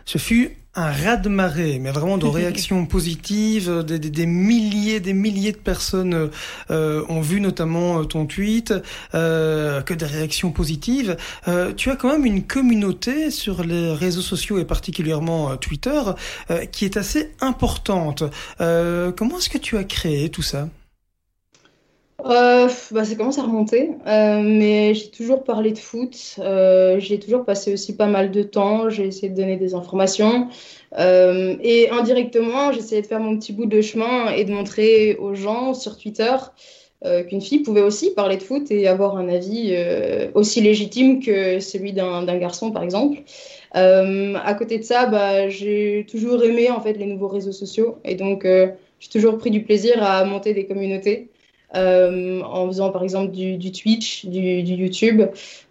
ce 0.06 0.20
fut 0.20 0.56
un 0.76 0.92
raz-de-marée, 0.92 1.80
mais 1.80 1.92
vraiment 1.92 2.18
de 2.18 2.26
réactions 2.42 2.86
positives. 2.86 3.84
Des, 3.84 3.98
des, 3.98 4.12
des, 4.12 4.26
milliers, 4.28 5.00
des 5.00 5.14
milliers 5.14 5.52
de 5.52 5.58
personnes 5.58 6.30
euh, 6.72 7.04
ont 7.10 7.22
vu 7.22 7.42
notamment 7.42 8.00
euh, 8.00 8.04
ton 8.04 8.26
tweet, 8.26 8.74
euh, 9.16 9.82
que 9.82 9.94
des 9.96 10.06
réactions 10.06 10.52
positives. 10.52 11.18
Euh, 11.48 11.74
tu 11.74 11.90
as 11.90 11.96
quand 11.96 12.12
même 12.12 12.26
une 12.26 12.44
communauté 12.44 13.32
sur 13.32 13.64
les 13.64 13.92
réseaux 13.92 14.22
sociaux 14.22 14.60
et 14.60 14.66
particulièrement 14.66 15.58
Twitter 15.58 16.02
qui 16.72 16.86
est 16.86 16.96
assez 16.96 17.32
importante. 17.42 18.24
comment 18.60 19.38
est-ce 19.40 19.50
que 19.50 19.58
tu 19.58 19.78
as 19.78 19.84
créé 19.84 20.30
tout 20.30 20.42
ça? 20.42 20.70
Euh, 22.26 22.70
bah, 22.92 23.04
Ça 23.04 23.16
commence 23.16 23.38
à 23.38 23.44
remonter, 23.44 23.92
euh, 24.08 24.42
mais 24.42 24.94
j'ai 24.94 25.10
toujours 25.10 25.44
parlé 25.44 25.72
de 25.72 25.78
foot. 25.78 26.36
Euh, 26.40 27.00
j'ai 27.00 27.20
toujours 27.20 27.44
passé 27.44 27.74
aussi 27.74 27.96
pas 27.96 28.08
mal 28.08 28.32
de 28.32 28.44
temps. 28.44 28.90
J'ai 28.90 29.08
essayé 29.08 29.30
de 29.30 29.36
donner 29.36 29.58
des 29.58 29.74
informations. 29.76 30.48
Euh, 30.98 31.56
et 31.62 31.90
indirectement, 31.90 32.72
j'essayais 32.72 33.02
de 33.02 33.08
faire 33.08 33.20
mon 33.20 33.38
petit 33.38 33.52
bout 33.52 33.66
de 33.66 33.82
chemin 33.82 34.32
et 34.32 34.46
de 34.46 34.52
montrer 34.52 35.16
aux 35.16 35.34
gens 35.36 35.74
sur 35.74 35.98
Twitter 35.98 36.36
euh, 37.06 37.24
qu'une 37.24 37.42
fille 37.42 37.60
pouvait 37.60 37.82
aussi 37.82 38.14
parler 38.14 38.38
de 38.38 38.44
foot 38.44 38.72
et 38.72 38.88
avoir 38.88 39.18
un 39.18 39.28
avis 39.28 39.72
euh, 39.72 40.30
aussi 40.34 40.62
légitime 40.62 41.22
que 41.22 41.60
celui 41.60 41.92
d'un 41.94 42.24
garçon, 42.38 42.72
par 42.72 42.84
exemple. 42.84 43.20
à 43.74 44.54
côté 44.54 44.78
de 44.78 44.84
ça, 44.84 45.08
bah, 45.08 45.50
j'ai 45.50 46.06
toujours 46.10 46.44
aimé 46.44 46.70
en 46.72 46.80
fait 46.80 46.94
les 46.94 47.06
nouveaux 47.06 47.28
réseaux 47.28 47.52
sociaux 47.52 47.98
et 48.06 48.16
donc 48.16 48.46
j'ai 48.46 49.10
toujours 49.10 49.38
pris 49.38 49.52
du 49.52 49.64
plaisir 49.64 50.02
à 50.02 50.24
monter 50.26 50.54
des 50.54 50.66
communautés. 50.66 51.30
Euh, 51.76 52.42
en 52.44 52.68
faisant 52.68 52.92
par 52.92 53.04
exemple 53.04 53.32
du, 53.32 53.72
Twitch, 53.72 54.26
du, 54.26 54.40
YouTube, 54.40 55.24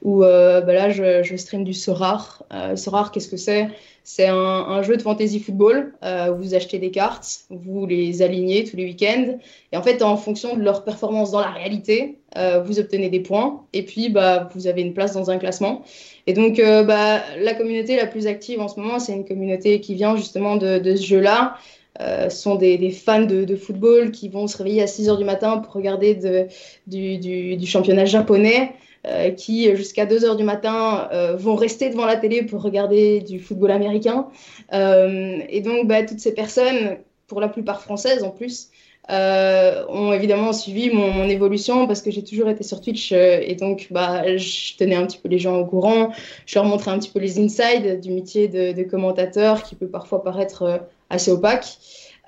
où 0.03 0.25
euh, 0.25 0.61
bah 0.61 0.73
là 0.73 0.91
je, 0.91 1.23
je, 1.23 1.37
stream 1.37 1.63
du 1.63 1.75
Sorar. 1.75 2.43
Euh, 2.53 2.75
Sorar, 2.75 3.13
qu'est-ce 3.13 3.29
que 3.29 3.37
c'est? 3.37 3.69
C'est 4.03 4.27
un, 4.27 4.83
jeu 4.83 4.97
de 4.97 5.03
fantasy 5.03 5.39
football. 5.39 5.95
Vous 6.37 6.55
achetez 6.55 6.81
des 6.81 6.91
cartes, 6.91 7.43
vous 7.51 7.87
les 7.87 8.21
alignez 8.21 8.65
tous 8.65 8.77
les 8.77 8.85
week-ends, 8.85 9.39
et 9.71 9.77
en 9.77 9.83
fait 9.83 10.03
en 10.03 10.17
fonction 10.17 10.57
de 10.57 10.63
leur 10.63 10.83
performance 10.83 11.31
dans 11.31 11.39
la 11.39 11.51
réalité, 11.51 12.19
vous 12.65 12.81
obtenez 12.81 13.11
des 13.11 13.21
points, 13.21 13.65
et 13.73 13.85
puis 13.85 14.09
bah, 14.09 14.49
vous 14.57 14.67
avez 14.67 14.83
une 14.83 14.93
place 14.93 15.13
dans 15.13 15.31
un 15.31 15.39
classement. 15.39 15.85
Et 16.27 16.33
donc 16.33 16.61
bah, 16.61 17.21
la 17.39 17.55
communauté 17.55 17.95
la 17.95 18.07
plus 18.07 18.27
active 18.27 18.61
en 18.61 18.67
ce 18.67 18.81
moment, 18.81 18.99
c'est 18.99 19.13
une 19.13 19.25
communauté 19.25 19.81
qui 19.81 19.95
vient 19.95 20.17
justement 20.17 20.57
de 20.57 20.97
ce 20.97 21.05
jeu-là. 21.05 21.57
Euh, 22.01 22.31
sont 22.31 22.55
des, 22.55 22.91
fans 22.91 23.23
de, 23.23 23.55
football 23.55 24.13
qui 24.13 24.31
vont 24.31 24.47
se 24.47 24.57
réveiller 24.57 24.81
à 24.83 24.87
6 24.87 25.11
heures 25.11 25.19
du 25.19 25.25
matin 25.25 25.59
pour 25.59 25.75
regarder 25.75 26.15
de, 26.15 26.47
du, 26.87 27.67
championnat 27.67 28.07
japonais, 28.07 28.73
euh, 29.07 29.31
qui 29.31 29.75
jusqu'à 29.77 30.07
2 30.07 30.25
heures 30.25 30.37
du 30.37 30.45
matin 30.45 31.09
euh, 31.13 31.37
vont 31.37 31.55
rester 31.55 31.91
devant 31.91 32.07
la 32.07 32.17
télé 32.17 32.45
pour 32.45 32.63
regarder 32.63 33.21
du 33.21 33.39
football 33.39 33.73
américain. 33.73 34.29
Et 34.73 35.61
donc, 35.61 35.87
bah, 35.87 36.03
toutes 36.03 36.21
ces 36.21 36.33
personnes 36.33 36.97
pour 37.27 37.41
la 37.41 37.49
plupart 37.49 37.83
françaises 37.83 38.25
en 38.25 38.31
plus, 38.31 38.71
ont 39.11 40.13
évidemment 40.15 40.55
suivi 40.55 40.89
mon, 40.91 41.29
évolution 41.29 41.87
parce 41.87 42.01
que 42.01 42.11
j'ai 42.11 42.25
toujours 42.25 42.49
été 42.49 42.63
sur 42.63 42.81
Twitch 42.81 43.13
et 43.13 43.55
donc 43.61 43.89
bah, 43.91 44.37
je 44.39 44.77
tenais 44.79 44.95
un 44.95 45.05
petit 45.07 45.19
peu 45.19 45.29
les 45.29 45.39
gens 45.39 45.59
au 45.59 45.67
courant. 45.67 46.11
Je 46.47 46.55
leur 46.59 46.65
montrais 46.65 46.91
un 46.91 46.99
petit 46.99 47.11
peu 47.11 47.19
les 47.19 47.39
insides 47.39 48.01
du 48.01 48.11
métier 48.11 48.49
de, 48.49 48.83
commentateur 48.85 49.63
qui 49.63 49.75
peut 49.75 49.89
parfois 49.89 50.23
paraître 50.25 50.81
assez 51.13 51.31
opaque. 51.31 51.79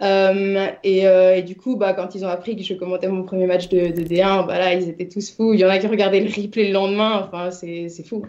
et, 0.01 1.42
du 1.42 1.57
coup, 1.57 1.77
bah, 1.77 1.92
quand 1.94 2.14
ils 2.14 2.25
ont 2.25 2.29
appris 2.29 2.57
que 2.57 2.62
je 2.62 2.75
commentais 2.75 3.09
mon 3.09 3.25
premier 3.25 3.47
match 3.47 3.68
de, 3.68 3.88
de 3.88 4.03
D1, 4.03 4.47
bah, 4.47 4.59
là, 4.59 4.75
ils 4.75 4.88
étaient 4.88 5.09
tous 5.09 5.35
fous. 5.35 5.55
Il 5.55 5.61
y 5.61 5.64
en 5.64 5.68
a 5.68 5.79
qui 5.79 5.87
regardaient 5.87 6.20
le 6.20 6.31
replay 6.31 6.68
le 6.68 6.73
lendemain. 6.73 7.27
Enfin, 7.27 7.51
c'est 7.51 8.07
fou. 8.07 8.25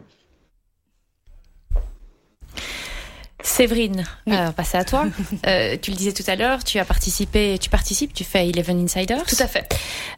Séverine, 3.46 4.06
euh, 4.28 4.52
passer 4.52 4.78
à 4.78 4.84
toi. 4.84 5.06
Euh, 5.48 5.78
tu 5.80 5.92
le 5.92 5.98
disais 5.98 6.14
tout 6.14 6.24
à 6.28 6.36
l'heure, 6.36 6.64
tu 6.64 6.80
as 6.80 6.86
participé, 6.86 7.58
tu 7.60 7.70
participes, 7.70 8.14
tu 8.14 8.24
fais 8.24 8.50
Eleven 8.50 8.84
Insiders. 8.84 9.24
Tout 9.26 9.36
à 9.40 9.48
fait. 9.48 9.70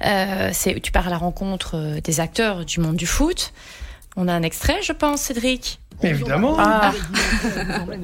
Euh, 0.06 0.52
tu 0.82 0.92
pars 0.92 1.08
à 1.08 1.10
la 1.10 1.18
rencontre 1.18 1.76
euh, 1.76 2.00
des 2.00 2.20
acteurs 2.22 2.64
du 2.64 2.80
monde 2.80 2.96
du 2.96 3.06
foot. 3.06 3.52
On 4.16 4.28
a 4.28 4.34
un 4.34 4.44
extrait, 4.44 4.82
je 4.82 4.94
pense, 4.94 5.22
Cédric. 5.22 5.80
Évidemment. 6.04 6.56
Ah. 6.60 6.92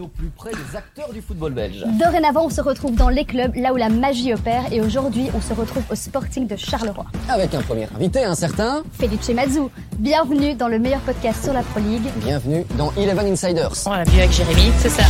au 0.02 0.08
plus 0.08 0.30
près 0.30 0.52
des 0.52 0.76
acteurs 0.76 1.12
du 1.14 1.22
football 1.22 1.54
belge. 1.54 1.84
Dorénavant, 2.00 2.46
on 2.46 2.50
se 2.50 2.62
retrouve 2.62 2.96
dans 2.96 3.10
les 3.10 3.26
clubs, 3.26 3.56
là 3.56 3.74
où 3.74 3.76
la 3.76 3.90
magie 3.90 4.34
opère, 4.34 4.72
et 4.72 4.82
aujourd'hui, 4.82 5.28
on 5.36 5.42
se 5.42 5.54
retrouve 5.54 5.84
au 5.92 5.96
Sporting 5.96 6.48
de 6.48 6.56
Charleroi. 6.56 7.06
Avec 7.30 7.54
un 7.54 7.62
premier 7.62 7.88
invité, 7.96 8.24
un 8.24 8.36
certain 8.36 8.84
Felice 8.94 9.30
Mazzu. 9.30 9.62
Bienvenue 10.00 10.56
dans 10.56 10.68
le 10.68 10.80
meilleur 10.80 11.02
podcast 11.02 11.44
sur 11.44 11.54
la 11.54 11.62
Pro 11.62 11.80
League. 11.80 12.08
Bienvenue 12.18 12.66
dans 12.78 12.92
Eleven 12.98 13.28
Insiders. 13.28 13.74
On 13.86 13.92
l'a 13.92 14.04
vu 14.04 14.20
avec 14.20 14.32
Jérémy, 14.32 14.72
c'est 14.80 14.90
ça. 14.90 15.04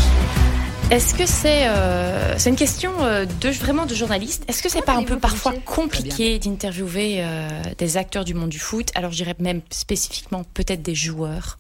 Est-ce 0.92 1.16
que 1.16 1.26
c'est 1.26 1.68
euh, 1.68 2.36
c'est 2.38 2.50
une 2.50 2.56
question 2.56 2.92
euh, 3.02 3.26
de 3.26 3.50
vraiment 3.50 3.86
de 3.86 3.96
journaliste? 3.96 4.44
Est-ce 4.48 4.62
que 4.62 4.70
c'est 4.70 4.84
pas 4.84 4.94
un 4.94 5.04
peu 5.04 5.18
parfois 5.18 5.54
compliqué 5.66 6.38
d'interviewer 6.38 7.20
euh, 7.20 7.50
des 7.78 7.98
acteurs 7.98 8.26
du 8.26 8.34
monde 8.34 8.50
du 8.50 8.60
foot? 8.60 8.92
Alors 8.94 9.12
je 9.12 9.18
dirais 9.18 9.36
même 9.40 9.62
spécifiquement 9.72 10.44
peut-être 10.54 10.84
des 10.84 10.94
joueurs. 10.94 11.58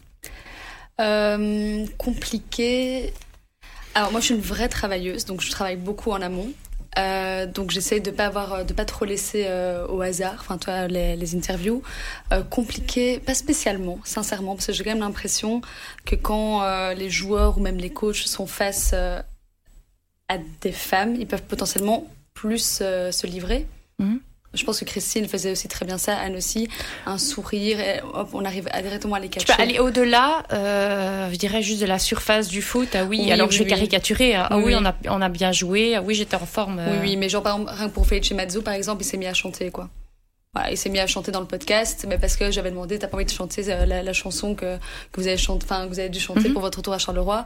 Euh, 1.02 1.86
compliqué. 1.98 3.14
Alors 3.96 4.12
moi 4.12 4.20
je 4.20 4.26
suis 4.26 4.36
une 4.36 4.42
vraie 4.42 4.70
travailleuse, 4.70 5.26
donc 5.26 5.42
je 5.42 5.50
travaille 5.52 5.78
beaucoup 5.78 6.12
en 6.12 6.22
amont. 6.22 6.52
Euh, 7.00 7.48
donc 7.48 7.72
j'essaie 7.72 8.00
de 8.00 8.12
pas 8.12 8.28
avoir, 8.28 8.66
de 8.66 8.74
pas 8.74 8.86
trop 8.86 9.06
laisser 9.06 9.46
euh, 9.48 9.88
au 9.88 10.02
hasard, 10.02 10.38
enfin 10.40 10.58
toi 10.58 10.88
les, 10.88 11.36
interviews. 11.36 11.82
Euh, 12.32 12.44
compliqué, 12.44 13.20
pas 13.20 13.34
spécialement, 13.34 14.00
sincèrement, 14.04 14.56
parce 14.56 14.68
que 14.68 14.74
j'ai 14.74 14.84
quand 14.84 14.92
même 14.92 15.00
l'impression 15.00 15.62
que 16.06 16.16
quand 16.16 16.62
les 16.94 17.10
joueurs 17.10 17.58
ou 17.58 17.62
même 17.62 17.78
les 17.78 17.90
coachs 17.90 18.16
sont 18.28 18.46
face 18.48 18.94
à 18.94 20.38
des 20.62 20.72
femmes, 20.72 21.16
ils 21.16 21.28
peuvent 21.28 21.44
potentiellement 21.44 22.08
plus 22.34 22.80
se 22.80 23.28
livrer. 23.28 23.68
Mhm. 24.00 24.20
Je 24.54 24.64
pense 24.64 24.80
que 24.80 24.86
Christine 24.86 25.28
faisait 25.28 25.52
aussi 25.52 25.68
très 25.68 25.86
bien 25.86 25.98
ça, 25.98 26.16
Anne 26.18 26.36
aussi. 26.36 26.70
Un 27.06 27.18
sourire, 27.18 27.80
et 27.80 28.02
hop, 28.14 28.30
on 28.34 28.46
arrive 28.46 28.70
directement 28.82 29.16
à 29.16 29.20
les 29.20 29.30
catcher. 29.30 29.48
Tu 29.48 29.56
peux 29.56 29.62
aller 29.62 29.80
au-delà, 29.80 30.44
euh, 30.54 31.30
je 31.32 31.36
dirais 31.38 31.62
juste 31.62 31.82
de 31.82 31.88
la 31.88 32.00
surface 32.00 32.48
du 32.48 32.62
foot. 32.62 32.90
Ah 32.94 33.06
oui, 33.06 33.32
alors 33.32 33.52
je 33.52 33.60
vais 33.60 33.70
caricaturer. 33.70 34.36
Ah 34.36 34.58
oui, 34.58 34.76
on, 34.76 34.86
a, 34.86 34.96
on 35.10 35.22
a 35.22 35.30
bien 35.30 35.52
joué. 35.52 35.96
Ah 35.96 36.02
oui, 36.02 36.14
j'étais 36.16 36.36
en 36.36 36.46
forme. 36.46 36.82
Oui, 36.88 36.98
oui, 37.02 37.18
mais 37.18 37.30
genre, 37.30 37.42
par 37.42 37.56
exemple, 37.56 37.72
rien 37.76 37.90
que 37.90 37.94
pour 37.94 38.06
Felice 38.06 38.32
Mazzo, 38.32 38.62
par 38.62 38.74
exemple, 38.74 39.04
il 39.04 39.06
s'est 39.06 39.18
mis 39.18 39.26
à 39.26 39.34
chanter, 39.34 39.72
quoi. 39.72 39.90
Voilà, 40.54 40.70
il 40.70 40.78
s'est 40.78 40.90
mis 40.90 41.00
à 41.00 41.08
chanter 41.08 41.32
dans 41.32 41.40
le 41.40 41.48
podcast, 41.48 42.06
mais 42.08 42.20
parce 42.20 42.36
que 42.36 42.52
j'avais 42.52 42.70
demandé, 42.70 43.00
t'as 43.00 43.08
pas 43.08 43.18
envie 43.18 43.26
de 43.26 43.32
chanter 43.32 43.64
euh, 43.70 43.86
la, 43.88 44.14
chanson 44.14 44.54
que, 44.54 44.78
que 45.12 45.20
vous 45.20 45.28
avez 45.28 45.42
enfin, 45.50 45.86
que 45.86 45.90
vous 45.90 46.00
avez 46.00 46.10
dû 46.10 46.20
chanter 46.20 46.48
mhm. 46.48 46.54
pour 46.54 46.62
votre 46.62 46.78
retour 46.78 46.94
à 46.94 47.00
Charleroi 47.00 47.46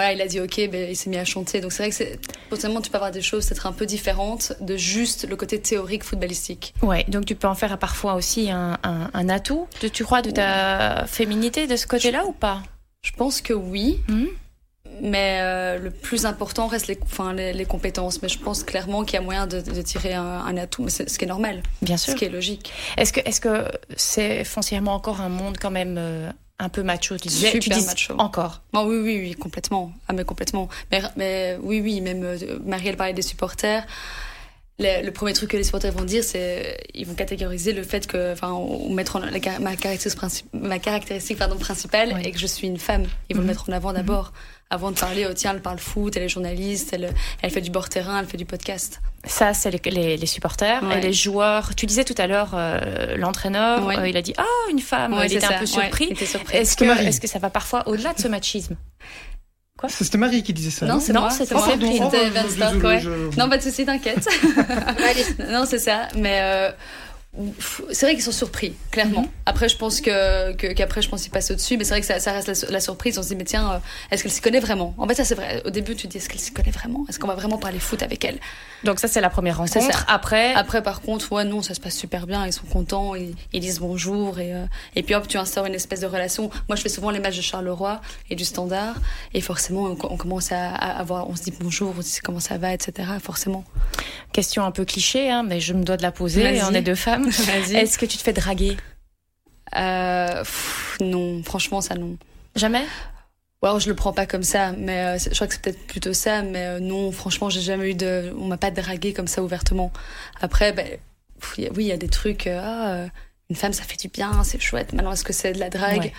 voilà, 0.00 0.14
il 0.14 0.22
a 0.22 0.26
dit 0.26 0.40
ok, 0.40 0.70
ben, 0.70 0.88
il 0.88 0.96
s'est 0.96 1.10
mis 1.10 1.18
à 1.18 1.26
chanter. 1.26 1.60
Donc 1.60 1.72
c'est 1.72 1.82
vrai 1.82 1.90
que 1.90 1.94
c'est, 1.94 2.18
potentiellement 2.48 2.80
tu 2.80 2.90
peux 2.90 2.96
avoir 2.96 3.10
des 3.10 3.20
choses 3.20 3.46
peut-être 3.46 3.66
un 3.66 3.72
peu 3.72 3.84
différentes 3.84 4.54
de 4.62 4.78
juste 4.78 5.28
le 5.28 5.36
côté 5.36 5.60
théorique 5.60 6.04
footballistique. 6.04 6.72
Ouais, 6.80 7.04
donc 7.08 7.26
tu 7.26 7.34
peux 7.34 7.48
en 7.48 7.54
faire 7.54 7.76
parfois 7.76 8.14
aussi 8.14 8.50
un, 8.50 8.78
un, 8.82 9.28
atout, 9.28 9.68
de, 9.82 9.88
tu 9.88 10.04
crois, 10.04 10.22
de 10.22 10.30
ta 10.30 11.04
féminité 11.06 11.66
de 11.66 11.76
ce 11.76 11.86
côté-là 11.86 12.24
ou 12.24 12.32
pas? 12.32 12.62
Je 13.02 13.12
pense 13.12 13.42
que 13.42 13.52
oui. 13.52 14.00
Hmm? 14.08 14.26
Mais 15.02 15.38
euh, 15.42 15.78
le 15.78 15.90
plus 15.90 16.24
important 16.24 16.66
reste 16.66 16.86
les, 16.86 16.98
enfin, 17.02 17.34
les, 17.34 17.64
compétences. 17.66 18.22
Mais 18.22 18.28
je 18.28 18.38
pense 18.38 18.64
clairement 18.64 19.04
qu'il 19.04 19.14
y 19.14 19.18
a 19.18 19.22
moyen 19.22 19.46
de, 19.46 19.60
de 19.60 19.82
tirer 19.82 20.14
un, 20.14 20.56
atout, 20.56 20.82
mais 20.82 20.90
c'est 20.90 21.08
ce 21.08 21.18
qui 21.18 21.26
est 21.26 21.28
normal. 21.28 21.62
Bien 21.82 21.98
sûr. 21.98 22.14
Ce 22.14 22.18
qui 22.18 22.24
est 22.24 22.30
logique. 22.30 22.72
Est-ce 22.96 23.12
que 23.12 23.20
est-ce 23.20 23.40
que 23.40 23.64
c'est 23.96 24.44
foncièrement 24.44 24.94
encore 24.94 25.20
un 25.20 25.28
monde 25.28 25.58
quand 25.58 25.70
même 25.70 25.96
euh, 25.98 26.30
un 26.60 26.68
peu 26.68 26.82
macho. 26.82 27.16
Tu 27.16 27.28
disais, 27.28 27.50
Super 27.50 27.60
tu 27.60 27.70
dis 27.70 27.86
macho. 27.86 28.14
Encore. 28.18 28.62
Oh, 28.74 28.84
oui, 28.86 28.98
oui, 28.98 29.18
oui, 29.20 29.34
complètement. 29.34 29.92
Ah, 30.08 30.12
mais 30.12 30.24
complètement. 30.24 30.68
Mais, 30.92 31.02
mais 31.16 31.58
oui, 31.62 31.80
oui, 31.80 32.00
même 32.00 32.22
euh, 32.22 32.58
Marielle 32.64 32.96
parlait 32.96 33.14
des 33.14 33.22
supporters. 33.22 33.86
Le, 34.80 35.10
premier 35.10 35.32
truc 35.32 35.50
que 35.50 35.56
les 35.56 35.64
supporters 35.64 35.92
vont 35.92 36.04
dire, 36.04 36.24
c'est 36.24 36.78
ils 36.94 37.06
vont 37.06 37.14
catégoriser 37.14 37.72
le 37.72 37.82
fait 37.82 38.06
que, 38.06 38.32
enfin, 38.32 38.58
mettre 38.88 39.16
en, 39.16 39.20
ma 39.60 39.76
caractéristique, 39.76 40.44
ma 40.52 40.78
caractéristique 40.78 41.38
pardon, 41.38 41.56
principale 41.56 42.20
et 42.24 42.30
que 42.30 42.38
je 42.38 42.46
suis 42.46 42.66
une 42.66 42.78
femme. 42.78 43.04
Ils 43.28 43.36
vont 43.36 43.42
le 43.42 43.46
mhm. 43.46 43.52
mettre 43.52 43.68
en 43.68 43.72
avant 43.72 43.92
d'abord 43.92 44.32
avant 44.70 44.92
de 44.92 44.98
parler, 44.98 45.26
oh, 45.28 45.34
tiens, 45.34 45.52
elle 45.54 45.62
parle 45.62 45.80
foot, 45.80 46.16
elle 46.16 46.22
est 46.22 46.28
journaliste, 46.28 46.92
elle, 46.92 47.12
elle 47.42 47.50
fait 47.50 47.60
du 47.60 47.70
bord 47.70 47.88
terrain, 47.88 48.20
elle 48.20 48.26
fait 48.26 48.36
du 48.36 48.44
podcast. 48.44 49.00
Ça, 49.24 49.52
c'est 49.52 49.84
les, 49.84 50.16
les, 50.16 50.26
supporters. 50.26 50.82
Et 50.92 51.00
les 51.00 51.12
joueurs, 51.12 51.74
tu 51.74 51.86
disais 51.86 52.04
tout 52.04 52.14
à 52.16 52.28
l'heure, 52.28 52.52
euh, 52.54 53.16
l'entraîneur, 53.16 53.86
euh, 53.88 54.08
il 54.08 54.16
a 54.16 54.22
dit, 54.22 54.32
ah, 54.38 54.44
une 54.70 54.78
femme, 54.78 55.20
il 55.24 55.34
était 55.34 55.44
un 55.44 55.58
peu 55.58 55.66
surpris. 55.66 56.14
Est-ce 56.52 56.76
que, 56.76 56.84
est 56.84 57.20
que 57.20 57.26
ça 57.26 57.40
va 57.40 57.50
parfois 57.50 57.86
au-delà 57.88 58.14
de 58.14 58.20
ce 58.20 58.28
machisme? 58.28 58.76
C'était 59.88 60.18
Marie 60.18 60.42
qui 60.42 60.52
disait 60.52 60.70
ça. 60.70 60.86
Non, 60.86 61.00
c'est 61.00 61.12
moi, 61.12 61.30
c'était. 61.30 61.54
Oh, 61.54 61.60
non, 63.36 63.48
pas 63.48 63.58
de 63.58 63.62
soucis, 63.62 63.84
t'inquiète. 63.86 64.26
non, 65.50 65.64
c'est 65.66 65.78
ça. 65.78 66.08
Mais 66.16 66.38
euh, 66.42 66.70
c'est 67.90 68.06
vrai 68.06 68.14
qu'ils 68.14 68.24
sont 68.24 68.32
surpris, 68.32 68.74
clairement. 68.90 69.22
Mhm. 69.22 69.28
Après, 69.46 69.68
je 69.68 69.76
pense 69.76 70.00
que 70.00 70.52
qu'après, 70.52 71.00
je 71.00 71.08
pense 71.08 71.22
qu'ils 71.22 71.30
passent 71.30 71.52
au-dessus, 71.52 71.76
mais 71.76 71.84
c'est 71.84 71.90
vrai 71.90 72.00
que 72.00 72.06
ça, 72.06 72.18
ça 72.18 72.32
reste 72.32 72.68
la, 72.68 72.80
surprise. 72.80 73.18
On 73.18 73.22
se 73.22 73.28
dit, 73.28 73.36
mais 73.36 73.44
tiens, 73.44 73.74
euh, 73.74 73.78
est-ce 74.10 74.24
qu'elle 74.24 74.32
s'y 74.32 74.40
connaît 74.40 74.58
vraiment? 74.58 74.94
En 74.98 75.06
fait, 75.06 75.14
ça 75.14 75.24
c'est 75.24 75.36
vrai. 75.36 75.62
Au 75.64 75.70
début, 75.70 75.94
tu 75.94 76.08
te 76.08 76.12
dis, 76.12 76.18
est-ce 76.18 76.28
qu'elle 76.28 76.40
s'y 76.40 76.52
connaît 76.52 76.72
vraiment? 76.72 77.04
Est-ce 77.08 77.20
qu'on 77.20 77.28
va 77.28 77.36
vraiment 77.36 77.58
parler 77.58 77.78
foot 77.78 78.02
avec 78.02 78.24
elle? 78.24 78.40
Donc 78.82 78.98
ça, 78.98 79.06
c'est 79.06 79.20
la 79.20 79.30
première 79.30 79.58
rencontre. 79.58 80.04
Après, 80.08 80.54
après, 80.54 80.82
par 80.82 81.02
contre, 81.02 81.30
ouais, 81.32 81.44
non, 81.44 81.62
ça 81.62 81.74
se 81.74 81.80
passe 81.80 81.96
super 81.96 82.26
bien. 82.26 82.46
Ils 82.46 82.52
sont 82.52 82.66
contents, 82.66 83.14
ils, 83.14 83.60
disent 83.60 83.78
bonjour 83.78 84.40
et 84.40 84.54
euh, 84.54 84.64
et 84.96 85.02
puis 85.02 85.14
hop, 85.14 85.28
tu 85.28 85.36
instaures 85.36 85.66
une 85.66 85.74
espèce 85.74 86.00
de 86.00 86.06
relation. 86.06 86.50
Moi, 86.68 86.76
je 86.76 86.82
fais 86.82 86.88
souvent 86.88 87.10
les 87.10 87.20
matchs 87.20 87.36
de 87.36 87.42
Charleroi 87.42 88.00
et 88.30 88.34
du 88.34 88.44
Standard, 88.44 88.96
et 89.34 89.40
forcément, 89.40 89.84
on, 89.84 90.16
commence 90.16 90.50
à, 90.50 90.70
avoir, 90.74 91.28
on 91.28 91.36
se 91.36 91.42
dit 91.42 91.52
bonjour, 91.60 91.94
on 91.96 92.02
se 92.02 92.14
dit 92.14 92.20
comment 92.24 92.40
ça 92.40 92.58
va, 92.58 92.72
etc. 92.72 93.08
Forcément. 93.22 93.64
Question 94.32 94.64
un 94.64 94.70
peu 94.70 94.84
cliché, 94.84 95.30
hein, 95.30 95.44
mais 95.46 95.60
je 95.60 95.74
me 95.74 95.84
dois 95.84 95.96
de 95.96 96.02
la 96.02 96.12
poser. 96.12 96.60
On 96.62 96.74
est 96.74 96.82
deux 96.82 96.94
femmes. 96.94 97.19
Est-ce 97.74 97.98
que 97.98 98.06
tu 98.06 98.16
te 98.16 98.22
fais 98.22 98.32
draguer 98.32 98.76
euh, 99.76 100.44
Non, 101.00 101.42
franchement, 101.42 101.80
ça 101.80 101.94
non. 101.94 102.16
Jamais? 102.56 102.84
Ouais, 103.62 103.78
je 103.78 103.88
le 103.88 103.94
prends 103.94 104.12
pas 104.12 104.26
comme 104.26 104.42
ça, 104.42 104.72
mais 104.72 104.98
euh, 104.98 105.18
je 105.18 105.34
crois 105.34 105.46
que 105.46 105.52
c'est 105.52 105.62
peut-être 105.62 105.86
plutôt 105.86 106.14
ça. 106.14 106.42
Mais 106.42 106.64
euh, 106.64 106.80
non, 106.80 107.12
franchement, 107.12 107.50
j'ai 107.50 107.60
jamais 107.60 107.90
eu 107.90 107.94
de, 107.94 108.34
on 108.38 108.46
m'a 108.46 108.56
pas 108.56 108.70
dragué 108.70 109.12
comme 109.12 109.28
ça 109.28 109.42
ouvertement. 109.42 109.92
Après, 110.40 110.72
ben, 110.72 110.86
oui, 111.58 111.70
il 111.76 111.86
y 111.86 111.92
a 111.92 111.96
des 111.96 112.08
trucs. 112.08 112.46
ah, 112.46 113.06
une 113.48 113.56
femme, 113.56 113.72
ça 113.72 113.82
fait 113.82 113.96
du 113.96 114.08
bien, 114.08 114.44
c'est 114.44 114.60
chouette. 114.60 114.92
Maintenant, 114.92 115.12
est-ce 115.12 115.24
que 115.24 115.32
c'est 115.32 115.52
de 115.52 115.58
la 115.58 115.70
drague? 115.70 116.12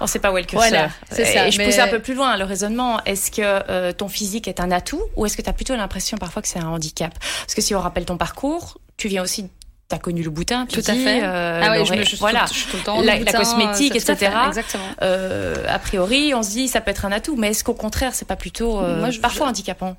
On 0.00 0.06
sait 0.06 0.18
pas 0.18 0.32
où 0.32 0.36
est 0.36 0.42
le 0.42 0.46
curseur. 0.46 0.68
Voilà, 0.68 0.90
c'est 1.10 1.24
ça. 1.24 1.48
Et 1.48 1.52
je 1.52 1.62
pousse 1.62 1.78
un 1.78 1.88
peu 1.88 2.00
plus 2.00 2.14
loin 2.14 2.36
le 2.36 2.44
raisonnement. 2.44 3.02
Est-ce 3.04 3.30
que 3.30 3.92
ton 3.92 4.08
physique 4.08 4.46
est 4.46 4.60
un 4.60 4.70
atout 4.70 5.02
ou 5.16 5.24
est-ce 5.26 5.36
que 5.36 5.42
tu 5.42 5.48
as 5.48 5.52
plutôt 5.52 5.74
l'impression 5.74 6.18
parfois 6.18 6.42
que 6.42 6.48
c'est 6.48 6.58
un 6.58 6.68
handicap? 6.68 7.14
Parce 7.18 7.54
que 7.54 7.62
si 7.62 7.74
on 7.74 7.80
rappelle 7.80 8.04
ton 8.04 8.16
parcours, 8.16 8.78
tu 8.96 9.08
viens 9.08 9.22
aussi 9.22 9.48
T'as 9.86 9.98
connu 9.98 10.22
le 10.22 10.30
boutin, 10.30 10.64
tout 10.64 10.80
à 10.80 10.94
fait. 10.94 11.22
Euh, 11.22 11.60
ah 11.62 11.72
ouais, 11.72 11.84
je, 11.84 12.10
je, 12.10 12.16
voilà, 12.16 12.46
tout, 12.48 12.54
tout 12.70 12.78
le 12.78 12.82
temps, 12.82 13.02
la, 13.02 13.18
boutin, 13.18 13.32
la 13.32 13.38
cosmétique, 13.38 13.94
etc. 13.94 14.32
exactement. 14.48 14.84
Euh, 15.02 15.66
a 15.68 15.78
priori, 15.78 16.32
on 16.34 16.42
se 16.42 16.50
dit 16.50 16.68
ça 16.68 16.80
peut 16.80 16.90
être 16.90 17.04
un 17.04 17.12
atout, 17.12 17.36
mais 17.36 17.50
est-ce 17.50 17.64
qu'au 17.64 17.74
contraire, 17.74 18.14
c'est 18.14 18.26
pas 18.26 18.36
plutôt 18.36 18.80
euh, 18.80 18.98
moi, 18.98 19.10
je, 19.10 19.20
parfois 19.20 19.46
handicapant 19.46 19.94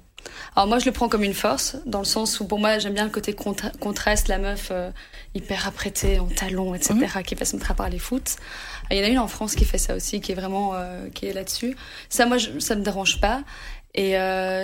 Alors 0.56 0.67
moi, 0.67 0.80
je 0.80 0.86
le 0.86 0.91
prends 0.91 1.08
comme 1.08 1.24
une 1.24 1.36
force, 1.36 1.78
dans 1.86 2.00
le 2.00 2.06
sens 2.06 2.39
où 2.39 2.48
pour 2.48 2.58
moi, 2.58 2.80
j'aime 2.80 2.95
bien 2.95 3.04
le 3.04 3.12
côté 3.12 3.34
contra 3.34 3.69
contraste, 3.80 4.28
la 4.28 4.39
meuf 4.39 4.71
hyper 5.36 5.67
apprêtée 5.67 6.17
en 6.17 6.28
talons, 6.28 6.74
etc., 6.74 6.95
mmh. 6.95 7.21
qui 7.21 7.36
va 7.36 7.45
se 7.45 7.56
mettre 7.56 7.69
à 7.69 7.76
parler 7.76 8.00
foot. 8.00 8.38
Il 8.89 8.98
y 8.98 9.02
en 9.02 9.04
a 9.04 9.10
une 9.10 9.19
en 9.19 9.28
France 9.28 9.54
qui 9.54 9.65
fait 9.65 9.78
ça 9.78 9.95
aussi, 9.95 10.19
qui 10.19 10.32
est 10.32 10.36
vraiment 10.36 10.74
qui 11.13 11.28
est 11.28 11.34
là-dessus. 11.34 11.78
Ça, 12.10 12.26
moi, 12.26 12.38
ça 12.58 12.76
me 12.76 12.82
dérange 12.82 13.21
pas, 13.21 13.43
et 13.93 14.15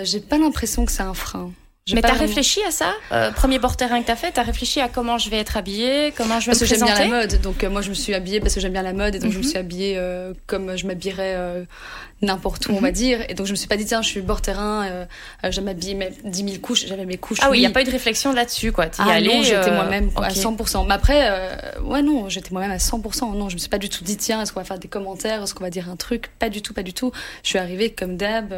j'ai 0.04 0.20
pas 0.20 0.40
l'impression 0.40 0.84
que 0.84 0.92
c'est 0.92 1.04
un 1.04 1.14
frein. 1.14 1.52
Mais 1.94 2.02
t'as 2.02 2.14
réfléchi 2.14 2.62
à 2.68 2.72
ça 2.72 2.94
euh, 3.12 3.32
Premier 3.32 3.60
bord 3.60 3.78
terrain 3.78 4.02
que 4.02 4.08
t'as 4.08 4.16
fait, 4.16 4.32
t'as 4.32 4.44
réfléchi 4.44 4.80
à 4.80 4.88
comment 4.88 5.18
je 5.18 5.30
vais 5.30 5.38
être 5.38 5.58
habillée, 5.58 6.14
comment 6.16 6.40
je 6.40 6.48
vais 6.48 6.52
parce 6.52 6.62
me 6.62 6.68
présenter 6.68 6.92
Parce 6.92 7.00
que 7.00 7.06
j'aime 7.06 7.10
bien 7.10 7.18
la 7.18 7.28
mode, 7.28 7.42
donc 7.42 7.64
euh, 7.64 7.70
moi 7.70 7.82
je 7.82 7.90
me 7.90 7.94
suis 7.94 8.14
habillée 8.14 8.40
parce 8.40 8.54
que 8.54 8.60
j'aime 8.60 8.74
bien 8.74 8.82
la 8.82 8.94
mode, 8.94 9.16
et 9.16 9.20
donc 9.20 9.32
je 9.32 9.38
me 9.38 9.44
mhm. 9.44 9.50
suis 9.50 9.58
habillée 9.58 9.96
euh, 9.98 10.34
comme 10.48 10.76
je 10.78 10.88
m'habillerais 10.88 11.66
n'importe 12.22 12.68
où, 12.68 12.74
on 12.74 12.80
va 12.80 12.90
mhm. 12.90 12.94
dire. 12.94 13.26
Et 13.30 13.34
donc 13.34 13.48
je 13.48 13.52
me 13.52 13.56
suis 13.56 13.68
pas 13.68 13.78
dit, 13.78 13.86
tiens, 13.86 14.02
je 14.02 14.08
suis 14.08 14.22
bord 14.22 14.42
terrain, 14.42 15.08
je 15.44 15.50
vais 15.50 15.62
m'habiller 15.62 16.12
10 16.24 16.38
000 16.38 16.58
couches, 16.62 16.86
j'avais 16.88 17.06
mes 17.06 17.18
couches. 17.18 17.40
Ah 17.42 17.50
oui, 17.50 17.58
il 17.58 17.62
n'y 17.62 17.68
a 17.68 17.72
pas 17.72 17.82
eu 17.82 17.86
de 17.86 17.92
réflexion 17.92 18.34
là-dessus, 18.34 18.72
quoi. 18.72 18.86
ah 19.00 19.22
non, 19.22 19.44
j'étais 19.44 19.72
moi-même 19.72 20.10
à 20.18 20.30
100%. 20.30 20.86
Mais 20.88 20.94
après, 20.94 21.30
ouais, 21.84 22.02
non, 22.02 22.30
j'étais 22.30 22.52
moi-même 22.52 22.72
à 22.72 22.78
100%. 22.78 23.36
Non, 23.36 23.50
je 23.50 23.56
me 23.56 23.60
suis 23.60 23.70
pas 23.70 23.78
du 23.78 23.90
tout 23.90 24.04
dit, 24.04 24.18
tiens, 24.18 24.42
est-ce 24.42 24.54
qu'on 24.54 24.60
va 24.60 24.66
faire 24.66 24.80
des 24.80 24.88
commentaires, 24.88 25.44
est-ce 25.44 25.54
qu'on 25.54 25.64
va 25.64 25.70
dire 25.70 25.90
un 25.90 25.96
truc? 25.96 26.30
Pas 26.40 26.50
du 26.50 26.62
tout, 26.62 26.74
pas 26.74 26.84
du 26.84 26.94
tout. 26.94 27.12
Je 27.44 27.50
suis 27.50 27.60
arrivée 27.60 27.92
comme 27.92 28.18
d'hab 28.18 28.54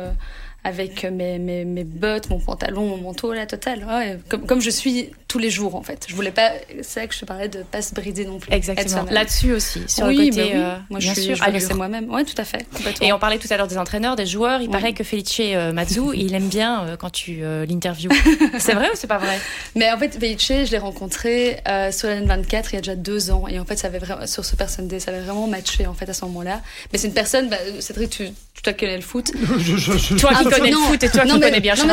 avec 0.63 1.03
mes, 1.03 1.39
mes, 1.39 1.65
mes 1.65 1.83
bottes, 1.83 2.29
mon 2.29 2.39
pantalon, 2.39 2.85
mon 2.85 2.97
manteau, 2.97 3.33
la 3.33 3.45
totale. 3.45 3.85
Comme, 4.29 4.45
comme 4.45 4.61
je 4.61 4.69
suis 4.69 5.11
tous 5.33 5.39
les 5.39 5.49
jours, 5.49 5.73
en 5.73 5.81
fait. 5.81 6.05
Je 6.07 6.13
voulais 6.13 6.29
pas, 6.29 6.51
c'est 6.83 6.99
là 6.99 7.07
que 7.07 7.15
je 7.15 7.19
te 7.21 7.25
parlais 7.25 7.47
de 7.49 7.63
pas 7.63 7.81
se 7.81 7.95
brider 7.95 8.23
non 8.23 8.37
plus. 8.37 8.53
Exactement. 8.53 9.05
Là-dessus 9.09 9.51
aussi, 9.53 9.81
sur 9.87 10.05
oui, 10.05 10.15
le 10.17 10.25
côté, 10.29 10.37
bah 10.37 10.43
oui. 10.45 10.51
euh, 10.61 10.75
moi, 10.91 10.99
bien 10.99 11.09
je 11.15 11.19
suis, 11.19 11.35
sûr, 11.35 11.35
je 11.69 11.73
moi-même. 11.73 12.07
Ouais, 12.11 12.23
tout 12.23 12.39
à 12.39 12.43
fait. 12.43 12.67
Et 13.01 13.11
on 13.13 13.17
parlait 13.17 13.39
tout 13.39 13.47
à 13.49 13.57
l'heure 13.57 13.65
des 13.65 13.79
entraîneurs, 13.79 14.15
des 14.15 14.27
joueurs. 14.27 14.61
Il 14.61 14.67
Oui. 14.67 14.71
paraît 14.71 14.93
que 14.93 15.03
Felice 15.03 15.37
euh, 15.39 15.73
Mazzu, 15.73 16.01
il 16.13 16.35
aime 16.35 16.49
bien 16.49 16.83
euh, 16.83 16.97
quand 16.97 17.09
tu 17.09 17.39
euh, 17.41 17.65
l'interviews. 17.65 18.11
c'est 18.59 18.73
vrai 18.75 18.89
ou 18.89 18.95
c'est 18.95 19.07
pas 19.07 19.17
vrai? 19.17 19.39
Mais 19.75 19.91
en 19.91 19.97
fait, 19.97 20.15
Veiche, 20.19 20.47
je 20.49 20.69
l'ai 20.71 20.77
rencontré 20.77 21.57
euh, 21.67 21.91
sur 21.91 22.09
la 22.09 22.21
N24 22.21 22.65
il 22.69 22.73
y 22.73 22.77
a 22.77 22.81
déjà 22.81 22.95
deux 22.95 23.31
ans. 23.31 23.47
Et 23.47 23.59
en 23.59 23.65
fait, 23.65 23.77
ça 23.77 23.87
avait 23.87 23.97
vraiment, 23.97 24.27
sur 24.27 24.45
ce 24.45 24.55
Person 24.55 24.83
Day, 24.85 24.99
ça 24.99 25.09
avait 25.09 25.21
vraiment 25.21 25.47
matché 25.47 25.87
en 25.87 25.95
fait 25.95 26.07
à 26.07 26.13
ce 26.13 26.25
moment-là. 26.25 26.61
Mais 26.91 26.99
c'est 26.99 27.07
une 27.07 27.13
personne, 27.15 27.49
bah, 27.49 27.57
Cédric, 27.79 28.11
tu, 28.11 28.27
tu 28.61 28.73
connais 28.73 28.97
le 28.97 29.01
foot. 29.01 29.31
Je, 29.57 29.77
je, 29.77 29.97
je- 29.97 30.13
Toi 30.15 30.31
qui 30.35 30.43
connais 30.45 30.69
le 30.69 30.77
foot 30.77 31.03
et 31.03 31.09
toi 31.09 31.25
non, 31.25 31.33
qui 31.35 31.39
mais- 31.39 31.45
connais 31.47 31.59
bien 31.59 31.73
non, 31.75 31.85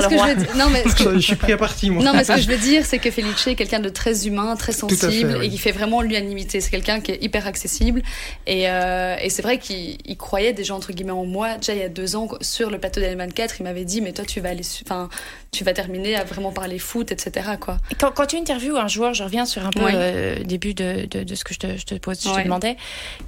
non, 0.57 0.71
mais 0.71 0.83
que- 0.83 1.15
je 1.15 1.19
suis 1.21 1.37
pris 1.37 1.53
à 1.53 1.57
partie, 1.57 1.89
moi. 1.91 2.03
Non, 2.05 2.13
mais 2.15 2.25
ce 2.25 2.33
que 2.33 2.41
je 2.41 2.49
veux 2.49 2.57
dire, 2.59 2.85
c'est 2.85 2.99
que 2.99 3.11
Felice 3.11 3.30
est 3.51 3.55
quelqu'un 3.55 3.81
de 3.81 3.89
très 3.89 4.27
humain, 4.27 4.57
très 4.57 4.73
fait, 4.73 4.79
sensible 4.79 5.37
oui. 5.39 5.47
et 5.47 5.51
qui 5.51 5.59
fait 5.59 5.73
vraiment 5.73 6.03
l'unanimité. 6.03 6.61
C'est 6.61 6.71
quelqu'un 6.71 7.01
qui 7.01 7.13
est 7.13 7.23
hyper 7.23 7.47
accessible. 7.47 8.03
Et, 8.47 8.69
euh, 8.69 9.17
et 9.21 9.31
c'est 9.31 9.43
vrai 9.43 9.59
qu'il 9.59 9.99
il 10.05 10.17
croyait 10.17 10.53
déjà, 10.53 10.75
entre 10.75 10.93
guillemets, 10.93 11.13
en 11.13 11.25
moi. 11.25 11.57
Déjà, 11.57 11.75
il 11.75 11.81
y 11.81 11.83
a 11.85 11.89
deux 11.89 12.17
ans, 12.17 12.29
sur 12.41 12.71
le 12.71 12.79
plateau 12.79 13.01
d'Allemagne 13.01 13.33
4, 13.33 13.57
il 13.61 13.63
m'avait 13.65 13.85
dit, 13.85 14.01
mais 14.01 14.13
toi, 14.13 14.25
tu 14.25 14.41
vas 14.41 14.51
aller, 14.51 14.63
enfin, 14.85 15.09
tu 15.53 15.65
vas 15.65 15.73
terminer 15.73 16.17
à 16.17 16.25
vraiment 16.25 16.53
parler 16.53 16.79
foot, 16.79 17.11
etc., 17.13 17.51
quoi. 17.61 17.79
Quand, 17.99 18.13
quand 18.13 18.27
tu 18.27 18.37
interviews 18.37 18.77
un 18.77 18.89
joueur, 18.89 19.15
je 19.15 19.23
reviens 19.25 19.45
sur 19.47 19.65
un 19.67 19.71
peu 19.71 19.85
Oui. 19.85 19.93
euh, 19.95 20.43
début 20.45 20.75
de, 20.75 21.07
de, 21.11 21.25
de 21.25 21.35
ce 21.35 21.45
que 21.45 21.55
je 21.55 21.59
te, 21.59 21.77
je 21.77 21.85
te 21.85 21.95
pose, 21.97 22.21
je 22.23 22.29
te 22.35 22.43
demandais. 22.45 22.77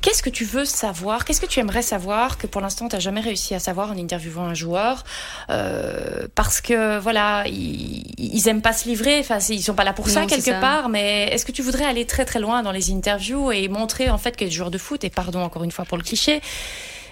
Qu'est-ce 0.01 0.23
que 0.23 0.31
tu 0.31 0.45
veux 0.45 0.65
savoir? 0.65 1.25
Qu'est-ce 1.25 1.41
que 1.41 1.47
tu 1.47 1.61
aimerais 1.61 1.83
savoir 1.83 2.39
que 2.39 2.47
pour 2.47 2.61
l'instant 2.61 2.89
tu 2.89 2.97
n'as 2.97 3.01
jamais 3.01 3.21
réussi 3.21 3.55
à 3.55 3.59
savoir 3.59 3.91
en 3.93 3.99
interviewant 3.99 4.45
un 4.45 4.55
joueur? 4.55 5.05
Euh, 5.51 6.27
Parce 6.35 6.61
que 6.61 6.99
voilà, 6.99 7.45
ils, 7.47 8.05
ils 8.19 8.49
aiment 8.49 8.63
pas 8.63 8.73
se 8.73 8.89
livrer. 8.89 9.19
Enfin, 9.19 9.39
ils 9.49 9.63
sont 9.63 9.75
pas 9.75 9.85
là 9.85 9.92
pour 9.93 10.09
ça 10.09 10.23
Non, 10.23 10.27
quelque 10.27 10.43
ça. 10.51 10.61
part. 10.61 10.89
Mais 10.89 11.25
est-ce 11.33 11.45
que 11.47 11.53
tu 11.53 11.63
voudrais 11.63 11.85
aller 11.85 12.07
très 12.07 12.25
très 12.25 12.41
loin 12.41 12.63
dans 12.63 12.73
les 12.73 12.91
interviews 12.93 13.53
et 13.53 13.69
montrer 13.69 14.11
en 14.11 14.19
fait 14.19 14.37
que 14.37 14.45
les 14.45 14.51
joueurs 14.51 14.71
de 14.71 14.79
foot 14.79 15.05
et 15.05 15.11
pardon 15.11 15.41
encore 15.43 15.65
une 15.65 15.71
fois 15.73 15.85
pour 15.85 15.97
le 15.99 16.03
cliché. 16.03 16.41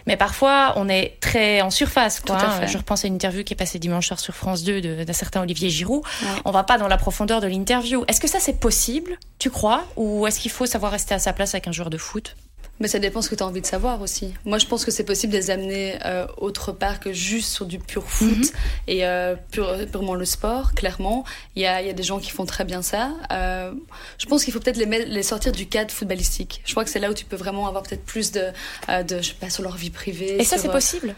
Mais 0.07 0.17
parfois, 0.17 0.73
on 0.77 0.89
est 0.89 1.19
très 1.21 1.61
en 1.61 1.69
surface. 1.71 2.21
Quoi, 2.21 2.37
hein. 2.43 2.67
Je 2.67 2.79
repense 2.79 3.05
à 3.05 3.09
une 3.09 3.15
interview 3.15 3.45
qui 3.45 3.53
est 3.53 3.57
passée 3.57 3.79
dimanche 3.79 4.07
soir 4.09 4.19
sur 4.19 4.35
France 4.35 4.63
2 4.65 4.81
de- 4.81 5.05
d'un 5.05 5.13
certain 5.13 5.43
Olivier 5.43 5.69
Giroud. 5.69 6.03
Ouais. 6.23 6.29
On 6.47 6.51
va 6.53 6.63
pas 6.65 6.79
dans 6.79 6.89
la 6.89 6.97
profondeur 6.97 7.43
de 7.43 7.47
l'interview. 7.47 8.03
Est-ce 8.09 8.19
que 8.19 8.27
ça 8.29 8.41
c'est 8.41 8.59
possible, 8.59 9.19
tu 9.39 9.51
crois 9.51 9.85
Ou 9.97 10.27
est-ce 10.27 10.41
qu'il 10.41 10.51
faut 10.51 10.65
savoir 10.65 10.93
rester 10.93 11.15
à 11.15 11.19
sa 11.19 11.35
place 11.35 11.55
avec 11.55 11.69
un 11.69 11.73
joueur 11.73 11.91
de 11.91 11.99
foot? 11.99 12.35
Mais 12.81 12.89
ça 12.89 12.99
dépend 12.99 13.21
ce 13.21 13.29
que 13.29 13.35
tu 13.35 13.43
as 13.43 13.47
envie 13.47 13.61
de 13.61 13.67
savoir 13.67 14.01
aussi. 14.01 14.33
Moi, 14.47 14.57
je 14.59 14.65
pense 14.67 14.85
que 14.87 14.91
c'est 14.91 15.05
possible 15.05 15.33
de 15.35 15.39
les 15.39 15.51
amener 15.51 15.99
euh, 16.07 16.27
autre 16.39 16.73
part 16.73 16.99
que 16.99 17.13
juste 17.13 17.53
sur 17.53 17.67
du 17.67 17.79
pur 17.79 18.05
foot 18.09 18.29
Mhm. 18.31 18.45
et 18.89 19.07
euh, 19.07 19.37
pur- 19.53 19.77
purement 19.93 20.15
le 20.15 20.25
sport, 20.25 20.73
clairement. 20.75 21.25
Il 21.57 21.63
y 21.63 21.67
a, 21.67 21.83
y 21.83 21.91
a 21.91 21.93
des 21.93 22.03
gens 22.03 22.19
qui 22.19 22.31
font 22.31 22.47
très 22.47 22.65
bien 22.65 22.81
ça. 22.81 23.13
Euh, 23.33 23.73
je 24.19 24.25
pense 24.27 24.45
qu'il 24.45 24.53
faut 24.55 24.61
peut-être 24.61 24.79
les, 24.79 25.23
sortir 25.23 25.53
du 25.53 25.67
cadre 25.67 25.91
footballistique. 25.91 26.63
Je 26.65 26.73
crois 26.73 26.85
que 26.85 26.91
c'est 26.91 27.01
là 27.01 27.11
où 27.11 27.15
tu 27.15 27.27
peux 27.27 27.37
vraiment 27.37 27.67
avoir 27.69 27.83
peut-être 27.83 28.05
plus 28.05 28.33
de, 28.33 28.47
de, 28.89 29.19
je 29.21 29.29
sais 29.29 29.35
pas, 29.39 29.51
sur 29.51 29.63
leur 29.63 29.77
vie 29.77 29.91
privée. 29.91 30.41
Et 30.41 30.45
ça 30.45 30.57
c'est 30.59 30.71
possible? 30.71 31.15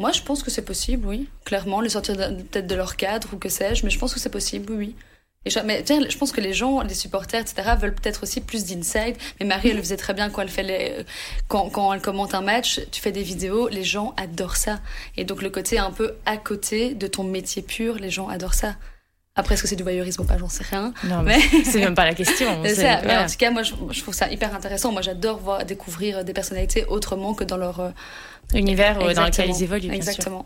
Moi, 0.00 0.12
je 0.12 0.22
pense 0.22 0.44
que 0.44 0.50
c'est 0.52 0.62
possible, 0.62 1.08
oui. 1.08 1.28
Clairement, 1.44 1.80
les 1.80 1.88
sortir 1.88 2.14
peut-être 2.16 2.68
de 2.68 2.74
leur 2.76 2.94
cadre 2.94 3.26
ou 3.32 3.36
que 3.36 3.48
sais-je, 3.48 3.84
mais 3.84 3.90
je 3.90 3.98
pense 3.98 4.14
que 4.14 4.20
c'est 4.20 4.30
possible, 4.30 4.72
oui, 4.72 4.78
oui. 4.78 4.94
Et 5.44 5.50
je, 5.50 5.60
mais 5.60 5.84
je 5.88 6.18
pense 6.18 6.32
que 6.32 6.40
les 6.40 6.52
gens, 6.52 6.80
les 6.82 6.94
supporters, 6.94 7.40
etc., 7.40 7.70
veulent 7.80 7.94
peut-être 7.94 8.24
aussi 8.24 8.40
plus 8.40 8.64
d'inside. 8.66 9.16
Mais 9.40 9.46
Marie, 9.46 9.68
elle 9.70 9.76
le 9.76 9.82
faisait 9.82 9.96
très 9.96 10.12
bien 10.12 10.30
quand 10.30 10.42
elle 10.42 10.48
fait 10.48 10.62
les, 10.64 11.04
quand, 11.46 11.70
quand 11.70 11.92
elle 11.92 12.00
commente 12.02 12.34
un 12.34 12.40
match, 12.40 12.80
tu 12.90 13.00
fais 13.00 13.12
des 13.12 13.22
vidéos, 13.22 13.68
les 13.68 13.84
gens 13.84 14.14
adorent 14.16 14.56
ça. 14.56 14.80
Et 15.16 15.24
donc 15.24 15.40
le 15.40 15.50
côté 15.50 15.78
un 15.78 15.92
peu 15.92 16.14
à 16.26 16.36
côté 16.36 16.94
de 16.94 17.06
ton 17.06 17.22
métier 17.24 17.62
pur, 17.62 17.94
les 17.96 18.10
gens 18.10 18.28
adorent 18.28 18.54
ça. 18.54 18.74
Après, 19.36 19.54
est-ce 19.54 19.62
que 19.62 19.68
c'est 19.68 19.76
du 19.76 19.84
voyeurisme 19.84 20.22
ou 20.22 20.24
pas, 20.24 20.36
j'en 20.36 20.48
sais 20.48 20.64
rien. 20.68 20.92
Non, 21.04 21.22
mais 21.22 21.38
Mais- 21.52 21.64
c'est 21.64 21.78
même 21.78 21.94
pas 21.94 22.04
la 22.04 22.14
question. 22.14 22.60
C'est 22.64 22.74
ça. 22.74 22.96
Mais 22.96 23.02
voilà. 23.04 23.22
en 23.24 23.26
tout 23.28 23.36
cas, 23.38 23.52
moi, 23.52 23.62
je, 23.62 23.72
je 23.92 24.02
trouve 24.02 24.12
ça 24.14 24.28
hyper 24.28 24.52
intéressant. 24.52 24.90
Moi, 24.90 25.00
j'adore 25.00 25.38
voir 25.38 25.64
découvrir 25.64 26.24
des 26.24 26.32
personnalités 26.32 26.84
autrement 26.86 27.34
que 27.34 27.44
dans 27.44 27.56
leur 27.56 27.78
euh, 27.78 27.90
L'univers 28.52 28.96
euh, 29.00 29.14
dans 29.14 29.24
lequel 29.26 29.48
exactement. 29.48 29.54
ils 29.56 29.62
évoluent. 29.62 29.88
bien 29.90 30.02
sûr. 30.02 30.44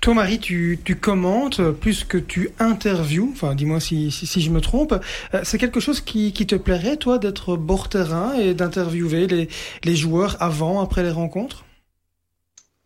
Toi, 0.00 0.14
Marie, 0.14 0.38
tu, 0.38 0.78
commentes 0.98 1.60
plus 1.72 2.04
que 2.04 2.16
tu 2.16 2.50
interviews. 2.58 3.28
Enfin, 3.32 3.54
dis-moi 3.54 3.80
si, 3.80 4.10
si, 4.10 4.40
je 4.40 4.50
me 4.50 4.62
trompe. 4.62 4.94
Euh, 5.34 5.40
C'est 5.42 5.58
quelque 5.58 5.78
chose 5.78 6.00
qui, 6.00 6.32
qui 6.32 6.46
te 6.46 6.54
plairait, 6.54 6.96
toi, 6.96 7.18
d'être 7.18 7.56
bord 7.56 7.90
terrain 7.90 8.32
et 8.34 8.54
d'interviewer 8.54 9.26
les, 9.26 9.48
les 9.84 9.94
joueurs 9.94 10.38
avant, 10.40 10.80
après 10.80 11.02
les 11.02 11.10
rencontres? 11.10 11.66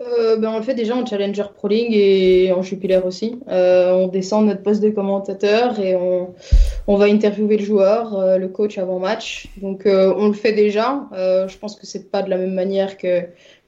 Euh, 0.00 0.36
ben, 0.38 0.48
on 0.48 0.56
le 0.56 0.64
fait 0.64 0.74
déjà 0.74 0.96
en 0.96 1.06
Challenger 1.06 1.44
Pro 1.54 1.68
League 1.68 1.94
et 1.94 2.52
en 2.52 2.62
Jupiler 2.62 3.00
aussi. 3.04 3.38
Euh, 3.48 3.92
on 3.92 4.08
descend 4.08 4.46
notre 4.46 4.64
poste 4.64 4.82
de 4.82 4.90
commentateur 4.90 5.78
et 5.78 5.94
on, 5.94 6.34
on 6.88 6.96
va 6.96 7.04
interviewer 7.04 7.58
le 7.58 7.64
joueur, 7.64 8.36
le 8.36 8.48
coach 8.48 8.76
avant 8.76 8.98
match. 8.98 9.50
Donc 9.58 9.82
on 9.86 10.26
le 10.26 10.32
fait 10.32 10.52
déjà. 10.52 11.08
Je 11.12 11.56
pense 11.58 11.76
que 11.76 11.86
c'est 11.86 12.10
pas 12.10 12.22
de 12.22 12.28
la 12.28 12.38
même 12.38 12.54
manière 12.54 12.98
que, 12.98 13.20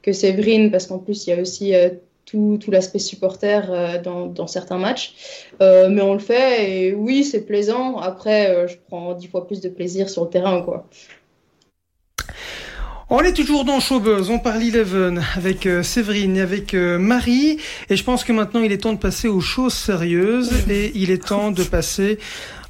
que 0.02 0.12
Séverine 0.12 0.72
parce 0.72 0.88
qu'en 0.88 0.98
plus 0.98 1.28
il 1.28 1.30
y 1.30 1.32
a 1.32 1.40
aussi 1.40 1.72
tout, 2.26 2.58
l'aspect 2.68 2.98
supporter 2.98 3.70
euh, 3.70 4.02
dans, 4.02 4.46
certains 4.46 4.78
matchs. 4.78 5.14
Euh, 5.62 5.88
mais 5.88 6.02
on 6.02 6.12
le 6.12 6.18
fait 6.18 6.70
et 6.70 6.94
oui, 6.94 7.24
c'est 7.24 7.46
plaisant. 7.46 7.98
Après, 7.98 8.50
euh, 8.50 8.66
je 8.66 8.76
prends 8.88 9.14
dix 9.14 9.28
fois 9.28 9.46
plus 9.46 9.60
de 9.60 9.68
plaisir 9.68 10.10
sur 10.10 10.24
le 10.24 10.30
terrain, 10.30 10.60
quoi. 10.62 10.86
On 13.08 13.20
est 13.20 13.34
toujours 13.34 13.64
dans 13.64 13.78
Showbuzz, 13.78 14.30
on 14.30 14.40
parle 14.40 14.64
Eleven 14.64 15.22
avec 15.36 15.68
Séverine 15.84 16.36
et 16.38 16.40
avec 16.40 16.74
Marie. 16.74 17.58
Et 17.88 17.94
je 17.94 18.02
pense 18.02 18.24
que 18.24 18.32
maintenant 18.32 18.58
il 18.58 18.72
est 18.72 18.78
temps 18.78 18.94
de 18.94 18.98
passer 18.98 19.28
aux 19.28 19.40
choses 19.40 19.74
sérieuses 19.74 20.68
et 20.68 20.90
il 20.96 21.12
est 21.12 21.24
temps 21.24 21.52
de 21.52 21.62
passer 21.62 22.18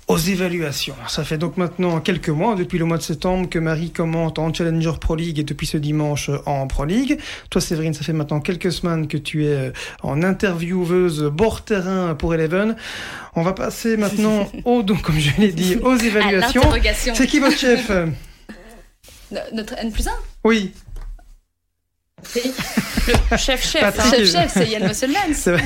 aux 0.09 0.19
évaluations. 0.19 0.95
Ça 1.09 1.25
fait 1.25 1.37
donc 1.37 1.57
maintenant 1.57 1.99
quelques 2.01 2.29
mois, 2.29 2.55
depuis 2.55 2.79
le 2.79 2.85
mois 2.85 2.97
de 2.97 3.03
septembre, 3.03 3.49
que 3.49 3.59
Marie 3.59 3.91
commente 3.91 4.39
en 4.39 4.53
Challenger 4.55 4.93
Pro 5.01 5.17
League 5.17 5.39
et 5.41 5.43
depuis 5.43 5.67
ce 5.67 5.77
dimanche 5.79 6.31
en 6.47 6.69
Pro 6.69 6.85
League. 6.85 7.19
Toi, 7.51 7.61
Séverine, 7.61 7.93
ça 7.93 8.05
fait 8.05 8.13
maintenant 8.13 8.41
quelques 8.41 8.71
semaines 8.71 9.09
que 9.09 9.17
tu 9.17 9.47
es 9.47 9.49
euh, 9.49 9.71
en 10.03 10.23
intervieweuse 10.23 11.25
bord 11.25 11.65
terrain 11.65 12.15
pour 12.15 12.35
Eleven. 12.35 12.77
On 13.35 13.43
va 13.43 13.53
passer 13.53 13.97
maintenant, 13.97 14.49
aux, 14.65 14.83
donc, 14.85 15.03
comme 15.03 15.19
je 15.19 15.31
l'ai 15.41 15.51
dit, 15.53 15.77
aux 15.83 15.97
évaluations. 15.97 16.63
C'est 17.15 17.27
qui 17.27 17.41
votre 17.41 17.59
chef? 17.59 17.91
No- 19.33 19.41
Notre 19.55 19.75
N 19.79 19.91
plus 19.91 20.07
1 20.07 20.13
Oui. 20.45 20.73
Le 22.35 23.37
chef-chef. 23.37 23.81
Patrick. 23.83 24.05
hein. 24.13 24.17
Chef, 24.19 24.33
chef, 24.33 24.53
c'est 24.53 24.69
Yann 24.69 24.83
vrai. 24.87 25.63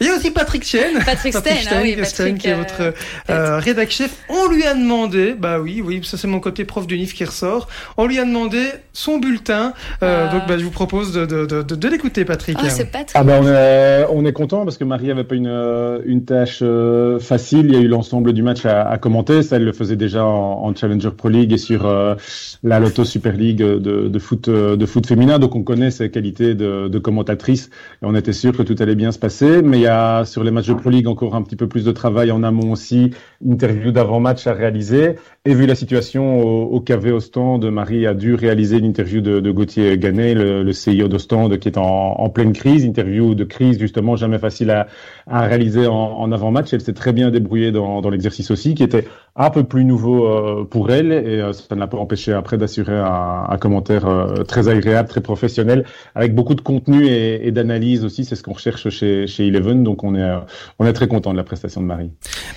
Il 0.00 0.06
y 0.06 0.10
a 0.10 0.14
aussi 0.16 0.30
Patrick 0.30 0.64
Chen. 0.64 0.98
Patrick 1.04 1.34
Stein, 1.34 1.50
ah 1.70 1.74
oui, 1.82 1.92
Stein, 2.04 2.24
Patrick, 2.24 2.38
qui 2.38 2.48
est 2.48 2.52
euh, 2.52 2.56
votre 2.56 2.94
euh, 3.30 3.58
rédac 3.58 3.90
chef. 3.90 4.10
On 4.28 4.48
lui 4.48 4.64
a 4.64 4.74
demandé, 4.74 5.34
bah 5.38 5.60
oui, 5.60 5.82
oui, 5.84 6.00
ça 6.04 6.16
c'est 6.16 6.28
mon 6.28 6.40
côté 6.40 6.64
prof 6.64 6.86
d'UNIF 6.86 7.14
qui 7.14 7.24
ressort. 7.24 7.68
On 7.96 8.06
lui 8.06 8.18
a 8.18 8.24
demandé 8.24 8.64
son 8.92 9.18
bulletin. 9.18 9.72
Euh, 10.02 10.22
Ah. 10.22 10.32
Donc 10.32 10.46
bah, 10.46 10.58
je 10.58 10.64
vous 10.64 10.70
propose 10.70 11.12
de, 11.12 11.26
de, 11.26 11.46
de, 11.46 11.62
de 11.62 11.88
l'écouter, 11.88 12.24
Patrick. 12.24 12.58
Ah, 12.60 12.68
c'est 12.68 12.86
Patrick. 12.86 13.10
Ah 13.14 13.24
ben 13.24 13.40
on 13.42 13.46
est, 13.48 14.06
on 14.10 14.24
est 14.24 14.32
content 14.32 14.64
parce 14.64 14.76
que 14.76 14.84
Marie 14.84 15.10
avait 15.10 15.24
pas 15.24 15.34
une, 15.34 15.46
euh, 15.46 16.00
une 16.04 16.24
tâche 16.24 16.60
euh, 16.62 17.18
facile. 17.18 17.66
Il 17.66 17.72
y 17.72 17.76
a 17.76 17.80
eu 17.80 17.88
l'ensemble 17.88 18.32
du 18.32 18.42
match 18.42 18.64
à, 18.66 18.88
à 18.88 18.98
commenter. 18.98 19.42
Ça, 19.42 19.56
elle 19.56 19.64
le 19.64 19.72
faisait 19.72 19.96
déjà 19.96 20.24
en, 20.24 20.64
en 20.64 20.74
Challenger 20.74 21.10
Pro 21.16 21.28
League 21.28 21.52
et 21.52 21.58
sur 21.58 21.86
euh, 21.86 22.14
la 22.62 22.78
Lotto 22.78 23.04
Super 23.04 23.32
League 23.32 23.58
de, 23.58 23.78
de 23.78 24.18
foot 24.18 24.48
de 24.48 24.86
foot 24.86 25.06
féminin. 25.06 25.38
Donc 25.38 25.51
on 25.54 25.62
connaît 25.62 25.90
ses 25.90 26.10
qualités 26.10 26.54
de, 26.54 26.88
de 26.88 26.98
commentatrice 26.98 27.70
et 28.02 28.06
on 28.06 28.14
était 28.14 28.32
sûr 28.32 28.56
que 28.56 28.62
tout 28.62 28.76
allait 28.78 28.94
bien 28.94 29.12
se 29.12 29.18
passer. 29.18 29.62
Mais 29.62 29.78
il 29.78 29.82
y 29.82 29.86
a 29.86 30.24
sur 30.24 30.44
les 30.44 30.50
matchs 30.50 30.68
de 30.68 30.74
Pro 30.74 30.90
League 30.90 31.06
encore 31.06 31.34
un 31.34 31.42
petit 31.42 31.56
peu 31.56 31.68
plus 31.68 31.84
de 31.84 31.92
travail 31.92 32.30
en 32.30 32.42
amont 32.42 32.72
aussi, 32.72 33.10
interview 33.44 33.92
d'avant-match 33.92 34.46
à 34.46 34.52
réaliser. 34.52 35.16
Et 35.44 35.54
vu 35.56 35.66
la 35.66 35.74
situation 35.74 36.38
au, 36.38 36.66
au 36.76 36.80
KV 36.80 37.10
Ostende, 37.10 37.68
Marie 37.68 38.06
a 38.06 38.14
dû 38.14 38.34
réaliser 38.36 38.78
une 38.78 38.84
interview 38.84 39.20
de, 39.20 39.40
de 39.40 39.50
Gauthier 39.50 39.98
Ganet, 39.98 40.34
le, 40.34 40.62
le 40.62 40.72
CIO 40.72 41.08
d'Ostende, 41.08 41.58
qui 41.58 41.66
est 41.66 41.78
en, 41.78 41.82
en 41.84 42.28
pleine 42.28 42.52
crise, 42.52 42.84
interview 42.84 43.34
de 43.34 43.42
crise 43.42 43.76
justement 43.80 44.14
jamais 44.14 44.38
facile 44.38 44.70
à, 44.70 44.86
à 45.26 45.40
réaliser 45.48 45.88
en, 45.88 45.94
en 45.94 46.30
avant-match. 46.30 46.68
Elle 46.72 46.80
s'est 46.80 46.92
très 46.92 47.12
bien 47.12 47.32
débrouillée 47.32 47.72
dans, 47.72 48.00
dans 48.02 48.10
l'exercice 48.10 48.52
aussi, 48.52 48.76
qui 48.76 48.84
était 48.84 49.04
un 49.34 49.50
peu 49.50 49.64
plus 49.64 49.84
nouveau 49.84 50.26
euh, 50.28 50.64
pour 50.64 50.92
elle, 50.92 51.10
et 51.10 51.40
euh, 51.40 51.52
ça 51.52 51.74
ne 51.74 51.80
l'a 51.80 51.88
pas 51.88 51.96
empêché 51.96 52.32
après 52.32 52.56
d'assurer 52.56 52.96
un, 52.96 53.46
un 53.48 53.58
commentaire 53.58 54.06
euh, 54.06 54.44
très 54.44 54.68
agréable, 54.68 55.08
très 55.08 55.22
professionnel, 55.22 55.86
avec 56.14 56.36
beaucoup 56.36 56.54
de 56.54 56.60
contenu 56.60 57.04
et, 57.06 57.48
et 57.48 57.50
d'analyse 57.50 58.04
aussi. 58.04 58.24
C'est 58.24 58.36
ce 58.36 58.44
qu'on 58.44 58.52
recherche 58.52 58.90
chez, 58.90 59.26
chez 59.26 59.48
Eleven, 59.48 59.82
donc 59.82 60.04
on 60.04 60.14
est, 60.14 60.22
euh, 60.22 60.38
on 60.78 60.86
est 60.86 60.92
très 60.92 61.08
content 61.08 61.32
de 61.32 61.36
la 61.36 61.42
prestation 61.42 61.80
de 61.80 61.86
Marie. 61.86 62.10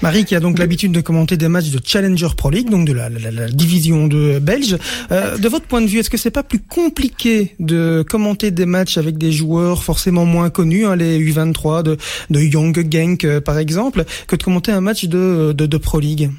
Marie 0.04 0.24
qui 0.26 0.36
a 0.36 0.40
donc 0.40 0.60
l'habitude 0.60 0.92
de 0.92 1.02
commenter 1.02 1.36
des 1.36 1.48
matchs 1.48 1.72
de 1.72 1.80
Challenger 1.84 2.28
Pro 2.38 2.52
League, 2.52 2.70
donc 2.76 2.88
de 2.88 2.94
la, 2.94 3.10
division 3.50 4.08
de 4.08 4.40
belge. 4.40 4.78
Euh, 5.12 5.38
de 5.38 5.48
votre 5.48 5.66
point 5.66 5.82
de 5.82 5.88
vue, 5.88 6.00
est-ce 6.00 6.10
que 6.10 6.18
c'est 6.18 6.32
pas 6.32 6.44
plus 6.44 6.60
compliqué 6.60 7.56
de 7.60 8.04
commenter 8.08 8.52
des 8.52 8.66
matchs 8.66 8.98
avec 8.98 9.18
des 9.18 9.32
joueurs 9.32 9.84
forcément 9.84 10.26
moins 10.26 10.50
connus, 10.50 10.86
hein, 10.86 10.96
les 10.96 11.20
U23 11.20 11.84
de, 11.84 11.98
de 12.30 12.40
Young 12.42 12.76
Genk 12.92 13.24
euh, 13.24 13.40
par 13.40 13.58
exemple, 13.58 14.04
que 14.28 14.36
de 14.36 14.44
commenter 14.44 14.72
un 14.72 14.82
match 14.82 15.06
de, 15.06 15.54
de, 15.56 15.66
de 15.66 15.78
Pro 15.78 16.00
League? 16.00 16.30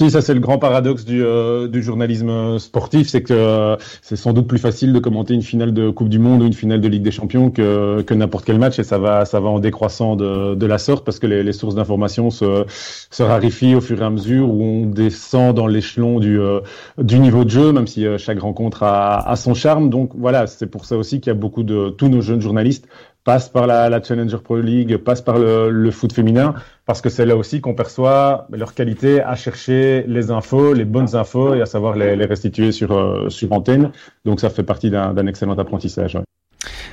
Si, 0.00 0.10
ça 0.10 0.22
c'est 0.22 0.32
le 0.32 0.40
grand 0.40 0.58
paradoxe 0.58 1.04
du, 1.04 1.22
euh, 1.22 1.68
du 1.68 1.82
journalisme 1.82 2.58
sportif, 2.58 3.10
c'est 3.10 3.22
que 3.22 3.34
euh, 3.34 3.76
c'est 4.00 4.16
sans 4.16 4.32
doute 4.32 4.46
plus 4.46 4.58
facile 4.58 4.94
de 4.94 4.98
commenter 4.98 5.34
une 5.34 5.42
finale 5.42 5.74
de 5.74 5.90
Coupe 5.90 6.08
du 6.08 6.18
Monde 6.18 6.40
ou 6.40 6.46
une 6.46 6.54
finale 6.54 6.80
de 6.80 6.88
Ligue 6.88 7.02
des 7.02 7.10
Champions 7.10 7.50
que, 7.50 8.00
que 8.00 8.14
n'importe 8.14 8.46
quel 8.46 8.58
match, 8.58 8.78
et 8.78 8.82
ça 8.82 8.96
va, 8.96 9.26
ça 9.26 9.40
va 9.40 9.50
en 9.50 9.58
décroissant 9.58 10.16
de, 10.16 10.54
de 10.54 10.66
la 10.66 10.78
sorte 10.78 11.04
parce 11.04 11.18
que 11.18 11.26
les, 11.26 11.42
les 11.42 11.52
sources 11.52 11.74
d'information 11.74 12.30
se, 12.30 12.64
se 13.10 13.22
raréfient 13.22 13.74
au 13.74 13.82
fur 13.82 14.00
et 14.00 14.04
à 14.06 14.08
mesure 14.08 14.48
où 14.48 14.62
on 14.62 14.86
descend 14.86 15.54
dans 15.54 15.66
l'échelon 15.66 16.18
du, 16.18 16.40
euh, 16.40 16.60
du 16.96 17.18
niveau 17.18 17.44
de 17.44 17.50
jeu, 17.50 17.70
même 17.72 17.86
si 17.86 18.06
chaque 18.16 18.40
rencontre 18.40 18.84
a, 18.84 19.28
a 19.28 19.36
son 19.36 19.52
charme. 19.52 19.90
Donc 19.90 20.12
voilà, 20.16 20.46
c'est 20.46 20.66
pour 20.66 20.86
ça 20.86 20.96
aussi 20.96 21.20
qu'il 21.20 21.30
y 21.30 21.36
a 21.36 21.38
beaucoup 21.38 21.62
de 21.62 21.90
tous 21.90 22.08
nos 22.08 22.22
jeunes 22.22 22.40
journalistes 22.40 22.88
passent 23.24 23.48
par 23.48 23.66
la, 23.66 23.88
la 23.88 24.02
Challenger 24.02 24.38
Pro 24.38 24.58
League, 24.58 24.96
passent 24.98 25.22
par 25.22 25.38
le, 25.38 25.70
le 25.70 25.90
foot 25.90 26.12
féminin, 26.12 26.54
parce 26.86 27.00
que 27.00 27.08
c'est 27.08 27.26
là 27.26 27.36
aussi 27.36 27.60
qu'on 27.60 27.74
perçoit 27.74 28.46
leur 28.50 28.74
qualité 28.74 29.22
à 29.22 29.34
chercher 29.36 30.04
les 30.06 30.30
infos, 30.30 30.72
les 30.74 30.84
bonnes 30.84 31.14
infos 31.14 31.54
et 31.54 31.60
à 31.60 31.66
savoir 31.66 31.96
les, 31.96 32.16
les 32.16 32.26
restituer 32.26 32.72
sur, 32.72 32.92
euh, 32.92 33.28
sur 33.28 33.52
antenne. 33.52 33.92
Donc 34.24 34.40
ça 34.40 34.50
fait 34.50 34.62
partie 34.62 34.90
d'un 34.90 35.26
excellent 35.26 35.58
apprentissage. 35.58 36.18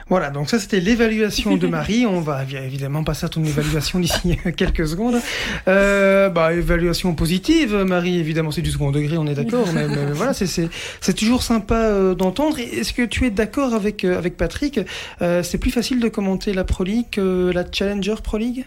Voilà, 0.09 0.29
donc 0.29 0.49
ça 0.49 0.59
c'était 0.59 0.79
l'évaluation 0.79 1.57
de 1.57 1.67
Marie. 1.77 2.05
On 2.05 2.21
va 2.21 2.43
évidemment 2.43 3.03
passer 3.03 3.25
à 3.25 3.29
ton 3.29 3.43
évaluation 3.43 3.99
d'ici 3.99 4.37
quelques 4.57 4.87
secondes. 4.87 5.19
Euh, 5.67 6.29
bah, 6.29 6.53
évaluation 6.53 7.13
positive, 7.13 7.75
Marie, 7.75 8.19
évidemment 8.19 8.51
c'est 8.51 8.61
du 8.61 8.71
second 8.71 8.91
degré, 8.91 9.17
on 9.17 9.27
est 9.27 9.35
d'accord. 9.35 9.67
mais, 9.73 9.87
mais, 9.87 10.11
voilà, 10.13 10.33
c'est 10.33 11.13
toujours 11.13 11.43
sympa 11.43 11.75
euh, 11.75 12.15
d'entendre. 12.15 12.59
Est-ce 12.59 12.93
que 12.93 13.03
tu 13.03 13.25
es 13.25 13.29
d'accord 13.31 13.73
avec, 13.73 14.03
euh, 14.03 14.17
avec 14.17 14.37
Patrick? 14.37 14.79
Euh, 15.21 15.43
C'est 15.43 15.57
plus 15.57 15.71
facile 15.71 15.99
de 15.99 16.07
commenter 16.09 16.53
la 16.53 16.63
Pro 16.63 16.83
League 16.83 17.07
que 17.11 17.51
la 17.53 17.63
Challenger 17.71 18.15
Pro 18.23 18.37
League 18.37 18.65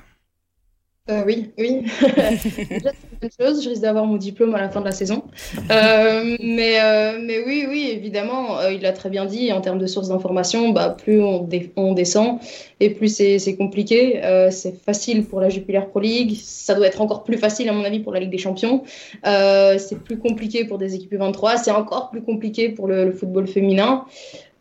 euh, 1.08 1.24
oui, 1.26 1.50
oui. 1.58 1.82
Déjà, 2.00 2.90
c'est 2.92 3.08
une 3.10 3.18
bonne 3.20 3.30
chose. 3.40 3.64
Je 3.64 3.70
risque 3.70 3.82
d'avoir 3.82 4.04
mon 4.06 4.16
diplôme 4.16 4.54
à 4.54 4.60
la 4.60 4.68
fin 4.68 4.80
de 4.80 4.84
la 4.84 4.92
saison. 4.92 5.24
Euh, 5.70 6.36
mais, 6.40 6.80
euh, 6.80 7.18
mais 7.20 7.42
oui, 7.44 7.64
oui, 7.68 7.90
évidemment, 7.92 8.60
il 8.68 8.82
l'a 8.82 8.92
très 8.92 9.08
bien 9.08 9.24
dit. 9.24 9.52
En 9.52 9.60
termes 9.60 9.78
de 9.78 9.86
sources 9.86 10.08
d'information, 10.08 10.68
bah, 10.70 10.90
plus 10.90 11.20
on, 11.20 11.42
dé 11.42 11.72
on, 11.76 11.94
descend 11.94 12.38
et 12.78 12.90
plus 12.90 13.14
c'est 13.14 13.56
compliqué. 13.56 14.20
C'est 14.50 14.80
facile 14.84 15.24
pour 15.24 15.40
la 15.40 15.48
Jupiler 15.48 15.80
Pro 15.88 16.00
League. 16.00 16.36
Ça 16.36 16.74
doit 16.74 16.86
être 16.86 17.00
encore 17.00 17.24
plus 17.24 17.38
facile, 17.38 17.68
à 17.68 17.72
mon 17.72 17.84
avis, 17.84 18.00
pour 18.00 18.12
la 18.12 18.20
Ligue 18.20 18.30
des 18.30 18.38
Champions. 18.38 18.82
C'est 19.24 19.98
plus 20.04 20.18
compliqué 20.18 20.64
pour 20.64 20.78
des 20.78 20.94
équipes 20.94 21.14
23. 21.14 21.56
C'est 21.56 21.72
encore 21.72 22.10
plus 22.10 22.22
compliqué 22.22 22.68
pour 22.68 22.86
le, 22.86 23.06
le 23.06 23.12
football 23.12 23.48
féminin. 23.48 24.04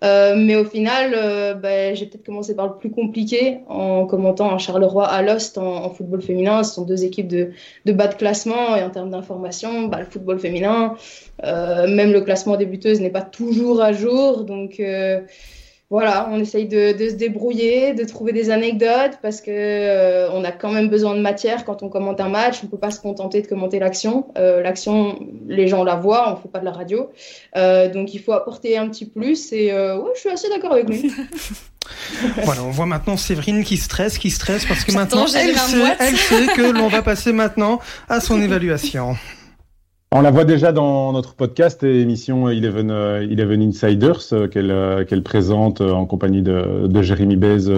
Euh, 0.01 0.35
mais 0.37 0.55
au 0.55 0.63
final, 0.63 1.13
euh, 1.13 1.53
bah, 1.53 1.93
j'ai 1.93 2.05
peut-être 2.05 2.25
commencé 2.25 2.55
par 2.55 2.67
le 2.67 2.77
plus 2.77 2.89
compliqué 2.89 3.59
en 3.67 4.05
commentant 4.05 4.49
un 4.51 4.57
Charleroi 4.57 5.05
à 5.05 5.21
Lost 5.21 5.57
en, 5.57 5.85
en, 5.85 5.89
football 5.89 6.21
féminin. 6.21 6.63
Ce 6.63 6.75
sont 6.75 6.85
deux 6.85 7.03
équipes 7.03 7.27
de, 7.27 7.51
de 7.85 7.91
bas 7.91 8.07
de 8.07 8.15
classement 8.15 8.77
et 8.77 8.83
en 8.83 8.89
termes 8.89 9.09
d'information, 9.09 9.87
bah, 9.87 9.99
le 9.99 10.05
football 10.05 10.39
féminin, 10.39 10.95
euh, 11.43 11.87
même 11.87 12.13
le 12.13 12.21
classement 12.21 12.55
des 12.55 12.65
buteuses 12.65 13.01
n'est 13.01 13.09
pas 13.09 13.21
toujours 13.21 13.81
à 13.81 13.91
jour. 13.91 14.45
Donc 14.45 14.79
euh, 14.79 15.19
voilà, 15.89 16.29
on 16.31 16.39
essaye 16.39 16.67
de, 16.67 16.95
de, 16.95 17.09
se 17.09 17.15
débrouiller, 17.15 17.95
de 17.95 18.03
trouver 18.03 18.31
des 18.31 18.51
anecdotes 18.51 19.17
parce 19.23 19.41
que 19.41 19.49
euh, 19.49 20.29
on 20.31 20.43
a 20.43 20.51
quand 20.51 20.71
même 20.71 20.87
besoin 20.87 21.15
de 21.15 21.21
matière 21.21 21.65
quand 21.65 21.81
on 21.81 21.89
commente 21.89 22.21
un 22.21 22.29
match. 22.29 22.59
On 22.63 22.67
peut 22.67 22.77
pas 22.77 22.91
se 22.91 22.99
contenter 22.99 23.41
de 23.41 23.47
commenter 23.47 23.79
l'action. 23.79 24.27
Euh, 24.37 24.61
l'action, 24.61 25.17
les 25.47 25.67
gens 25.67 25.83
la 25.83 25.95
voient, 25.95 26.31
on 26.31 26.35
fait 26.35 26.47
pas 26.47 26.59
de 26.59 26.65
la 26.65 26.71
radio, 26.71 27.09
euh, 27.57 27.91
donc 27.91 28.13
il 28.13 28.19
faut 28.19 28.33
apporter 28.33 28.77
un 28.77 28.87
petit 28.87 29.07
plus. 29.07 29.51
Et 29.51 29.71
euh, 29.71 29.97
ouais, 29.97 30.11
je 30.13 30.19
suis 30.19 30.29
assez 30.29 30.47
d'accord 30.49 30.73
avec 30.73 30.87
lui. 30.87 31.11
voilà, 32.43 32.63
on 32.63 32.69
voit 32.69 32.85
maintenant 32.85 33.17
Séverine 33.17 33.63
qui 33.63 33.77
stresse, 33.77 34.19
qui 34.19 34.29
stresse 34.29 34.65
parce 34.65 34.83
que 34.83 34.91
maintenant 34.91 35.25
elle 35.25 35.57
sait, 35.57 35.95
elle 35.99 36.17
sait 36.17 36.47
que 36.55 36.71
l'on 36.71 36.87
va 36.87 37.01
passer 37.01 37.33
maintenant 37.33 37.79
à 38.07 38.19
son 38.19 38.39
évaluation. 38.39 39.15
On 40.11 40.21
la 40.21 40.31
voit 40.31 40.43
déjà 40.43 40.71
dans 40.71 41.13
notre 41.13 41.35
podcast 41.35 41.83
et 41.83 41.99
émission 42.01 42.49
Eleven, 42.49 42.89
euh, 42.89 43.21
Eleven 43.21 43.61
Insiders 43.61 44.33
euh, 44.33 44.47
qu'elle 44.47 44.71
euh, 44.71 45.05
qu'elle 45.05 45.21
présente 45.21 45.81
en 45.81 46.07
compagnie 46.07 46.41
de, 46.41 46.87
de 46.87 47.01
Jérémy 47.03 47.35
Bez 47.35 47.69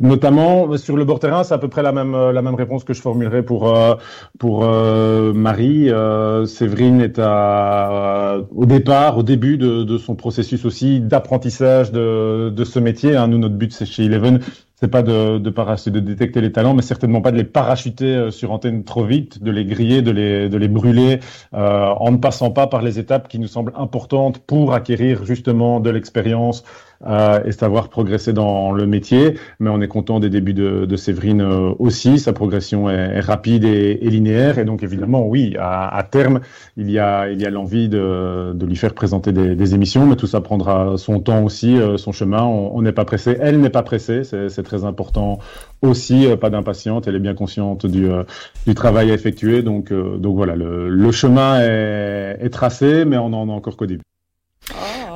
notamment 0.00 0.76
sur 0.76 0.96
le 0.96 1.04
bord 1.04 1.18
terrain, 1.18 1.44
c'est 1.44 1.54
à 1.54 1.58
peu 1.58 1.68
près 1.68 1.82
la 1.82 1.92
même 1.92 2.30
la 2.30 2.42
même 2.42 2.54
réponse 2.54 2.84
que 2.84 2.94
je 2.94 3.00
formulerai 3.00 3.42
pour 3.42 3.72
pour 4.38 4.64
Marie. 4.64 5.90
Séverine 6.46 7.00
est 7.00 7.18
à 7.18 8.38
au 8.54 8.66
départ, 8.66 9.18
au 9.18 9.22
début 9.22 9.56
de, 9.58 9.82
de 9.84 9.98
son 9.98 10.14
processus 10.14 10.64
aussi 10.64 11.00
d'apprentissage 11.00 11.92
de, 11.92 12.50
de 12.50 12.64
ce 12.64 12.78
métier. 12.78 13.16
Hein. 13.16 13.28
Nous, 13.28 13.38
notre 13.38 13.54
but 13.54 13.72
c'est 13.72 13.86
chez 13.86 14.04
Eleven 14.04 14.40
c'est 14.84 14.88
pas 14.88 15.02
de, 15.02 15.38
de, 15.38 15.90
de 15.90 16.00
détecter 16.00 16.40
les 16.40 16.52
talents, 16.52 16.74
mais 16.74 16.82
certainement 16.82 17.22
pas 17.22 17.30
de 17.30 17.36
les 17.36 17.44
parachuter 17.44 18.30
sur 18.30 18.52
antenne 18.52 18.84
trop 18.84 19.04
vite, 19.04 19.42
de 19.42 19.50
les 19.50 19.64
griller, 19.64 20.02
de 20.02 20.10
les, 20.10 20.48
de 20.48 20.56
les 20.58 20.68
brûler, 20.68 21.20
euh, 21.54 21.86
en 21.86 22.10
ne 22.10 22.16
passant 22.18 22.50
pas 22.50 22.66
par 22.66 22.82
les 22.82 22.98
étapes 22.98 23.28
qui 23.28 23.38
nous 23.38 23.46
semblent 23.46 23.72
importantes 23.76 24.40
pour 24.40 24.74
acquérir 24.74 25.24
justement 25.24 25.80
de 25.80 25.90
l'expérience, 25.90 26.64
euh, 26.64 26.93
et 27.06 27.52
savoir 27.52 27.88
progresser 27.88 28.32
dans 28.32 28.72
le 28.72 28.86
métier. 28.86 29.34
Mais 29.60 29.70
on 29.70 29.80
est 29.80 29.88
content 29.88 30.20
des 30.20 30.30
débuts 30.30 30.54
de, 30.54 30.86
de 30.86 30.96
Séverine 30.96 31.40
euh, 31.40 31.72
aussi. 31.78 32.18
Sa 32.18 32.32
progression 32.32 32.90
est, 32.90 32.94
est 33.16 33.20
rapide 33.20 33.64
et, 33.64 33.98
et, 34.00 34.10
linéaire. 34.10 34.58
Et 34.58 34.64
donc 34.64 34.82
évidemment, 34.82 35.26
oui, 35.26 35.56
à, 35.58 35.94
à 35.94 36.02
terme, 36.02 36.40
il 36.76 36.90
y 36.90 36.98
a, 36.98 37.30
il 37.30 37.40
y 37.40 37.46
a 37.46 37.50
l'envie 37.50 37.88
de, 37.88 38.52
de, 38.54 38.66
lui 38.66 38.76
faire 38.76 38.94
présenter 38.94 39.32
des, 39.32 39.54
des, 39.54 39.74
émissions, 39.74 40.06
mais 40.06 40.16
tout 40.16 40.26
ça 40.26 40.40
prendra 40.40 40.96
son 40.96 41.20
temps 41.20 41.42
aussi, 41.42 41.76
euh, 41.76 41.96
son 41.96 42.12
chemin. 42.12 42.42
On 42.42 42.80
n'est 42.82 42.92
pas 42.92 43.04
pressé. 43.04 43.36
Elle 43.40 43.60
n'est 43.60 43.70
pas 43.70 43.82
pressée. 43.82 44.22
C'est 44.24 44.62
très 44.62 44.84
important 44.84 45.38
aussi. 45.82 46.26
Euh, 46.26 46.36
pas 46.36 46.50
d'impatiente. 46.50 47.06
Elle 47.08 47.16
est 47.16 47.20
bien 47.20 47.34
consciente 47.34 47.86
du, 47.86 48.10
euh, 48.10 48.24
du 48.66 48.74
travail 48.74 49.10
à 49.10 49.14
effectuer. 49.14 49.62
Donc, 49.62 49.92
donc 49.92 50.36
voilà, 50.36 50.56
le, 50.56 50.88
le 50.88 51.12
chemin 51.12 51.60
est, 51.60 52.38
est, 52.40 52.50
tracé, 52.50 53.04
mais 53.04 53.16
on 53.16 53.26
en 53.26 53.48
a 53.48 53.52
encore 53.52 53.76
qu'au 53.76 53.86
début. 53.86 54.02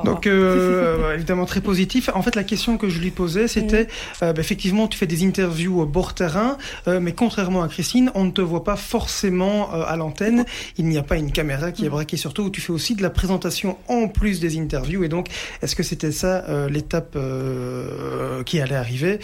Donc 0.03 0.27
euh, 0.27 1.13
évidemment 1.15 1.45
très 1.45 1.61
positif. 1.61 2.09
En 2.13 2.21
fait, 2.21 2.35
la 2.35 2.43
question 2.43 2.77
que 2.77 2.89
je 2.89 2.99
lui 2.99 3.11
posais, 3.11 3.47
c'était 3.47 3.83
mm. 3.83 4.23
euh, 4.23 4.33
bah, 4.33 4.41
effectivement, 4.41 4.87
tu 4.87 4.97
fais 4.97 5.07
des 5.07 5.25
interviews 5.25 5.81
au 5.81 5.85
bord 5.85 6.13
terrain, 6.13 6.57
euh, 6.87 6.99
mais 6.99 7.13
contrairement 7.13 7.63
à 7.63 7.67
Christine, 7.67 8.11
on 8.15 8.25
ne 8.25 8.31
te 8.31 8.41
voit 8.41 8.63
pas 8.63 8.75
forcément 8.75 9.73
euh, 9.73 9.83
à 9.85 9.95
l'antenne. 9.95 10.45
Il 10.77 10.85
n'y 10.85 10.97
a 10.97 11.03
pas 11.03 11.17
une 11.17 11.31
caméra 11.31 11.71
qui 11.71 11.85
est 11.85 11.89
braquée 11.89 12.17
sur 12.17 12.33
toi. 12.33 12.45
Où 12.45 12.49
tu 12.49 12.61
fais 12.61 12.71
aussi 12.71 12.95
de 12.95 13.01
la 13.01 13.09
présentation 13.09 13.77
en 13.87 14.07
plus 14.07 14.39
des 14.39 14.59
interviews. 14.59 15.03
Et 15.03 15.09
donc, 15.09 15.27
est-ce 15.61 15.75
que 15.75 15.83
c'était 15.83 16.11
ça 16.11 16.45
euh, 16.49 16.69
l'étape 16.69 17.13
euh, 17.15 18.43
qui 18.43 18.59
allait 18.59 18.75
arriver? 18.75 19.19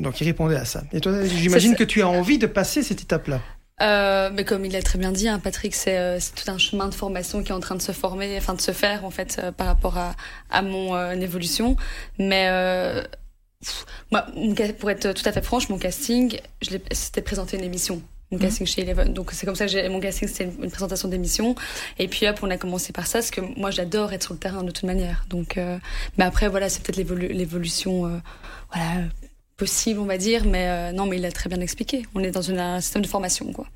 Donc, 0.00 0.20
il 0.20 0.24
répondait 0.24 0.56
à 0.56 0.64
ça. 0.64 0.82
Et 0.92 1.00
toi, 1.00 1.24
j'imagine 1.24 1.74
que 1.74 1.84
tu 1.84 2.02
as 2.02 2.08
envie 2.08 2.38
de 2.38 2.46
passer 2.46 2.82
cette 2.82 3.02
étape-là. 3.02 3.40
Euh, 3.80 4.30
mais 4.32 4.44
comme 4.44 4.64
il 4.64 4.72
l'a 4.72 4.82
très 4.82 4.98
bien 4.98 5.12
dit, 5.12 5.28
hein, 5.28 5.38
Patrick, 5.38 5.74
c'est 5.74 5.98
euh, 5.98 6.18
tout 6.34 6.50
un 6.50 6.58
chemin 6.58 6.88
de 6.88 6.94
formation 6.94 7.42
qui 7.42 7.50
est 7.50 7.54
en 7.54 7.60
train 7.60 7.76
de 7.76 7.82
se 7.82 7.92
former, 7.92 8.36
enfin 8.36 8.54
de 8.54 8.60
se 8.60 8.72
faire 8.72 9.04
en 9.04 9.10
fait 9.10 9.40
euh, 9.42 9.52
par 9.52 9.66
rapport 9.66 9.98
à, 9.98 10.16
à 10.50 10.62
mon 10.62 10.96
euh, 10.96 11.12
évolution. 11.12 11.76
Mais 12.18 12.48
pff, 13.62 13.86
moi, 14.10 14.26
pour 14.78 14.90
être 14.90 15.12
tout 15.12 15.22
à 15.24 15.32
fait 15.32 15.42
franche, 15.42 15.68
mon 15.68 15.78
casting, 15.78 16.38
c'était 16.90 17.22
présenter 17.22 17.56
une 17.56 17.64
émission. 17.64 18.02
Mon 18.30 18.38
casting 18.38 18.64
mmh. 18.64 18.68
chez 18.68 18.82
Eleven. 18.82 19.14
Donc 19.14 19.30
c'est 19.32 19.46
comme 19.46 19.54
ça 19.54 19.64
que 19.64 19.72
j'ai 19.72 19.88
mon 19.88 20.00
casting, 20.00 20.28
c'était 20.28 20.44
une, 20.44 20.64
une, 20.64 20.70
présentation 20.70 21.08
d'émission. 21.08 21.54
Et 21.98 22.08
puis 22.08 22.28
hop, 22.28 22.40
on 22.42 22.50
a 22.50 22.58
commencé 22.58 22.92
par 22.92 23.06
ça, 23.06 23.20
parce 23.20 23.30
que 23.30 23.40
moi 23.40 23.70
j'adore 23.70 24.12
être 24.12 24.24
sur 24.24 24.34
le 24.34 24.38
terrain 24.38 24.64
de 24.64 24.70
toute 24.70 24.84
manière. 24.84 25.24
Donc, 25.30 25.58
mais 26.18 26.24
après 26.24 26.48
voilà, 26.48 26.68
c'est 26.68 26.82
peut-être 26.82 26.98
l'évolution, 26.98 28.20
voilà 28.72 29.04
possible, 29.58 30.00
on 30.00 30.06
va 30.06 30.16
dire, 30.16 30.44
mais 30.46 30.66
euh, 30.68 30.92
non, 30.92 31.04
mais 31.04 31.16
il 31.16 31.22
l'a 31.22 31.32
très 31.32 31.50
bien 31.50 31.60
expliqué. 31.60 32.06
On 32.14 32.22
est 32.22 32.30
dans 32.30 32.40
une, 32.40 32.58
un 32.58 32.80
système 32.80 33.02
de 33.02 33.08
formation, 33.08 33.52
quoi. 33.52 33.66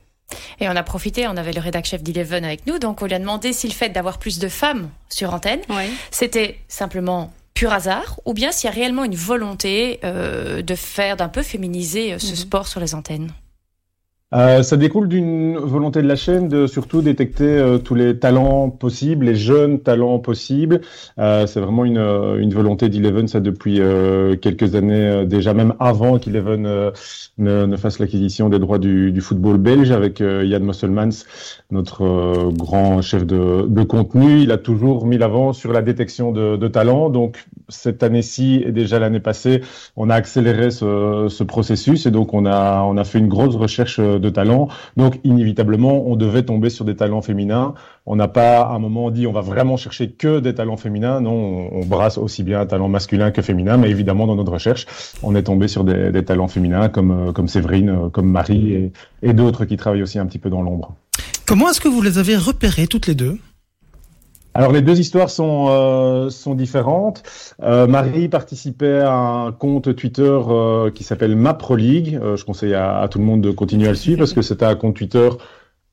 Et 0.61 0.68
on 0.68 0.76
a 0.76 0.83
profité, 0.83 1.26
on 1.28 1.37
avait 1.37 1.53
le 1.53 1.61
rédac 1.61 1.85
chef 1.85 2.03
d'Eleven 2.03 2.45
avec 2.45 2.66
nous, 2.66 2.78
donc 2.78 3.03
on 3.03 3.07
lui 3.07 3.14
a 3.14 3.18
demandé 3.18 3.53
si 3.53 3.68
le 3.68 3.74
fait 3.74 3.91
d'avoir 3.91 4.18
plus 4.18 4.39
de 4.39 4.49
femmes 4.49 4.89
sur 5.11 5.35
antenne, 5.35 5.61
oui. 5.68 5.85
c'était 6.11 6.59
simplement 6.68 7.35
pur 7.53 7.70
hasard, 7.70 8.18
ou 8.24 8.33
bien 8.33 8.51
s'il 8.51 8.68
y 8.68 8.72
a 8.72 8.74
réellement 8.74 9.05
une 9.05 9.14
volonté 9.14 10.01
euh, 10.05 10.62
de 10.62 10.74
faire, 10.74 11.18
d'un 11.18 11.28
peu 11.28 11.43
féminiser 11.43 12.14
euh, 12.14 12.18
ce 12.18 12.33
-hmm. 12.33 12.37
sport 12.37 12.66
sur 12.66 12.80
les 12.80 12.95
antennes. 12.95 13.30
Euh, 14.35 14.62
ça 14.62 14.76
découle 14.76 15.09
d'une 15.09 15.59
volonté 15.59 16.01
de 16.01 16.09
la 16.09 16.16
chaîne 16.16 16.49
de 16.49 16.66
surtout 16.66 17.03
détecter 17.03 17.45
euh, 17.45 17.78
tous 17.78 17.95
les 17.95 18.18
talents 18.18 18.70
possibles, 18.70 19.26
les 19.26 19.35
jeunes 19.35 19.80
talents 19.80 20.18
possibles. 20.18 20.80
Euh, 21.18 21.47
c'est 21.47 21.61
vraiment 21.61 21.85
une, 21.85 21.99
euh, 21.99 22.39
une 22.39 22.55
volonté 22.55 22.89
d'Eleven, 22.89 23.28
ça 23.28 23.41
depuis 23.41 23.80
quelques 24.41 24.74
années 24.74 25.24
déjà, 25.26 25.55
même 25.55 25.74
avant 25.80 26.18
qu'Eleven 26.18 26.62
ne, 27.39 27.66
ne, 27.66 27.76
fasse 27.76 27.99
l'acquisition 27.99 28.49
des 28.49 28.59
droits 28.59 28.78
du, 28.78 29.12
du, 29.12 29.20
football 29.20 29.59
belge 29.59 29.91
avec 29.91 30.20
Yann 30.20 30.62
Musselmans, 30.62 31.24
notre 31.70 32.51
grand 32.53 33.03
chef 33.03 33.26
de, 33.26 33.66
de, 33.66 33.83
contenu. 33.83 34.41
Il 34.41 34.53
a 34.53 34.59
toujours 34.59 35.07
mis 35.07 35.18
l'avant 35.18 35.53
sur 35.53 35.72
la 35.72 35.83
détection 35.83 36.33
de, 36.33 36.57
de 36.57 36.68
talents. 36.68 37.11
Donc 37.11 37.45
cette 37.68 38.03
année-ci 38.03 38.62
et 38.64 38.72
déjà 38.72 38.99
l'année 38.99 39.20
passée, 39.20 39.62
on 39.97 40.11
a 40.11 40.14
accéléré 40.14 40.70
ce, 40.70 41.26
ce, 41.28 41.45
processus 41.45 42.07
et 42.07 42.11
donc 42.11 42.35
on 42.35 42.47
a, 42.47 42.83
on 42.83 42.97
a 42.97 43.05
fait 43.05 43.18
une 43.18 43.28
grosse 43.28 43.57
recherche 43.57 44.01
de 44.23 44.31
talents. 44.31 44.68
Donc, 44.97 45.20
inévitablement, 45.25 46.07
on 46.07 46.16
devait 46.16 46.45
tomber 46.45 46.70
sur 46.70 46.85
des 46.85 46.97
talents 46.97 47.20
féminins. 47.20 47.75
On 48.07 48.16
n'a 48.16 48.29
pas 48.29 48.62
à 48.62 48.73
un 48.73 48.79
moment 48.79 49.11
dit 49.11 49.27
on 49.27 49.33
va 49.33 49.43
vraiment 49.43 49.77
chercher 49.77 50.11
que 50.11 50.41
des 50.41 50.55
talents 50.55 50.77
féminins. 50.77 51.20
Non, 51.20 51.68
on, 51.73 51.85
brasse 51.85 52.16
aussi 52.16 52.43
bien 52.43 52.61
un 52.61 52.66
talent 52.66 52.89
masculin 52.89 53.31
que 53.31 53.43
féminin. 53.43 53.77
Mais 53.77 53.91
évidemment, 53.91 54.27
dans 54.27 54.37
notre 54.37 54.53
recherche, 54.53 54.87
on 55.23 55.35
est 55.35 55.43
tombé 55.43 55.68
sur 55.68 55.85
des, 55.85 56.25
talents 56.25 56.49
féminins 56.49 56.89
comme, 56.89 57.33
comme 57.33 57.49
Séverine, 57.49 58.11
comme 58.11 58.31
Marie 58.31 58.93
et, 59.23 59.33
d'autres 59.33 59.64
qui 59.64 59.77
travaillent 59.77 60.03
aussi 60.03 60.18
un 60.18 60.27
petit 60.27 60.39
peu 60.39 60.51
dans 60.51 60.62
l'ombre. 60.62 60.95
Comment 61.47 61.68
est-ce 61.68 61.81
que 61.81 61.89
vous 61.89 62.03
les 62.03 62.18
avez 62.18 62.37
repérées 62.37 62.87
toutes 62.87 63.07
les 63.07 63.14
deux? 63.14 63.39
Alors 64.55 64.72
les 64.72 64.82
deux 64.82 65.00
histoires 65.00 65.30
sont 65.30 65.66
euh, 65.70 66.28
sont 66.30 66.55
différentes. 66.55 67.22
Euh, 67.62 67.86
Marie 67.86 68.28
participait 68.28 69.00
à 69.00 69.14
un 69.14 69.53
compte 69.53 69.94
Twitter 69.96 70.22
euh, 70.22 70.90
qui 70.90 71.05
s'appelle 71.05 71.36
MaPro 71.36 71.76
League. 71.76 72.18
Euh, 72.22 72.36
je 72.36 72.44
conseille 72.44 72.74
à, 72.74 73.09
tout 73.11 73.18
le 73.18 73.24
monde 73.24 73.40
de 73.40 73.50
continuer 73.50 73.86
à 73.86 73.90
le 73.90 73.96
suivre 73.96 74.18
parce 74.18 74.34
que 74.34 74.42
c'était 74.42 74.66
un 74.66 74.74
compte 74.74 74.96
Twitter 74.96 75.28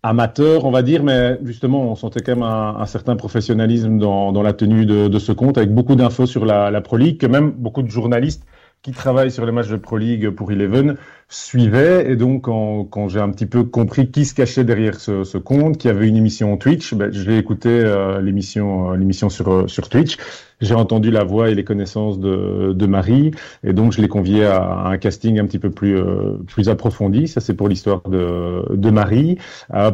amateur, 0.03 0.65
on 0.65 0.71
va 0.71 0.81
dire, 0.81 1.03
mais 1.03 1.39
justement 1.43 1.91
on 1.91 1.95
sentait 1.95 2.21
quand 2.21 2.35
même 2.35 2.43
un, 2.43 2.77
un 2.79 2.85
certain 2.85 3.15
professionnalisme 3.15 3.97
dans, 3.97 4.31
dans 4.31 4.43
la 4.43 4.53
tenue 4.53 4.85
de, 4.85 5.07
de, 5.09 5.19
ce 5.19 5.33
compte 5.33 5.57
avec 5.57 5.73
beaucoup 5.73 5.95
d'infos 5.95 6.25
sur 6.25 6.45
la, 6.45 6.71
la 6.71 6.81
Pro 6.81 6.97
League 6.97 7.17
que 7.17 7.27
même 7.27 7.51
beaucoup 7.51 7.81
de 7.81 7.89
journalistes 7.89 8.45
qui 8.81 8.91
travaillent 8.91 9.31
sur 9.31 9.45
les 9.45 9.51
matchs 9.51 9.67
de 9.67 9.75
Pro 9.75 9.97
League 9.97 10.29
pour 10.29 10.51
Eleven 10.51 10.95
suivait. 11.29 12.11
Et 12.11 12.15
donc, 12.15 12.43
quand, 12.43 12.85
quand 12.85 13.07
j'ai 13.07 13.19
un 13.19 13.29
petit 13.29 13.45
peu 13.45 13.63
compris 13.63 14.09
qui 14.09 14.25
se 14.25 14.33
cachait 14.33 14.63
derrière 14.63 14.99
ce, 14.99 15.23
ce 15.23 15.37
compte, 15.37 15.77
qui 15.77 15.87
avait 15.87 16.07
une 16.07 16.17
émission 16.17 16.57
Twitch, 16.57 16.95
ben, 16.95 17.13
je 17.13 17.29
l'ai 17.29 17.37
écouté 17.37 17.69
euh, 17.69 18.19
l'émission, 18.19 18.91
euh, 18.91 18.97
l'émission 18.97 19.29
sur, 19.29 19.53
euh, 19.53 19.67
sur 19.67 19.89
Twitch. 19.89 20.17
J'ai 20.59 20.73
entendu 20.73 21.11
la 21.11 21.23
voix 21.23 21.49
et 21.49 21.55
les 21.55 21.63
connaissances 21.63 22.19
de, 22.19 22.73
de 22.73 22.85
Marie, 22.85 23.31
et 23.63 23.71
donc 23.71 23.93
je 23.93 24.01
l'ai 24.01 24.09
convié 24.09 24.43
à, 24.43 24.87
un 24.87 24.97
casting 24.97 25.39
un 25.39 25.45
petit 25.45 25.59
peu 25.59 25.69
plus, 25.69 25.95
euh, 25.97 26.33
plus 26.47 26.67
approfondi. 26.67 27.27
Ça, 27.27 27.39
c'est 27.39 27.53
pour 27.53 27.69
l'histoire 27.69 28.01
de, 28.09 28.65
de 28.75 28.89
Marie. 28.89 29.37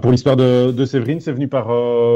Pour 0.02 0.12
l'histoire 0.12 0.38
de, 0.38 0.72
de 0.72 0.86
Séverine, 0.86 1.20
c'est 1.20 1.34
venu 1.34 1.48
par, 1.48 1.68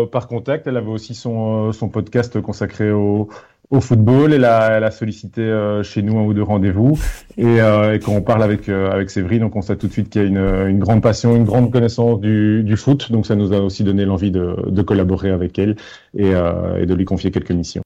par 0.10 0.28
contact. 0.28 0.66
Elle 0.66 0.78
avait 0.78 0.90
aussi 0.90 1.14
son, 1.14 1.72
son 1.74 1.90
podcast 1.90 2.42
consacré 2.42 2.92
au, 2.92 3.30
au 3.70 3.82
football. 3.82 4.34
Elle 4.34 4.46
a, 4.46 4.78
elle 4.78 4.84
a 4.84 4.92
sollicité 4.92 5.42
euh, 5.42 5.84
chez 5.84 6.02
nous 6.02 6.18
un 6.18 6.24
ou 6.24 6.34
deux 6.34 6.44
rendez-vous. 6.44 7.00
Et, 7.38 7.62
euh, 7.62 7.96
et, 7.96 8.00
quand 8.00 8.14
on 8.14 8.22
parle 8.22 8.44
avec, 8.44 8.70
euh, 8.70 8.92
avec 8.92 9.10
Séverine, 9.10 9.44
on 9.44 9.50
constate 9.50 9.80
tout 9.80 9.88
de 9.88 9.92
suite 9.92 10.10
qu'il 10.10 10.22
y 10.22 10.26
a 10.26 10.28
une, 10.28 10.38
une, 10.38 10.80
grande 10.80 11.02
passion, 11.02 11.36
une 11.36 11.46
grande 11.46 11.72
connaissance 11.72 12.20
du, 12.20 12.76
foot. 12.78 13.12
Donc 13.12 13.26
ça 13.26 13.36
nous 13.36 13.54
a 13.54 13.60
aussi 13.60 13.84
donné 13.84 14.06
l'envie 14.06 14.32
de, 14.32 14.82
collaborer 14.82 15.30
avec 15.30 15.60
elle 15.60 15.76
et, 16.18 16.30
et 16.30 16.86
de 16.86 16.94
lui 16.94 17.06
confier 17.06 17.32
quelques 17.32 17.52
missions. 17.52 17.84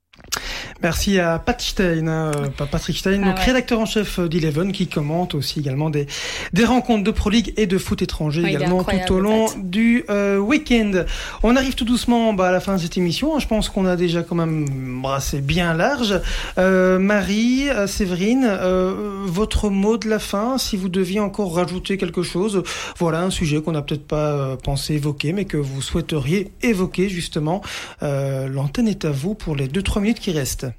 Merci 0.83 1.19
à 1.19 1.39
Pat 1.39 1.59
Stein, 1.61 2.07
euh, 2.07 2.31
Patrick 2.57 2.97
Stein, 2.97 3.21
ah 3.23 3.27
donc 3.27 3.37
ouais. 3.37 3.43
rédacteur 3.43 3.79
en 3.79 3.85
chef 3.85 4.19
d'Eleven, 4.19 4.71
qui 4.71 4.87
commente 4.87 5.33
aussi 5.33 5.59
également 5.59 5.89
des, 5.89 6.07
des 6.51 6.65
rencontres 6.65 7.03
de 7.03 7.11
Pro 7.11 7.29
League 7.29 7.53
et 7.57 7.67
de 7.67 7.77
foot 7.77 8.01
étranger 8.01 8.43
également 8.43 8.83
tout 8.83 9.13
au 9.13 9.19
long 9.19 9.45
du 9.57 10.03
euh, 10.09 10.37
week-end. 10.37 11.05
On 11.41 11.55
arrive 11.55 11.75
tout 11.75 11.85
doucement 11.85 12.33
bah, 12.33 12.49
à 12.49 12.51
la 12.51 12.59
fin 12.59 12.75
de 12.75 12.79
cette 12.79 12.97
émission. 12.97 13.39
Je 13.39 13.47
pense 13.47 13.69
qu'on 13.69 13.85
a 13.85 13.95
déjà 13.95 14.23
quand 14.23 14.35
même 14.35 15.01
brassé 15.01 15.41
bien 15.41 15.73
large. 15.73 16.19
Euh, 16.57 16.99
Marie, 16.99 17.69
euh, 17.69 17.87
Séverine, 17.87 18.45
euh, 18.45 19.23
votre 19.25 19.69
mot 19.69 19.97
de 19.97 20.09
la 20.09 20.19
fin, 20.19 20.57
si 20.57 20.77
vous 20.77 20.89
deviez 20.89 21.19
encore 21.19 21.55
rajouter 21.55 21.97
quelque 21.97 22.23
chose. 22.23 22.63
Voilà 22.97 23.21
un 23.21 23.29
sujet 23.29 23.61
qu'on 23.61 23.71
n'a 23.71 23.81
peut-être 23.81 24.07
pas 24.07 24.31
euh, 24.31 24.55
pensé 24.55 24.95
évoquer, 24.95 25.33
mais 25.33 25.45
que 25.45 25.57
vous 25.57 25.81
souhaiteriez 25.81 26.51
évoquer 26.61 27.09
justement. 27.09 27.61
L'antenne 28.01 28.87
est 28.87 29.05
à 29.05 29.11
vous 29.11 29.33
pour 29.33 29.55
les 29.55 29.67
2-3 29.67 30.01
minutes 30.01 30.19
qui 30.19 30.31
restent. 30.31 30.72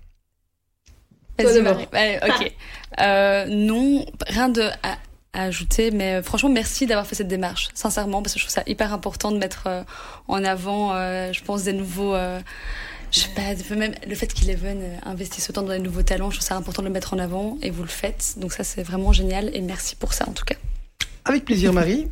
Vas-y, 1.38 1.62
Marie. 1.62 1.86
Allez, 1.92 2.18
ok. 2.22 2.52
Euh, 3.00 3.46
non, 3.48 4.06
rien 4.26 4.48
de 4.48 4.62
à, 4.62 4.98
à, 5.32 5.42
ajouter, 5.44 5.90
mais 5.90 6.22
franchement, 6.22 6.48
merci 6.48 6.86
d'avoir 6.86 7.06
fait 7.06 7.16
cette 7.16 7.28
démarche, 7.28 7.70
sincèrement, 7.74 8.22
parce 8.22 8.34
que 8.34 8.40
je 8.40 8.44
trouve 8.44 8.54
ça 8.54 8.62
hyper 8.66 8.92
important 8.92 9.32
de 9.32 9.38
mettre 9.38 9.64
euh, 9.66 9.82
en 10.28 10.44
avant, 10.44 10.94
euh, 10.94 11.32
je 11.32 11.42
pense, 11.42 11.64
des 11.64 11.72
nouveaux. 11.72 12.14
Euh, 12.14 12.40
je 13.10 13.20
sais 13.20 13.28
pas, 13.28 13.76
même 13.76 13.94
le 14.08 14.14
fait 14.16 14.26
qu'Eleven 14.26 14.98
investisse 15.04 15.48
autant 15.48 15.62
dans 15.62 15.72
les 15.72 15.78
nouveaux 15.78 16.02
talents, 16.02 16.30
je 16.30 16.38
trouve 16.38 16.48
ça 16.48 16.56
important 16.56 16.82
de 16.82 16.88
le 16.88 16.92
mettre 16.92 17.14
en 17.14 17.18
avant 17.18 17.58
et 17.62 17.70
vous 17.70 17.82
le 17.82 17.88
faites. 17.88 18.34
Donc, 18.38 18.52
ça, 18.52 18.64
c'est 18.64 18.82
vraiment 18.82 19.12
génial 19.12 19.54
et 19.54 19.60
merci 19.60 19.94
pour 19.94 20.12
ça, 20.12 20.28
en 20.28 20.32
tout 20.32 20.44
cas. 20.44 20.56
Avec 21.24 21.44
plaisir, 21.44 21.72
Marie. 21.72 22.08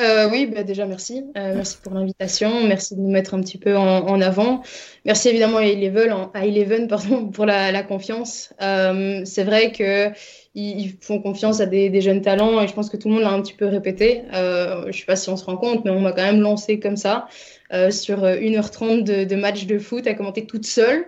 Euh, 0.00 0.28
oui, 0.30 0.46
bah 0.46 0.62
déjà 0.62 0.86
merci. 0.86 1.24
Euh, 1.36 1.54
merci 1.54 1.76
pour 1.82 1.92
l'invitation. 1.92 2.66
Merci 2.66 2.96
de 2.96 3.00
nous 3.00 3.10
mettre 3.10 3.34
un 3.34 3.40
petit 3.40 3.58
peu 3.58 3.76
en, 3.76 4.06
en 4.06 4.20
avant. 4.20 4.62
Merci 5.04 5.28
évidemment 5.28 5.58
à 5.58 5.64
Eleven, 5.64 6.84
à 6.84 6.86
pardon, 6.88 7.26
pour 7.32 7.44
la, 7.44 7.72
la 7.72 7.82
confiance. 7.82 8.54
Euh, 8.62 9.22
c'est 9.24 9.44
vrai 9.44 9.70
que 9.72 10.10
ils, 10.54 10.94
font 11.00 11.20
confiance 11.20 11.60
à 11.60 11.66
des, 11.66 11.90
des, 11.90 12.00
jeunes 12.00 12.22
talents 12.22 12.60
et 12.60 12.68
je 12.68 12.74
pense 12.74 12.90
que 12.90 12.96
tout 12.96 13.08
le 13.08 13.14
monde 13.14 13.22
l'a 13.22 13.32
un 13.32 13.42
petit 13.42 13.54
peu 13.54 13.66
répété. 13.66 14.22
Euh, 14.34 14.90
je 14.90 14.98
sais 14.98 15.06
pas 15.06 15.16
si 15.16 15.28
on 15.28 15.36
se 15.36 15.44
rend 15.44 15.56
compte, 15.56 15.84
mais 15.84 15.90
on 15.90 16.00
m'a 16.00 16.12
quand 16.12 16.22
même 16.24 16.40
lancé 16.40 16.78
comme 16.78 16.96
ça 16.96 17.26
euh, 17.72 17.90
sur 17.90 18.22
1h30 18.22 19.02
de, 19.04 19.24
de 19.24 19.36
match 19.36 19.66
de 19.66 19.78
foot 19.78 20.06
à 20.06 20.14
commenter 20.14 20.46
toute 20.46 20.66
seule, 20.66 21.06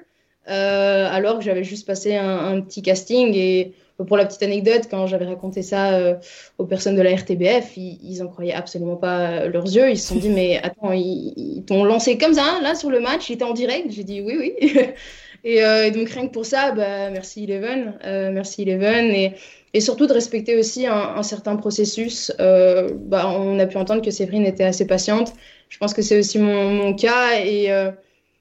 euh, 0.49 1.09
alors 1.11 1.39
que 1.39 1.45
j'avais 1.45 1.65
juste 1.65 1.87
passé 1.87 2.17
un, 2.17 2.39
un 2.39 2.61
petit 2.61 2.83
casting 2.83 3.35
et 3.35 3.75
pour 4.03 4.17
la 4.17 4.27
petite 4.27 4.43
anecdote, 4.43 4.89
quand 4.91 5.07
j'avais 5.07 5.25
raconté 5.25 5.63
ça 5.63 5.95
euh, 5.95 6.15
aux 6.59 6.67
personnes 6.67 6.97
de 6.97 7.03
la 7.03 7.15
RTBF, 7.15 7.77
ils, 7.77 7.99
ils 8.03 8.23
en 8.23 8.29
croyaient 8.29 8.53
absolument 8.53 8.97
pas 8.97 9.47
leurs 9.47 9.65
yeux. 9.67 9.91
Ils 9.91 9.99
se 9.99 10.09
sont 10.09 10.17
dit, 10.17 10.29
mais 10.31 10.61
attends, 10.63 10.93
ils, 10.93 11.33
ils 11.37 11.65
t'ont 11.65 11.85
lancé 11.85 12.19
comme 12.19 12.35
ça, 12.35 12.59
là, 12.63 12.75
sur 12.75 12.91
le 12.91 13.01
match, 13.01 13.31
il 13.31 13.35
était 13.35 13.45
en 13.45 13.53
direct. 13.53 13.91
J'ai 13.91 14.05
dit, 14.05 14.21
oui, 14.21 14.37
oui. 14.39 14.55
et, 15.45 15.65
euh, 15.65 15.87
et, 15.87 15.91
donc, 15.93 16.09
rien 16.09 16.27
que 16.27 16.33
pour 16.33 16.47
ça, 16.47 16.73
bah, 16.73 17.11
merci 17.11 17.45
Eleven. 17.45 17.95
Euh, 18.05 18.31
merci 18.33 18.63
Eleven. 18.63 19.07
Et, 19.07 19.33
et 19.75 19.81
surtout 19.81 20.07
de 20.07 20.13
respecter 20.13 20.59
aussi 20.59 20.87
un, 20.87 21.15
un 21.17 21.23
certain 21.23 21.55
processus. 21.57 22.33
Euh, 22.41 22.91
bah, 22.95 23.29
on 23.31 23.59
a 23.61 23.67
pu 23.67 23.77
entendre 23.77 24.03
que 24.03 24.11
Séverine 24.11 24.45
était 24.45 24.65
assez 24.65 24.87
patiente. 24.87 25.33
Je 25.69 25.79
pense 25.79 25.95
que 25.95 26.03
c'est 26.03 26.19
aussi 26.19 26.39
mon, 26.39 26.71
mon 26.71 26.95
cas. 26.95 27.41
Et 27.45 27.71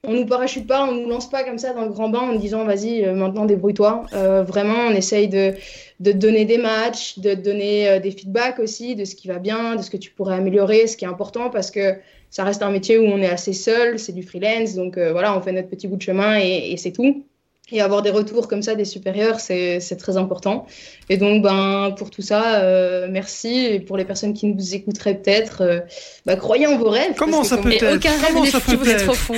on 0.05 0.13
nous 0.13 0.25
parachute 0.25 0.67
pas, 0.67 0.85
on 0.85 0.91
nous 0.91 1.07
lance 1.07 1.29
pas 1.29 1.43
comme 1.43 1.57
ça 1.57 1.73
dans 1.73 1.85
le 1.85 1.91
grand 1.91 2.09
bain 2.09 2.19
en 2.19 2.35
disant 2.35 2.65
vas-y 2.65 3.05
euh, 3.05 3.13
maintenant 3.13 3.45
débrouille-toi. 3.45 4.05
Euh, 4.13 4.43
vraiment, 4.43 4.87
on 4.89 4.91
essaye 4.91 5.29
de, 5.29 5.53
de 6.01 6.11
donner 6.11 6.43
des 6.45 6.57
matchs, 6.57 7.19
de 7.19 7.33
donner 7.33 7.89
euh, 7.89 7.99
des 7.99 8.11
feedbacks 8.11 8.59
aussi 8.59 8.95
de 8.95 9.05
ce 9.05 9.15
qui 9.15 9.29
va 9.29 9.39
bien, 9.39 9.75
de 9.77 9.81
ce 9.81 9.89
que 9.89 9.97
tu 9.97 10.11
pourrais 10.11 10.35
améliorer, 10.35 10.87
ce 10.87 10.97
qui 10.97 11.05
est 11.05 11.07
important 11.07 11.49
parce 11.49 11.71
que 11.71 11.95
ça 12.29 12.43
reste 12.43 12.63
un 12.63 12.71
métier 12.71 12.97
où 12.97 13.03
on 13.03 13.19
est 13.19 13.29
assez 13.29 13.53
seul, 13.53 13.97
c'est 13.97 14.11
du 14.11 14.23
freelance, 14.23 14.73
donc 14.75 14.97
voilà, 14.97 15.37
on 15.37 15.41
fait 15.41 15.51
notre 15.51 15.69
petit 15.69 15.87
bout 15.87 15.97
de 15.97 16.01
chemin 16.01 16.39
et, 16.39 16.71
et 16.71 16.77
c'est 16.77 16.91
tout. 16.91 17.23
Et 17.71 17.79
avoir 17.79 18.01
des 18.01 18.09
retours 18.09 18.49
comme 18.49 18.61
ça 18.61 18.75
des 18.75 18.83
supérieurs, 18.83 19.39
c'est 19.39 19.97
très 19.97 20.17
important. 20.17 20.67
Et 21.09 21.15
donc, 21.15 21.41
ben, 21.41 21.95
pour 21.97 22.09
tout 22.09 22.21
ça, 22.21 22.59
euh, 22.59 23.07
merci. 23.09 23.65
Et 23.65 23.79
pour 23.79 23.95
les 23.95 24.03
personnes 24.03 24.33
qui 24.33 24.47
nous 24.47 24.75
écouteraient 24.75 25.15
peut-être, 25.15 25.61
euh, 25.61 25.79
bah, 26.25 26.35
croyez 26.35 26.67
en 26.67 26.77
vos 26.77 26.89
rêves. 26.89 27.13
Comment 27.17 27.45
ça 27.45 27.57
peut 27.57 27.71
être 27.71 27.95
Aucun 27.95 28.11
rêve 28.11 28.33
Comment 28.33 28.43
peut 28.43 28.75
vous 28.75 28.89
êtes 28.89 29.05
trop 29.05 29.13
fou. 29.13 29.35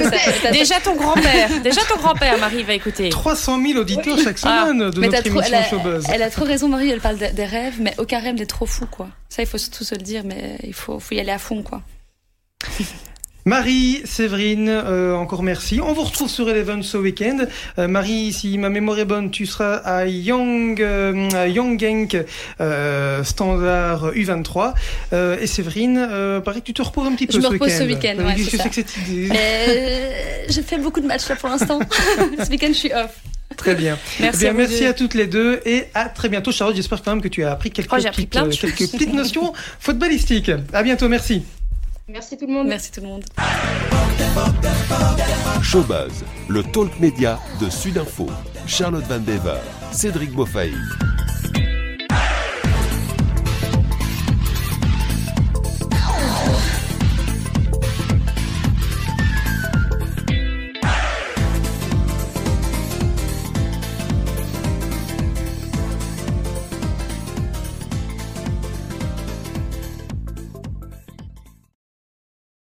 déjà 0.52 0.80
ton 0.80 0.96
grand-père, 0.96 1.50
déjà 1.62 1.82
ton 1.82 1.96
grand-père, 1.98 2.38
Marie, 2.38 2.62
va 2.62 2.72
écouter. 2.72 3.10
300 3.10 3.62
000 3.62 3.78
auditeurs 3.78 4.16
oui. 4.16 4.24
chaque 4.24 4.38
semaine 4.38 4.82
ah, 4.82 4.90
de 4.90 5.00
notre 5.00 5.26
émission 5.26 5.32
trop, 5.32 5.42
elle, 5.42 5.54
a, 5.54 5.62
Showbuzz. 5.62 6.04
elle 6.12 6.22
a 6.22 6.30
trop 6.30 6.44
raison, 6.44 6.68
Marie, 6.68 6.90
elle 6.90 7.00
parle 7.00 7.18
de, 7.18 7.26
des 7.26 7.44
rêves, 7.44 7.76
mais 7.78 7.94
aucun 7.98 8.20
rêve 8.20 8.36
n'est 8.36 8.46
trop 8.46 8.66
fou, 8.66 8.86
quoi. 8.90 9.08
Ça, 9.28 9.42
il 9.42 9.46
faut 9.46 9.58
surtout 9.58 9.84
se 9.84 9.94
le 9.94 10.02
dire, 10.02 10.22
mais 10.24 10.56
il 10.64 10.74
faut, 10.74 10.98
faut 10.98 11.14
y 11.14 11.20
aller 11.20 11.30
à 11.30 11.38
fond, 11.38 11.62
quoi. 11.62 11.82
Marie, 13.46 14.00
Séverine, 14.04 14.68
euh, 14.68 15.14
encore 15.14 15.44
merci. 15.44 15.80
On 15.80 15.92
vous 15.92 16.02
retrouve 16.02 16.28
sur 16.28 16.50
Eleven 16.50 16.82
ce 16.82 16.96
week-end. 16.96 17.46
Euh, 17.78 17.86
Marie, 17.86 18.32
si 18.32 18.58
ma 18.58 18.70
mémoire 18.70 18.98
est 18.98 19.04
bonne, 19.04 19.30
tu 19.30 19.46
seras 19.46 19.76
à 19.76 20.04
Young, 20.06 20.82
euh, 20.82 21.28
à 21.32 21.46
euh, 22.60 23.22
standard 23.22 24.12
U23. 24.14 24.74
Euh, 25.12 25.38
et 25.40 25.46
Séverine, 25.46 26.40
pareil 26.44 26.60
que 26.62 26.66
tu 26.66 26.74
te 26.74 26.82
reposes 26.82 27.06
un 27.06 27.12
petit 27.12 27.28
peu 27.28 27.34
je 27.34 27.40
ce 27.40 27.46
week-end. 27.46 27.66
Je 27.68 27.76
me 27.76 27.78
repose 27.78 27.78
ce 27.78 27.84
week-end, 27.84 28.26
ouais, 28.26 28.34
que 28.34 28.50
c'est 28.50 28.68
que 28.68 28.74
cette 28.74 28.96
idée 28.96 29.30
J'ai 30.48 30.62
fait 30.62 30.78
beaucoup 30.78 31.00
de 31.00 31.06
matchs 31.06 31.28
là 31.28 31.36
pour 31.36 31.48
l'instant. 31.48 31.78
ce 32.44 32.50
week-end, 32.50 32.68
je 32.70 32.72
suis 32.72 32.92
off. 32.92 33.14
Très 33.56 33.76
bien. 33.76 33.96
Merci, 34.18 34.40
eh 34.40 34.50
bien, 34.50 34.50
à, 34.50 34.54
merci 34.54 34.84
à 34.86 34.92
toutes 34.92 35.14
les 35.14 35.28
deux 35.28 35.60
et 35.64 35.84
à 35.94 36.08
très 36.08 36.28
bientôt. 36.28 36.50
Charlotte, 36.50 36.74
j'espère 36.74 37.00
quand 37.00 37.12
même 37.12 37.22
que 37.22 37.28
tu 37.28 37.44
as 37.44 37.52
appris 37.52 37.70
quelques, 37.70 37.92
oh, 37.92 37.94
petites, 37.94 38.08
appris 38.08 38.26
quelques 38.26 38.90
petites 38.90 39.14
notions 39.14 39.52
footballistiques. 39.78 40.50
À 40.72 40.82
bientôt, 40.82 41.08
merci. 41.08 41.44
Merci 42.08 42.38
tout 42.38 42.46
le 42.46 42.52
monde. 42.52 42.68
Merci 42.68 42.92
tout 42.92 43.00
le 43.00 43.08
monde. 43.08 43.24
Showbuzz, 45.60 46.24
le 46.48 46.62
talk 46.62 47.00
média 47.00 47.40
de 47.60 47.68
Sudinfo. 47.68 48.28
Charlotte 48.66 49.04
Van 49.06 49.18
Bever, 49.18 49.58
Cédric 49.90 50.30
Beaufaï. 50.30 50.72